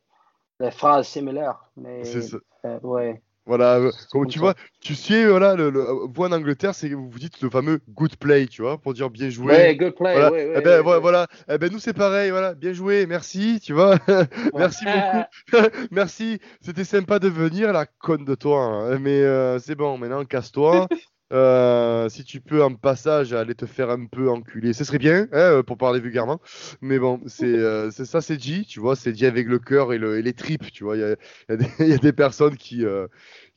les 0.60 0.72
phrases 0.72 1.08
similaires. 1.08 1.72
Mais 1.78 2.04
c'est 2.04 2.22
ça. 2.22 2.38
euh, 2.66 2.80
ouais. 2.82 3.22
Voilà, 3.50 3.78
euh, 3.80 3.92
comme 4.12 4.28
tu 4.28 4.38
vois, 4.40 4.54
tu 4.80 4.94
sais, 4.96 5.26
voilà, 5.28 5.56
le, 5.56 5.70
le- 5.72 5.82
vous 5.84 6.24
en 6.24 6.32
Angleterre, 6.32 6.76
c'est 6.76 6.90
vous 6.90 7.10
vous 7.10 7.20
dites 7.20 7.42
le 7.42 7.50
fameux 7.50 7.80
good 7.90 8.16
play, 8.18 8.46
tu 8.48 8.62
vois, 8.62 8.78
pour 8.78 8.94
dire 8.94 9.10
bien 9.10 9.30
joué. 9.30 9.54
Ouais, 9.54 9.76
good 9.76 9.96
play. 9.96 10.14
Voilà. 10.14 10.32
ouais, 10.32 10.46
ouais, 10.46 10.54
eh 10.58 10.62
ben, 10.62 10.82
voilà, 10.82 10.98
ouais. 10.98 11.02
voilà. 11.02 11.28
Eh 11.50 11.58
ben, 11.58 11.72
nous, 11.72 11.80
c'est 11.80 11.94
pareil, 11.94 12.30
voilà. 12.30 12.54
Bien 12.54 12.74
joué, 12.74 13.06
merci, 13.08 13.60
tu 13.62 13.74
vois. 13.74 13.98
merci 14.56 14.86
beaucoup. 14.86 15.24
merci, 15.92 16.40
c'était 16.62 16.84
sympa 16.84 17.18
de 17.20 17.28
venir, 17.28 17.74
la 17.74 17.86
conne 17.88 18.24
de 18.24 18.36
toi. 18.36 18.64
hein. 18.64 19.00
Mais 19.00 19.20
euh, 19.22 19.58
c'est 19.60 19.76
bon, 19.76 19.98
maintenant, 19.98 20.24
casse-toi. 20.26 20.88
Euh, 21.32 22.10
si 22.10 22.24
tu 22.24 22.42
peux, 22.42 22.64
en 22.64 22.74
passage, 22.76 23.34
aller 23.34 23.54
te 23.56 23.66
faire 23.68 23.90
un 23.92 24.06
peu 24.06 24.30
enculer, 24.32 24.74
ce 24.74 24.84
serait 24.84 24.98
bien, 24.98 25.24
hein, 25.32 25.38
euh, 25.38 25.64
pour 25.64 25.78
parler 25.78 26.00
vulgairement. 26.00 26.42
Mais 26.82 26.98
bon, 27.00 27.22
c'est 27.28 27.46
euh, 27.46 27.92
ça, 27.92 28.22
c'est 28.22 28.38
dit, 28.38 28.66
tu 28.66 28.80
vois, 28.80 28.96
c'est 28.96 29.12
dit 29.12 29.26
avec 29.28 29.48
le 29.48 29.60
cœur 29.60 29.94
et, 29.94 30.00
le, 30.00 30.18
et 30.18 30.22
les 30.24 30.34
tripes, 30.34 30.72
tu 30.72 30.84
vois. 30.84 30.98
Il 30.98 31.16
y 31.50 31.54
y 31.90 31.94
a 31.94 31.98
des 31.98 32.14
personnes 32.14 32.58
qui. 32.58 32.84
euh, 32.86 33.08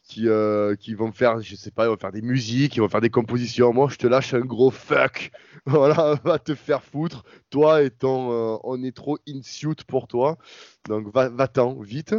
qui, 0.03 0.29
euh, 0.29 0.75
qui 0.75 0.95
vont 0.95 1.13
faire, 1.13 1.41
je 1.41 1.55
sais 1.55 1.71
pas, 1.71 1.85
ils 1.85 1.89
vont 1.89 1.97
faire 1.97 2.13
des 2.13 2.23
musiques, 2.23 2.77
ils 2.77 2.81
vont 2.81 2.89
faire 2.89 3.01
des 3.01 3.11
compositions. 3.11 3.73
Moi, 3.73 3.89
je 3.91 3.97
te 3.97 4.07
lâche 4.07 4.35
un 4.35 4.41
gros 4.41 4.71
fuck. 4.71 5.31
Voilà, 5.67 6.19
va 6.25 6.39
te 6.41 6.55
faire 6.57 6.83
foutre. 6.83 7.23
Toi 7.51 7.83
étant, 7.83 8.33
euh, 8.33 8.57
on 8.65 8.83
est 8.83 8.95
trop 8.97 9.19
in 9.29 9.43
suit 9.43 9.85
pour 9.87 10.09
toi. 10.09 10.37
Donc, 10.89 11.13
va- 11.15 11.29
va-t'en, 11.29 11.81
vite. 11.81 12.17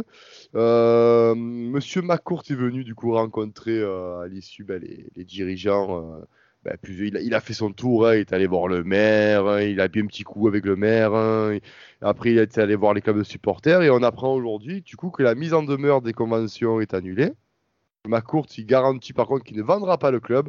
Euh, 0.54 1.34
Monsieur 1.34 2.00
Macourt 2.02 2.44
est 2.48 2.54
venu, 2.54 2.84
du 2.84 2.94
coup, 2.94 3.12
rencontrer 3.12 3.78
euh, 3.78 4.20
à 4.20 4.28
l'issue 4.28 4.64
ben, 4.64 4.80
les, 4.82 5.24
dirigeants. 5.24 6.18
euh, 6.20 6.24
ben, 6.64 6.78
il, 6.88 7.34
a, 7.34 7.40
fait 7.40 7.52
son 7.52 7.72
tour, 7.72 8.06
hein, 8.08 8.14
il 8.14 8.20
est 8.20 8.32
allé 8.32 8.46
voir 8.46 8.68
le 8.68 8.82
maire, 8.84 9.46
hein, 9.46 9.60
il 9.60 9.80
a 9.82 9.88
bu 9.88 10.02
un 10.02 10.06
petit 10.06 10.22
coup 10.24 10.48
avec 10.48 10.64
le 10.64 10.76
maire. 10.76 11.14
hein, 11.14 11.58
après, 12.00 12.30
il 12.32 12.38
est 12.38 12.56
allé 12.58 12.74
voir 12.76 12.94
les 12.94 13.02
clubs 13.02 13.18
de 13.18 13.22
supporters. 13.24 13.82
Et 13.82 13.90
on 13.90 14.02
apprend 14.02 14.34
aujourd'hui, 14.34 14.80
du 14.80 14.96
coup, 14.96 15.10
que 15.10 15.22
la 15.22 15.34
mise 15.34 15.52
en 15.52 15.62
demeure 15.62 16.00
des 16.00 16.14
conventions 16.14 16.80
est 16.80 16.94
annulée. 16.94 17.32
Macourt, 18.06 18.46
il 18.56 18.66
garantit 18.66 19.12
par 19.12 19.26
contre 19.26 19.44
qu'il 19.44 19.56
ne 19.56 19.62
vendra 19.62 19.98
pas 19.98 20.10
le 20.10 20.20
club. 20.20 20.48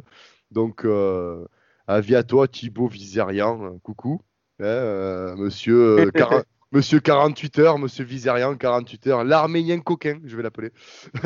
Donc, 0.50 0.84
euh, 0.84 1.44
avis 1.86 2.14
à 2.14 2.22
toi, 2.22 2.48
Thibaut 2.48 2.88
Vizerian, 2.88 3.64
euh, 3.64 3.78
coucou. 3.82 4.20
Hein, 4.60 4.64
euh, 4.64 5.36
monsieur, 5.36 6.06
euh, 6.06 6.10
quar- 6.14 6.44
monsieur 6.72 7.00
48 7.00 7.58
heures, 7.58 7.78
monsieur 7.78 8.04
Vizerian, 8.04 8.56
48 8.56 9.06
heures, 9.06 9.24
l'arménien 9.24 9.80
coquin, 9.80 10.18
je 10.24 10.36
vais 10.36 10.42
l'appeler. 10.42 10.70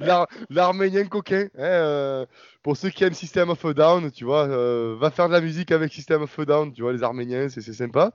L'arménien 0.50 1.04
coquin. 1.06 1.48
hein, 1.56 1.62
euh, 1.62 2.26
pour 2.62 2.76
ceux 2.76 2.90
qui 2.90 3.04
aiment 3.04 3.12
System 3.14 3.50
of 3.50 3.64
a 3.64 3.74
Down, 3.74 4.10
tu 4.10 4.24
vois, 4.24 4.46
euh, 4.46 4.96
va 4.98 5.10
faire 5.10 5.28
de 5.28 5.32
la 5.34 5.40
musique 5.40 5.72
avec 5.72 5.92
System 5.92 6.22
of 6.22 6.38
a 6.38 6.44
Down, 6.44 6.72
tu 6.72 6.82
vois, 6.82 6.92
les 6.92 7.02
Arméniens, 7.02 7.48
c'est 7.48 7.60
sympa. 7.60 8.12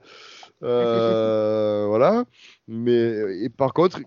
Euh, 0.62 1.84
voilà. 1.86 2.24
Mais, 2.66 3.42
et 3.42 3.48
par 3.48 3.72
contre, 3.72 4.00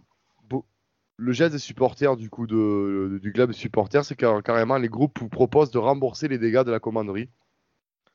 le 1.23 1.31
geste 1.33 1.53
des 1.53 1.59
supporters 1.59 2.15
du 2.17 2.29
coup 2.29 2.47
de, 2.47 3.19
du 3.21 3.31
club 3.33 3.49
de 3.49 3.53
supporters, 3.55 4.03
c'est 4.05 4.15
car, 4.15 4.43
carrément 4.43 4.77
les 4.77 4.89
groupes 4.89 5.19
vous 5.19 5.29
proposent 5.29 5.71
de 5.71 5.79
rembourser 5.79 6.27
les 6.27 6.37
dégâts 6.37 6.63
de 6.63 6.71
la 6.71 6.79
commanderie. 6.79 7.29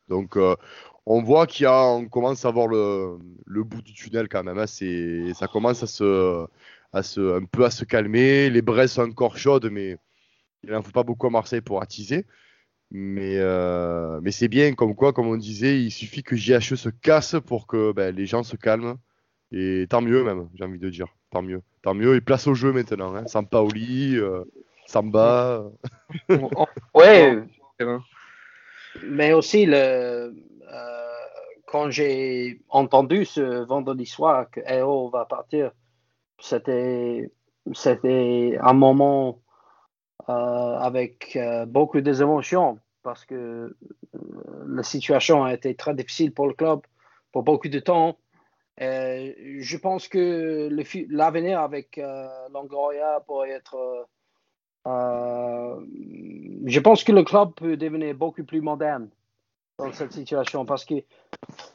Donc 0.08 0.36
euh, 0.36 0.56
on 1.06 1.22
voit 1.22 1.46
qu'il 1.46 1.64
y 1.64 1.66
a, 1.66 2.00
commence 2.10 2.44
à 2.44 2.50
voir 2.50 2.66
le, 2.68 3.18
le 3.46 3.62
bout 3.64 3.82
du 3.82 3.92
tunnel 3.94 4.28
quand 4.28 4.44
même. 4.44 4.58
hein. 4.58 4.66
C'est, 4.66 5.32
ça 5.34 5.46
commence 5.48 5.82
à 5.82 5.86
se, 5.86 6.46
à 6.92 7.02
se, 7.02 7.20
un 7.40 7.44
peu 7.44 7.64
à 7.64 7.70
se 7.70 7.84
calmer. 7.84 8.50
Les 8.50 8.62
braises 8.62 8.92
sont 8.92 9.02
encore 9.08 9.36
chaudes, 9.38 9.70
mais 9.70 9.96
il 10.64 10.70
n'en 10.70 10.82
faut 10.82 10.92
pas 10.92 11.04
beaucoup 11.04 11.26
à 11.26 11.30
Marseille 11.30 11.62
pour 11.62 11.82
attiser. 11.82 12.26
Mais, 12.90 13.36
euh, 13.38 14.20
mais 14.22 14.32
c'est 14.32 14.48
bien, 14.48 14.74
comme 14.74 14.94
quoi, 14.94 15.12
comme 15.12 15.28
on 15.28 15.36
disait, 15.36 15.82
il 15.82 15.90
suffit 15.90 16.22
que 16.22 16.36
JHE 16.36 16.76
se 16.76 16.88
casse 16.90 17.36
pour 17.46 17.66
que 17.66 17.92
ben, 17.92 18.14
les 18.14 18.26
gens 18.26 18.42
se 18.42 18.56
calment. 18.56 18.96
Et 19.52 19.86
tant 19.88 20.02
mieux 20.02 20.24
même, 20.24 20.48
j'ai 20.54 20.64
envie 20.64 20.78
de 20.78 20.90
dire. 20.90 21.08
Tant 21.30 21.42
mieux. 21.42 21.62
Tant 21.88 21.94
mieux. 21.94 22.16
Et 22.16 22.20
place 22.20 22.46
au 22.46 22.52
jeu 22.52 22.70
maintenant. 22.70 23.16
Hein. 23.16 23.26
Sampaoli, 23.26 24.16
euh, 24.16 24.44
Samba. 24.84 25.64
ouais. 26.94 27.38
Mais 29.04 29.32
aussi, 29.32 29.64
le, 29.64 30.34
quand 31.66 31.88
j'ai 31.88 32.60
entendu 32.68 33.24
ce 33.24 33.64
vendredi 33.64 34.04
soir 34.04 34.50
que 34.50 34.60
EO 34.70 35.08
va 35.08 35.24
partir, 35.24 35.70
c'était, 36.38 37.30
c'était 37.72 38.58
un 38.60 38.74
moment 38.74 39.40
avec 40.26 41.38
beaucoup 41.68 42.02
d'émotions 42.02 42.78
parce 43.02 43.24
que 43.24 43.74
la 44.66 44.82
situation 44.82 45.42
a 45.42 45.54
été 45.54 45.74
très 45.74 45.94
difficile 45.94 46.34
pour 46.34 46.48
le 46.48 46.52
club 46.52 46.80
pour 47.32 47.44
beaucoup 47.44 47.68
de 47.68 47.78
temps. 47.78 48.18
Euh, 48.80 49.32
je 49.58 49.76
pense 49.76 50.08
que 50.08 50.68
l'avenir 51.10 51.60
avec 51.60 51.98
euh, 51.98 52.28
Longoria 52.52 53.20
pourrait 53.26 53.50
être. 53.50 54.06
Euh, 54.86 55.80
je 56.64 56.80
pense 56.80 57.02
que 57.02 57.12
le 57.12 57.24
club 57.24 57.54
peut 57.54 57.76
devenir 57.76 58.14
beaucoup 58.14 58.44
plus 58.44 58.60
moderne 58.60 59.10
dans 59.78 59.92
cette 59.92 60.12
situation 60.12 60.64
parce 60.64 60.84
que 60.84 60.94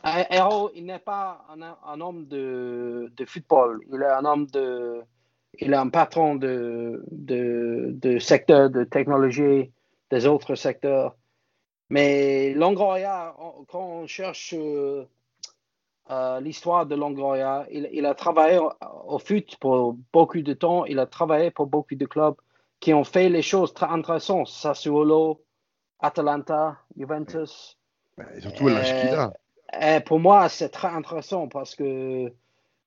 Hero, 0.03 0.71
il 0.75 0.85
n'est 0.85 0.99
pas 0.99 1.45
un, 1.85 2.01
homme 2.01 2.25
de, 2.27 3.11
football, 3.25 3.81
il 3.91 4.01
est 4.01 4.05
un 4.05 4.25
homme 4.25 4.47
de. 4.47 5.01
Il 5.59 5.71
est 5.71 5.77
un 5.77 5.89
patron 5.89 6.35
de 6.35 7.03
secteur 8.19 8.69
de 8.69 8.85
technologie, 8.85 9.71
des 10.09 10.25
autres 10.25 10.55
secteurs. 10.55 11.15
Mais 11.89 12.53
Longoria, 12.53 13.35
quand 13.67 13.85
on 13.85 14.07
cherche 14.07 14.55
euh, 16.11 16.39
l'histoire 16.41 16.85
de 16.85 16.95
Longoria. 16.95 17.65
Il, 17.71 18.05
a 18.05 18.13
travaillé 18.13 18.59
au, 19.07 19.19
foot 19.19 19.55
pour 19.59 19.97
beaucoup 20.11 20.41
de 20.41 20.53
temps. 20.53 20.85
Il 20.85 20.99
a 20.99 21.05
travaillé 21.05 21.49
pour 21.49 21.67
beaucoup 21.67 21.95
de 21.95 22.05
clubs 22.05 22.35
qui 22.79 22.93
ont 22.93 23.05
fait 23.05 23.29
les 23.29 23.41
choses 23.41 23.73
très 23.73 23.87
intéressantes. 23.87 24.47
Sassuolo, 24.47 25.41
Atalanta, 25.99 26.77
Juventus. 26.97 27.77
Et 28.35 28.41
surtout 28.41 28.67
l'âge 28.67 28.99
qu'il 28.99 29.15
a. 29.15 29.33
Et 29.81 30.01
pour 30.01 30.19
moi, 30.19 30.49
c'est 30.49 30.69
très 30.69 30.89
intéressant 30.89 31.47
parce 31.47 31.73
que 31.73 32.31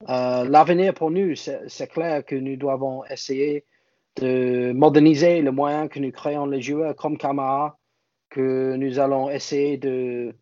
euh, 0.09 0.45
l'avenir 0.45 0.93
pour 0.95 1.11
nous, 1.11 1.35
c'est 1.35 1.87
clair 1.89 2.25
que 2.25 2.35
nous 2.37 2.57
devons 2.57 3.05
essayer 3.07 3.65
de 4.17 4.73
moderniser 4.73 5.41
le 5.43 5.53
moyen 5.53 5.89
que 5.89 5.99
nous 5.99 6.13
créons 6.13 6.47
les 6.47 6.61
joueurs 6.61 6.95
comme 6.95 7.19
Camara, 7.19 7.79
que 8.29 8.77
nous 8.77 8.99
allons 8.99 9.31
essayer 9.31 9.79
de 9.79 10.35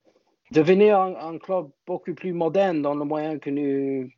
devenir 0.55 0.99
un, 1.01 1.39
club 1.39 1.69
beaucoup 1.87 2.15
plus 2.15 2.33
moderne 2.33 2.81
dans 2.81 2.95
le 2.95 3.05
moyen 3.05 3.39
que 3.39 3.51
nous, 3.51 4.09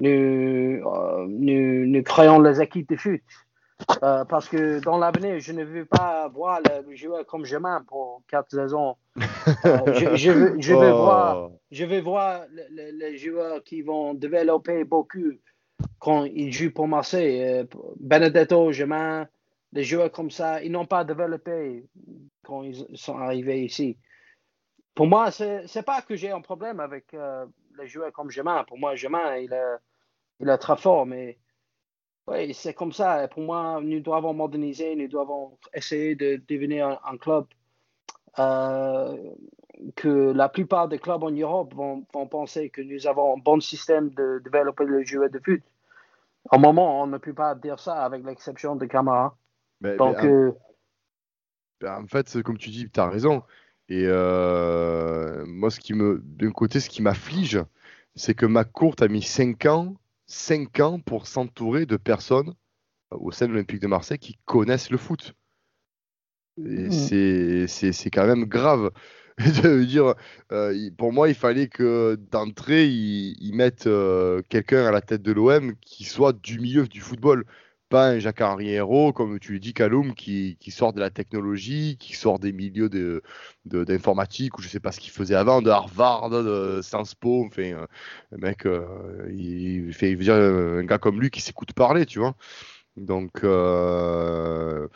nous, 0.00 0.86
euh, 0.86 1.26
nous, 1.28 2.02
créons 2.02 2.40
les 2.40 2.60
équipes 2.60 2.90
de 2.90 2.96
foot. 2.96 3.20
Euh, 4.04 4.24
parce 4.26 4.48
que 4.48 4.78
dans 4.78 4.96
l'avenir, 4.96 5.40
je 5.40 5.52
ne 5.52 5.64
veux 5.64 5.86
pas 5.86 6.28
voir 6.28 6.60
le, 6.60 6.94
joueur 6.94 7.26
comme 7.26 7.44
Germain 7.44 7.84
pour 7.88 8.22
quatre 8.28 8.50
saisons. 8.50 8.94
Euh, 9.18 9.22
je, 9.94 10.14
je, 10.14 10.30
veux, 10.30 10.56
je, 10.60 10.74
veux, 10.74 10.92
oh. 10.92 11.02
voir, 11.02 11.50
je 11.72 11.84
veux 11.84 12.00
voir 12.00 12.42
les 12.70 13.16
joueurs 13.16 13.64
qui 13.64 13.82
vont 13.82 14.14
développer 14.14 14.84
beaucoup 14.84 15.32
quand 15.98 16.24
ils 16.26 16.52
jouent 16.52 16.72
pour 16.72 16.86
Marseille. 16.86 17.66
Benedetto, 17.98 18.70
Germain, 18.70 19.26
les 19.72 19.82
joueurs 19.82 20.12
comme 20.12 20.30
ça, 20.30 20.62
ils 20.62 20.70
n'ont 20.70 20.86
pas 20.86 21.02
développé 21.02 21.84
quand 22.44 22.62
ils 22.62 22.86
sont 22.94 23.18
arrivés 23.18 23.64
ici 23.64 23.96
pour 24.94 25.06
moi, 25.06 25.30
c'est 25.30 25.64
n'est 25.74 25.82
pas 25.82 26.02
que 26.02 26.16
j'ai 26.16 26.30
un 26.30 26.40
problème 26.40 26.80
avec 26.80 27.14
euh, 27.14 27.46
les 27.78 27.86
joueurs 27.86 28.12
comme 28.12 28.30
Germain. 28.30 28.64
Pour 28.64 28.78
moi, 28.78 28.94
Germain, 28.94 29.36
il 29.36 29.52
est, 29.52 29.76
il 30.40 30.48
est 30.48 30.58
très 30.58 30.76
fort, 30.76 31.06
mais 31.06 31.38
oui, 32.26 32.52
c'est 32.54 32.74
comme 32.74 32.92
ça. 32.92 33.26
Pour 33.28 33.42
moi, 33.42 33.80
nous 33.82 34.00
devons 34.00 34.34
moderniser, 34.34 34.94
nous 34.94 35.08
devons 35.08 35.58
essayer 35.74 36.14
de 36.14 36.40
devenir 36.48 37.00
un, 37.04 37.16
club 37.16 37.46
euh, 38.38 39.16
que 39.96 40.32
la 40.32 40.48
plupart 40.48 40.88
des 40.88 40.98
clubs 40.98 41.22
en 41.22 41.30
Europe 41.30 41.74
vont, 41.74 42.06
vont, 42.12 42.26
penser 42.26 42.70
que 42.70 42.82
nous 42.82 43.06
avons 43.06 43.36
un 43.36 43.40
bon 43.40 43.60
système 43.60 44.10
de 44.10 44.40
développer 44.44 44.84
le 44.84 45.02
joueur 45.04 45.30
de 45.30 45.40
foot. 45.44 45.62
Au 46.50 46.58
moment, 46.58 47.02
on 47.02 47.06
ne 47.06 47.18
peut 47.18 47.34
pas 47.34 47.54
dire 47.54 47.78
ça 47.78 48.04
avec 48.04 48.24
l'exception 48.24 48.76
de 48.76 48.84
Camara. 48.86 49.36
Donc, 49.80 50.22
euh, 50.24 50.52
ben, 51.80 52.02
en 52.02 52.06
fait, 52.06 52.42
comme 52.42 52.58
tu 52.58 52.70
dis, 52.70 52.88
tu 52.90 53.00
as 53.00 53.08
raison. 53.08 53.42
Et 53.88 54.04
euh, 54.06 55.44
moi, 55.46 55.70
ce 55.70 55.80
qui 55.80 55.94
me, 55.94 56.20
d'un 56.24 56.50
côté, 56.50 56.80
ce 56.80 56.88
qui 56.88 57.02
m'afflige, 57.02 57.60
c'est 58.14 58.34
que 58.34 58.46
McCourt 58.46 58.96
a 59.00 59.08
mis 59.08 59.22
5 59.22 59.66
ans, 59.66 59.96
5 60.26 60.80
ans 60.80 61.00
pour 61.00 61.26
s'entourer 61.26 61.86
de 61.86 61.96
personnes 61.96 62.54
euh, 63.12 63.16
au 63.20 63.32
sein 63.32 63.46
de 63.46 63.52
l'Olympique 63.52 63.80
de 63.80 63.86
Marseille 63.86 64.18
qui 64.18 64.38
connaissent 64.44 64.90
le 64.90 64.98
foot. 64.98 65.34
Et 66.58 66.88
mmh. 66.88 67.66
c'est 67.66 68.10
quand 68.10 68.26
même 68.26 68.44
grave. 68.44 68.90
de 69.38 69.82
dire, 69.82 70.14
euh, 70.52 70.90
pour 70.98 71.10
moi, 71.10 71.30
il 71.30 71.34
fallait 71.34 71.66
que 71.66 72.18
d'entrée, 72.30 72.86
ils, 72.86 73.54
mettent 73.54 73.88
quelqu'un 74.50 74.84
à 74.84 74.90
la 74.90 75.00
tête 75.00 75.22
de 75.22 75.32
l'OM 75.32 75.74
qui 75.80 76.04
soit 76.04 76.34
du 76.34 76.60
milieu 76.60 76.86
du 76.86 77.00
football 77.00 77.46
pas 77.92 78.08
un 78.08 78.18
Jacques-Henri 78.18 78.70
Hérault, 78.70 79.12
comme 79.12 79.38
tu 79.38 79.60
dis, 79.60 79.74
Kaloum, 79.74 80.14
qui, 80.14 80.56
sort 80.70 80.94
de 80.94 81.00
la 81.00 81.10
technologie, 81.10 81.98
qui 82.00 82.14
sort 82.16 82.38
des 82.38 82.50
milieux 82.50 82.88
d'informatique, 83.66 84.54
de, 84.54 84.58
ou 84.58 84.62
je 84.62 84.68
sais 84.68 84.80
pas 84.80 84.92
ce 84.92 84.98
qu'il 85.00 85.12
faisait 85.12 85.34
avant, 85.34 85.60
de 85.60 85.68
Harvard, 85.68 86.30
de 86.30 86.80
Sciences 86.82 87.14
Po, 87.14 87.44
enfin, 87.46 87.62
euh, 87.62 87.86
un 88.34 88.38
mec, 88.38 88.64
euh, 88.64 89.28
il, 89.36 89.92
fait, 89.92 90.16
dire, 90.16 90.34
un 90.34 90.84
gars 90.84 90.96
comme 90.96 91.20
lui 91.20 91.28
qui 91.30 91.42
s'écoute 91.42 91.74
parler, 91.74 92.06
tu 92.06 92.18
vois. 92.18 92.34
Donc 92.96 93.44
euh, 93.44 94.88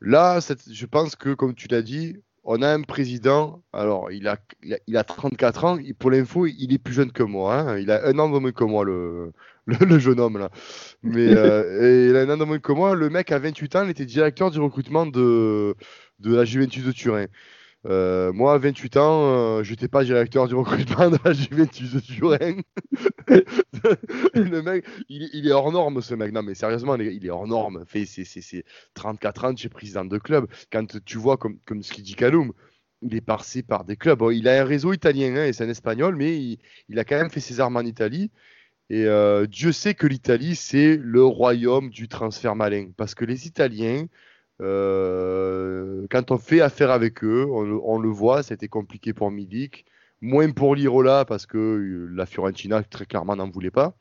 là, 0.00 0.40
je 0.40 0.86
pense 0.86 1.14
que, 1.14 1.34
comme 1.34 1.54
tu 1.54 1.68
l'as 1.68 1.82
dit, 1.82 2.16
on 2.44 2.62
a 2.62 2.68
un 2.68 2.82
président, 2.82 3.62
alors 3.72 4.10
il 4.10 4.26
a, 4.26 4.38
il 4.86 4.96
a, 4.96 5.04
34 5.04 5.64
ans, 5.64 5.78
pour 5.98 6.10
l'info, 6.10 6.46
il 6.46 6.72
est 6.72 6.78
plus 6.78 6.94
jeune 6.94 7.12
que 7.12 7.22
moi, 7.22 7.60
hein. 7.60 7.78
il 7.78 7.90
a 7.90 8.06
un 8.06 8.18
an 8.18 8.30
de 8.30 8.38
moins 8.38 8.52
que 8.52 8.64
moi, 8.64 8.84
le, 8.84 9.32
le, 9.66 9.98
jeune 9.98 10.20
homme 10.20 10.38
là. 10.38 10.50
Mais 11.02 11.28
euh, 11.36 12.08
il 12.10 12.16
a 12.16 12.20
un 12.20 12.30
an 12.30 12.38
de 12.38 12.44
moins 12.44 12.58
que 12.58 12.72
moi, 12.72 12.94
le 12.94 13.10
mec 13.10 13.30
à 13.32 13.38
28 13.38 13.76
ans, 13.76 13.84
il 13.84 13.90
était 13.90 14.06
directeur 14.06 14.50
du 14.50 14.58
recrutement 14.58 15.06
de, 15.06 15.74
de 16.20 16.34
la 16.34 16.44
Juventus 16.44 16.84
de 16.84 16.92
Turin. 16.92 17.26
Euh, 17.86 18.32
moi, 18.32 18.54
à 18.54 18.58
28 18.58 18.96
ans, 18.98 19.24
euh, 19.24 19.62
je 19.62 19.70
n'étais 19.70 19.88
pas 19.88 20.04
directeur 20.04 20.46
du 20.48 20.54
recrutement 20.54 21.10
de 21.10 21.18
la 21.24 21.32
Juventus 21.32 21.92
de 21.92 22.00
Turin. 22.00 22.60
le 24.34 24.60
mec, 24.60 24.84
il, 25.08 25.48
est 25.48 25.52
hors 25.52 25.72
norme, 25.72 26.02
ce 26.02 26.14
mec. 26.14 26.32
Non, 26.32 26.42
mais 26.42 26.54
sérieusement, 26.54 26.96
il 26.96 27.24
est 27.24 27.30
hors 27.30 27.46
norme. 27.46 27.84
Fait, 27.86 28.04
c'est, 28.04 28.64
34 28.94 29.44
ans, 29.44 29.54
es 29.54 29.68
président 29.68 30.04
de 30.04 30.18
club. 30.18 30.46
Quand 30.70 31.02
tu 31.04 31.18
vois, 31.18 31.36
comme, 31.38 31.58
comme 31.66 31.82
ce 31.82 31.92
qu'il 31.92 32.04
dit 32.04 32.16
Kaloum, 32.16 32.52
il 33.02 33.14
est 33.14 33.20
passé 33.20 33.62
par 33.62 33.84
des 33.84 33.96
clubs. 33.96 34.22
il 34.32 34.48
a 34.48 34.60
un 34.60 34.64
réseau 34.64 34.92
italien 34.92 35.34
hein, 35.36 35.46
et 35.46 35.52
c'est 35.52 35.64
un 35.64 35.68
espagnol, 35.68 36.16
mais 36.16 36.58
il, 36.88 36.98
a 36.98 37.04
quand 37.04 37.16
même 37.16 37.30
fait 37.30 37.40
ses 37.40 37.60
armes 37.60 37.76
en 37.76 37.80
Italie. 37.80 38.30
Et 38.90 39.06
euh, 39.06 39.46
Dieu 39.46 39.72
sait 39.72 39.94
que 39.94 40.06
l'Italie, 40.06 40.56
c'est 40.56 40.96
le 40.96 41.24
royaume 41.24 41.90
du 41.90 42.08
transfert 42.08 42.56
malin. 42.56 42.90
Parce 42.96 43.14
que 43.14 43.24
les 43.24 43.46
Italiens, 43.46 44.06
euh, 44.60 46.06
quand 46.10 46.30
on 46.30 46.38
fait 46.38 46.60
affaire 46.60 46.90
avec 46.90 47.24
eux, 47.24 47.46
on, 47.50 47.98
le 47.98 48.08
voit, 48.08 48.42
c'était 48.42 48.68
compliqué 48.68 49.12
pour 49.14 49.30
Milik, 49.30 49.86
moins 50.20 50.50
pour 50.50 50.74
l'Irola 50.74 51.24
parce 51.24 51.46
que 51.46 51.58
euh, 51.58 52.10
la 52.14 52.26
Fiorentina 52.26 52.82
très 52.82 53.06
clairement 53.06 53.36
n'en 53.36 53.48
voulait 53.48 53.70
pas. 53.70 53.96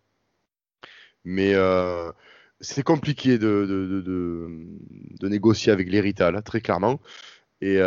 Mais 1.24 1.54
euh, 1.54 2.12
c'est 2.60 2.84
compliqué 2.84 3.38
de, 3.38 4.68
négocier 5.22 5.72
avec 5.72 5.90
l'Hérital, 5.90 6.42
très 6.44 6.62
clairement. 6.62 7.00
Et, 7.62 7.78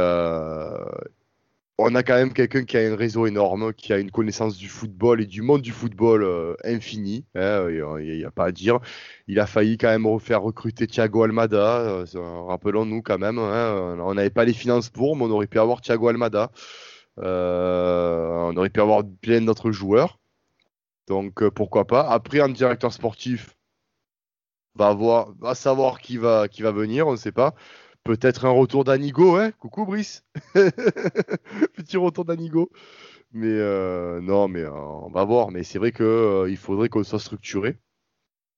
on 1.83 1.95
a 1.95 2.03
quand 2.03 2.15
même 2.15 2.33
quelqu'un 2.33 2.65
qui 2.65 2.77
a 2.77 2.81
un 2.81 2.97
réseau 2.97 3.27
énorme, 3.27 3.73
qui 3.75 3.93
a 3.93 3.99
une 3.99 4.11
connaissance 4.11 4.57
du 4.57 4.69
football 4.69 5.21
et 5.21 5.27
du 5.27 5.43
monde 5.43 5.63
du 5.63 5.73
football 5.73 6.25
euh, 6.25 6.55
infini. 6.65 7.25
Hein, 7.35 7.69
il 7.69 8.17
n'y 8.17 8.25
a, 8.25 8.31
pas 8.31 8.47
à 8.47 8.53
dire. 8.53 8.81
Il 9.29 9.41
a 9.41 9.47
failli 9.47 9.79
quand 9.79 9.89
même 9.89 10.07
refaire 10.07 10.43
recruter 10.43 10.87
Thiago 10.87 11.23
Almada. 11.25 11.81
Euh, 11.81 12.41
rappelons-nous 12.47 13.03
quand 13.03 13.19
même. 13.19 13.39
Hein, 13.39 13.97
on 14.01 14.15
n'avait 14.15 14.31
pas 14.31 14.45
les 14.45 14.53
finances 14.53 14.89
pour, 14.89 15.17
mais 15.17 15.25
on 15.25 15.31
aurait 15.31 15.47
pu 15.47 15.59
avoir 15.59 15.81
Thiago 15.81 16.09
Almada. 16.09 16.51
Euh, 17.19 18.29
on 18.53 18.57
aurait 18.57 18.71
pu 18.71 18.81
avoir 18.81 19.03
plein 19.21 19.43
d'autres 19.43 19.73
joueurs. 19.73 20.19
Donc 21.09 21.49
pourquoi 21.51 21.87
pas. 21.87 22.09
Après, 22.09 22.41
un 22.41 22.49
directeur 22.49 22.93
sportif 22.93 23.57
va, 24.75 24.93
voir, 24.95 25.33
va 25.39 25.55
savoir 25.55 26.01
qui 26.01 26.17
va, 26.17 26.49
qui 26.49 26.63
va 26.63 26.73
venir, 26.73 27.07
on 27.07 27.13
ne 27.13 27.17
sait 27.17 27.33
pas. 27.33 27.55
Peut-être 28.05 28.47
un 28.47 28.51
retour 28.51 28.85
d'Anigo, 28.85 29.37
hein 29.37 29.53
Coucou 29.53 29.87
Brice 29.87 30.25
Petit 30.55 31.97
retour 31.97 32.25
d'Anigo. 32.25 32.71
Mais 33.33 33.47
euh, 33.49 34.21
non, 34.21 34.49
mais 34.49 34.63
euh, 34.63 34.73
on 34.73 35.11
va 35.11 35.25
voir. 35.25 35.51
Mais 35.51 35.63
c'est 35.63 35.79
vrai 35.79 35.93
qu'il 35.93 36.05
euh, 36.05 36.57
faudrait 36.57 36.89
qu'on 36.89 37.05
soit 37.05 37.21
structuré. 37.21 37.77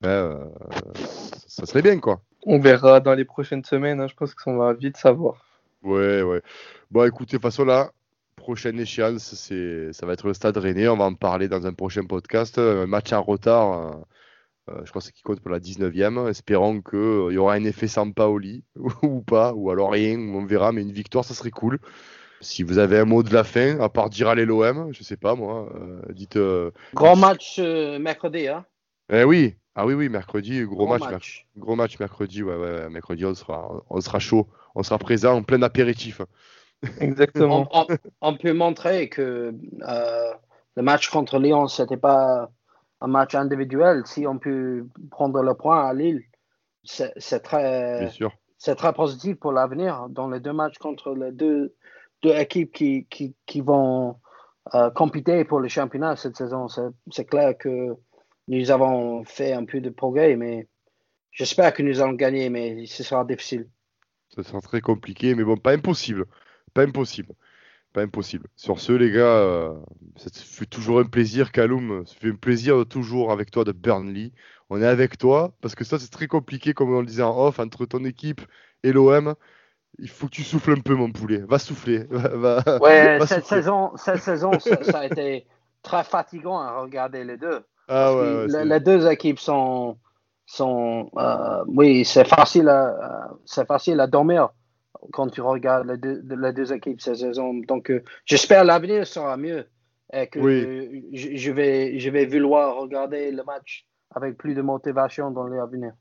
ça 0.03 1.67
serait 1.67 1.83
bien, 1.83 2.01
quoi. 2.01 2.23
On 2.47 2.59
verra 2.59 3.01
dans 3.01 3.15
les 3.15 3.25
prochaines 3.25 3.65
semaines. 3.65 4.01
Hein. 4.01 4.09
Je 4.09 4.15
pense 4.15 4.35
qu'on 4.35 4.57
va 4.57 4.73
vite 4.73 4.97
savoir. 4.97 5.45
Ouais, 5.83 6.23
ouais. 6.23 6.43
Bon, 6.91 7.05
écoutez, 7.05 7.37
de 7.37 7.43
toute 7.43 7.43
façon, 7.43 7.65
là, 7.65 7.93
prochaine 8.37 8.81
échéance, 8.81 9.35
ça 9.35 10.07
va 10.07 10.15
être 10.15 10.27
le 10.27 10.35
Stade 10.35 10.57
Rennais. 10.57 10.89
On 10.89 10.97
va 10.97 11.05
en 11.05 11.15
parler 11.15 11.49
dans 11.49 11.67
un 11.67 11.73
prochain 11.73 12.05
podcast. 12.05 12.59
Un 12.59 12.87
match 12.87 13.13
en 13.13 13.23
retard 13.23 13.99
Euh, 14.71 14.81
je 14.85 14.93
pense 14.93 15.11
qu'il 15.11 15.23
compte 15.23 15.41
pour 15.41 15.51
la 15.51 15.61
19e. 15.61 16.29
Espérons 16.29 16.81
qu'il 16.81 17.35
y 17.35 17.37
aura 17.37 17.55
un 17.55 17.65
effet 17.65 17.89
Sampaoli 17.89 18.65
ou 19.03 19.21
pas, 19.21 19.53
ou 19.53 19.71
alors 19.71 19.93
rien, 19.93 20.19
on 20.19 20.45
verra, 20.45 20.73
mais 20.73 20.83
une 20.83 20.93
victoire, 20.93 21.25
ça 21.25 21.35
serait 21.35 21.51
cool. 21.51 21.79
Si 22.41 22.63
vous 22.63 22.79
avez 22.79 22.99
un 22.99 23.05
mot 23.05 23.23
de 23.23 23.33
la 23.33 23.45
fin, 23.45 23.79
à 23.81 23.89
part 23.89 24.11
dire 24.11 24.29
allez 24.29 24.45
l'OM, 24.45 24.93
je 24.93 25.03
sais 25.03 25.17
pas 25.17 25.35
moi, 25.35 25.73
dites. 26.11 26.39
Grand 26.93 27.17
match 27.17 27.59
mercredi, 27.59 28.49
hein 28.49 28.67
Eh 29.11 29.25
oui, 29.25 29.57
ah 29.77 29.87
oui, 29.87 29.95
oui, 29.95 30.09
mercredi, 30.09 30.63
gros, 30.65 30.87
match, 30.87 31.47
Gros 31.57 31.75
match 31.75 31.99
mercredi, 31.99 32.43
ouais, 32.43 32.57
ouais, 32.57 32.89
mercredi, 32.91 33.25
on 33.25 33.35
sera, 33.35 33.83
on 33.89 34.01
sera 34.01 34.19
chaud, 34.19 34.47
on 34.75 34.83
sera 34.83 34.99
présent 34.99 35.37
en 35.37 35.43
plein 35.43 35.63
apéritif. 35.63 36.21
Exactement. 37.01 37.69
on, 38.21 38.37
peut 38.37 38.53
montrer 38.53 39.09
que 39.09 39.55
le 40.77 40.83
match 40.83 41.09
contre 41.09 41.39
Lyon, 41.39 41.67
c'était 41.67 41.97
pas 41.97 42.51
un 43.05 43.09
match 43.09 43.35
individuel. 43.35 44.03
Si 44.07 44.27
on 44.27 44.39
peut 44.39 44.87
prendre 45.11 45.43
le 45.43 45.55
point 45.55 45.87
à 45.87 45.93
Lille, 45.93 46.23
c'est 46.83 47.41
très, 47.43 48.11
c'est 48.59 48.75
très 48.75 48.93
positif 48.93 49.37
pour 49.37 49.53
l'avenir. 49.53 50.07
Dans 50.09 50.29
les 50.29 50.41
deux 50.41 50.53
matchs 50.53 50.79
contre 50.79 51.15
les 51.15 51.33
deux, 51.33 51.75
deux 52.23 52.35
équipes 52.35 52.73
qui, 52.73 53.07
qui, 53.11 53.35
qui 53.47 53.61
vont 53.61 54.19
euh, 54.75 54.91
compéter 54.91 55.45
pour 55.45 55.61
le 55.61 55.69
championnat 55.69 56.17
cette 56.17 56.37
saison, 56.37 56.67
c'est 56.69 57.25
clair 57.27 57.57
que 57.59 57.95
nous 58.49 58.71
avons 58.71 59.25
fait 59.25 59.53
un 59.53 59.65
peu 59.65 59.81
de 59.81 59.91
progrès, 59.91 60.37
mais 60.37 60.69
j'espère 61.31 61.73
que 61.75 61.83
nous 61.83 62.01
allons 62.01 62.13
gagner, 62.13 62.49
mais 62.49 62.87
ce 62.87 63.03
sera 63.03 63.25
difficile. 63.25 63.69
Ce 64.29 64.43
sera 64.43 64.61
très 64.61 64.81
compliqué, 64.81 65.35
mais 65.35 65.45
bon, 65.45 65.57
pas 65.57 65.73
impossible. 65.73 66.25
Pas 66.73 66.83
impossible 66.85 67.35
pas 67.95 68.03
impossible. 68.03 68.49
Sur 68.57 68.81
ce, 68.81 68.93
les 68.93 69.11
gars, 69.11 69.21
euh, 69.21 69.73
ça 70.17 70.29
fait 70.33 70.67
toujours 70.67 70.99
un 70.99 71.05
plaisir, 71.05 71.53
Kaloum. 71.53 72.05
Ça 72.07 72.15
fait 72.21 72.31
un 72.31 72.35
plaisir 72.35 72.85
toujours 72.87 73.33
avec 73.33 73.51
toi 73.51 73.65
de 73.65 73.73
Burnley. 73.73 74.33
On 74.69 74.83
est 74.83 74.87
avec 74.87 75.17
toi 75.17 75.53
parce 75.63 75.75
que 75.75 75.85
ça, 75.85 75.99
c'est 75.99 76.11
très 76.11 76.27
compliqué, 76.27 76.75
comme 76.75 76.93
on 76.93 77.01
le 77.01 77.07
disait 77.07 77.23
en 77.23 77.39
off, 77.39 77.61
entre 77.61 77.87
ton 77.87 78.05
équipe 78.05 78.43
et 78.83 78.93
l'OM. 78.93 79.35
Il 80.01 80.09
faut 80.09 80.27
que 80.27 80.33
tu 80.33 80.43
souffles 80.43 80.73
un 80.73 80.81
peu, 80.81 80.95
mon 80.95 81.13
poulet. 81.13 81.43
Va 81.49 81.61
souffler. 81.61 82.07
ouais, 82.81 83.21
cette, 83.27 83.47
Saison, 83.47 83.93
cette 83.97 84.21
saison, 84.21 84.51
ça, 84.59 84.99
a 84.99 85.07
été 85.07 85.47
très 85.83 86.03
fatigant 86.03 86.59
à 86.59 86.81
regarder 86.81 87.23
les 87.23 87.37
deux. 87.37 87.61
Ah 87.87 88.13
ouais, 88.15 88.47
les, 88.65 88.81
deux 88.81 89.09
équipes 89.09 89.39
sont. 89.39 89.99
sont 90.47 91.11
euh, 91.17 91.63
oui, 91.69 92.05
c'est 92.05 92.27
facile, 92.27 92.73
c'est 93.45 93.69
facile 93.69 94.01
à 94.01 94.09
dormir 94.09 94.49
quand 95.13 95.29
tu 95.29 95.41
regardes 95.41 95.89
les 95.89 95.97
deux, 95.97 96.23
les 96.41 96.53
deux 96.53 96.73
équipes 96.73 97.01
cette 97.01 97.17
saison. 97.17 97.55
Donc, 97.55 97.91
euh, 97.91 98.03
j'espère 98.25 98.65
l'avenir 98.65 99.07
sera 99.07 99.37
mieux 99.37 99.67
et 100.13 100.29
que 100.29 100.41
je, 100.41 101.51
vais, 101.51 101.99
je 101.99 102.11
vais 102.11 102.27
vouloir 102.27 102.77
regarder 102.77 103.31
le 103.31 103.43
match 103.45 103.87
avec 104.15 104.37
plus 104.37 104.55
de 104.55 104.63
motivation 104.63 105.31
dans 105.31 105.47
l'avenir. 105.47 105.93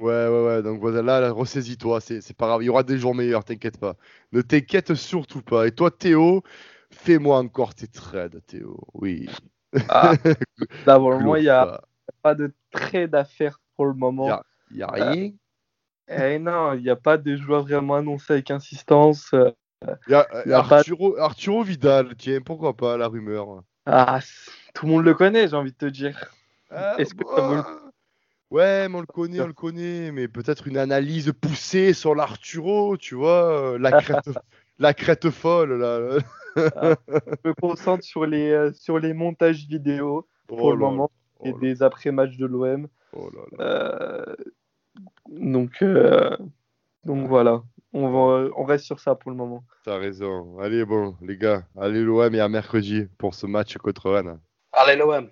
Ouais, 0.00 0.26
ouais, 0.26 0.44
ouais. 0.44 0.62
Donc 0.62 0.80
voilà, 0.80 1.20
là, 1.20 1.30
ressaisis-toi. 1.30 2.00
C'est 2.00 2.36
pas 2.36 2.46
grave. 2.46 2.62
Il 2.62 2.66
y 2.66 2.68
aura 2.68 2.82
des 2.82 2.98
jours 2.98 3.14
meilleurs, 3.14 3.44
t'inquiète 3.44 3.78
pas. 3.78 3.94
Ne 4.32 4.42
t'inquiète 4.42 4.94
surtout 4.94 5.42
pas. 5.42 5.66
Et 5.66 5.70
toi, 5.70 5.90
Théo, 5.90 6.42
fais-moi 6.90 7.38
encore 7.38 7.74
tes 7.74 7.86
trades, 7.86 8.40
Théo. 8.46 8.76
Oui. 8.94 9.28
Ah, 9.88 10.14
D'abord, 10.86 11.20
moi, 11.20 11.38
il 11.38 11.42
n'y 11.42 11.48
a 11.48 11.80
pas 12.22 12.34
de 12.34 12.52
trade 12.72 13.14
à 13.14 13.24
faire 13.24 13.60
pour 13.76 13.86
le 13.86 13.94
moment. 13.94 14.40
Il 14.70 14.78
n'y 14.78 14.82
a, 14.82 14.88
rien. 14.88 15.30
Eh 16.08 16.38
non, 16.38 16.74
il 16.74 16.82
n'y 16.82 16.90
a 16.90 16.96
pas 16.96 17.16
de 17.16 17.36
joueur 17.36 17.62
vraiment 17.62 17.94
annoncé 17.94 18.34
avec 18.34 18.50
insistance. 18.50 19.34
Il 20.06 20.10
y 20.10 20.14
a, 20.14 20.64
Arturo, 21.18 21.62
Vidal, 21.62 22.14
tiens, 22.16 22.40
pourquoi 22.40 22.76
pas 22.76 22.96
la 22.96 23.08
rumeur 23.08 23.62
Ah, 23.86 24.20
tout 24.74 24.86
le 24.86 24.92
monde 24.92 25.04
le 25.04 25.14
connaît, 25.14 25.48
j'ai 25.48 25.56
envie 25.56 25.72
de 25.72 25.76
te 25.76 25.86
dire. 25.86 26.30
Ah, 26.70 26.96
Est-ce 26.98 27.14
que 27.14 27.24
bah, 27.24 27.80
Ouais, 28.50 28.88
mais 28.88 28.96
on 28.96 29.00
le 29.00 29.06
connaît, 29.06 29.40
on 29.40 29.46
le 29.46 29.52
connaît, 29.52 30.12
mais 30.12 30.28
peut-être 30.28 30.68
une 30.68 30.76
analyse 30.76 31.32
poussée 31.40 31.92
sur 31.92 32.14
l'Arturo, 32.14 32.96
tu 32.96 33.14
vois, 33.14 33.76
la 33.78 34.00
crête, 34.00 34.28
la 34.78 34.94
crête 34.94 35.30
folle 35.30 35.78
là. 35.80 36.18
Ah, 36.56 36.94
je 37.08 37.48
me 37.48 37.54
concentre 37.54 38.04
sur 38.04 38.26
les, 38.26 38.50
euh, 38.50 38.72
sur 38.72 39.00
les 39.00 39.12
montages 39.12 39.66
vidéo 39.66 40.28
pour 40.46 40.62
oh 40.62 40.72
le 40.72 40.78
moment 40.78 41.10
et 41.42 41.52
oh 41.52 41.58
des 41.58 41.82
après-matchs 41.82 42.36
de 42.36 42.46
l'OM. 42.46 42.86
Oh 43.12 43.28
euh, 43.58 44.24
donc, 45.28 45.82
euh, 45.82 46.36
donc 47.04 47.28
voilà, 47.28 47.62
on, 47.92 48.08
va, 48.10 48.50
on 48.56 48.64
reste 48.64 48.84
sur 48.84 49.00
ça 49.00 49.14
pour 49.14 49.30
le 49.30 49.36
moment. 49.36 49.64
T'as 49.84 49.98
raison. 49.98 50.58
Allez, 50.58 50.84
bon, 50.84 51.16
les 51.22 51.36
gars, 51.36 51.64
allez 51.76 52.02
l'OM 52.02 52.34
et 52.34 52.40
à 52.40 52.48
mercredi 52.48 53.06
pour 53.18 53.34
ce 53.34 53.46
match 53.46 53.76
contre 53.78 54.10
Rennes. 54.10 54.38
Allez 54.72 54.96
l'OM. 54.96 55.28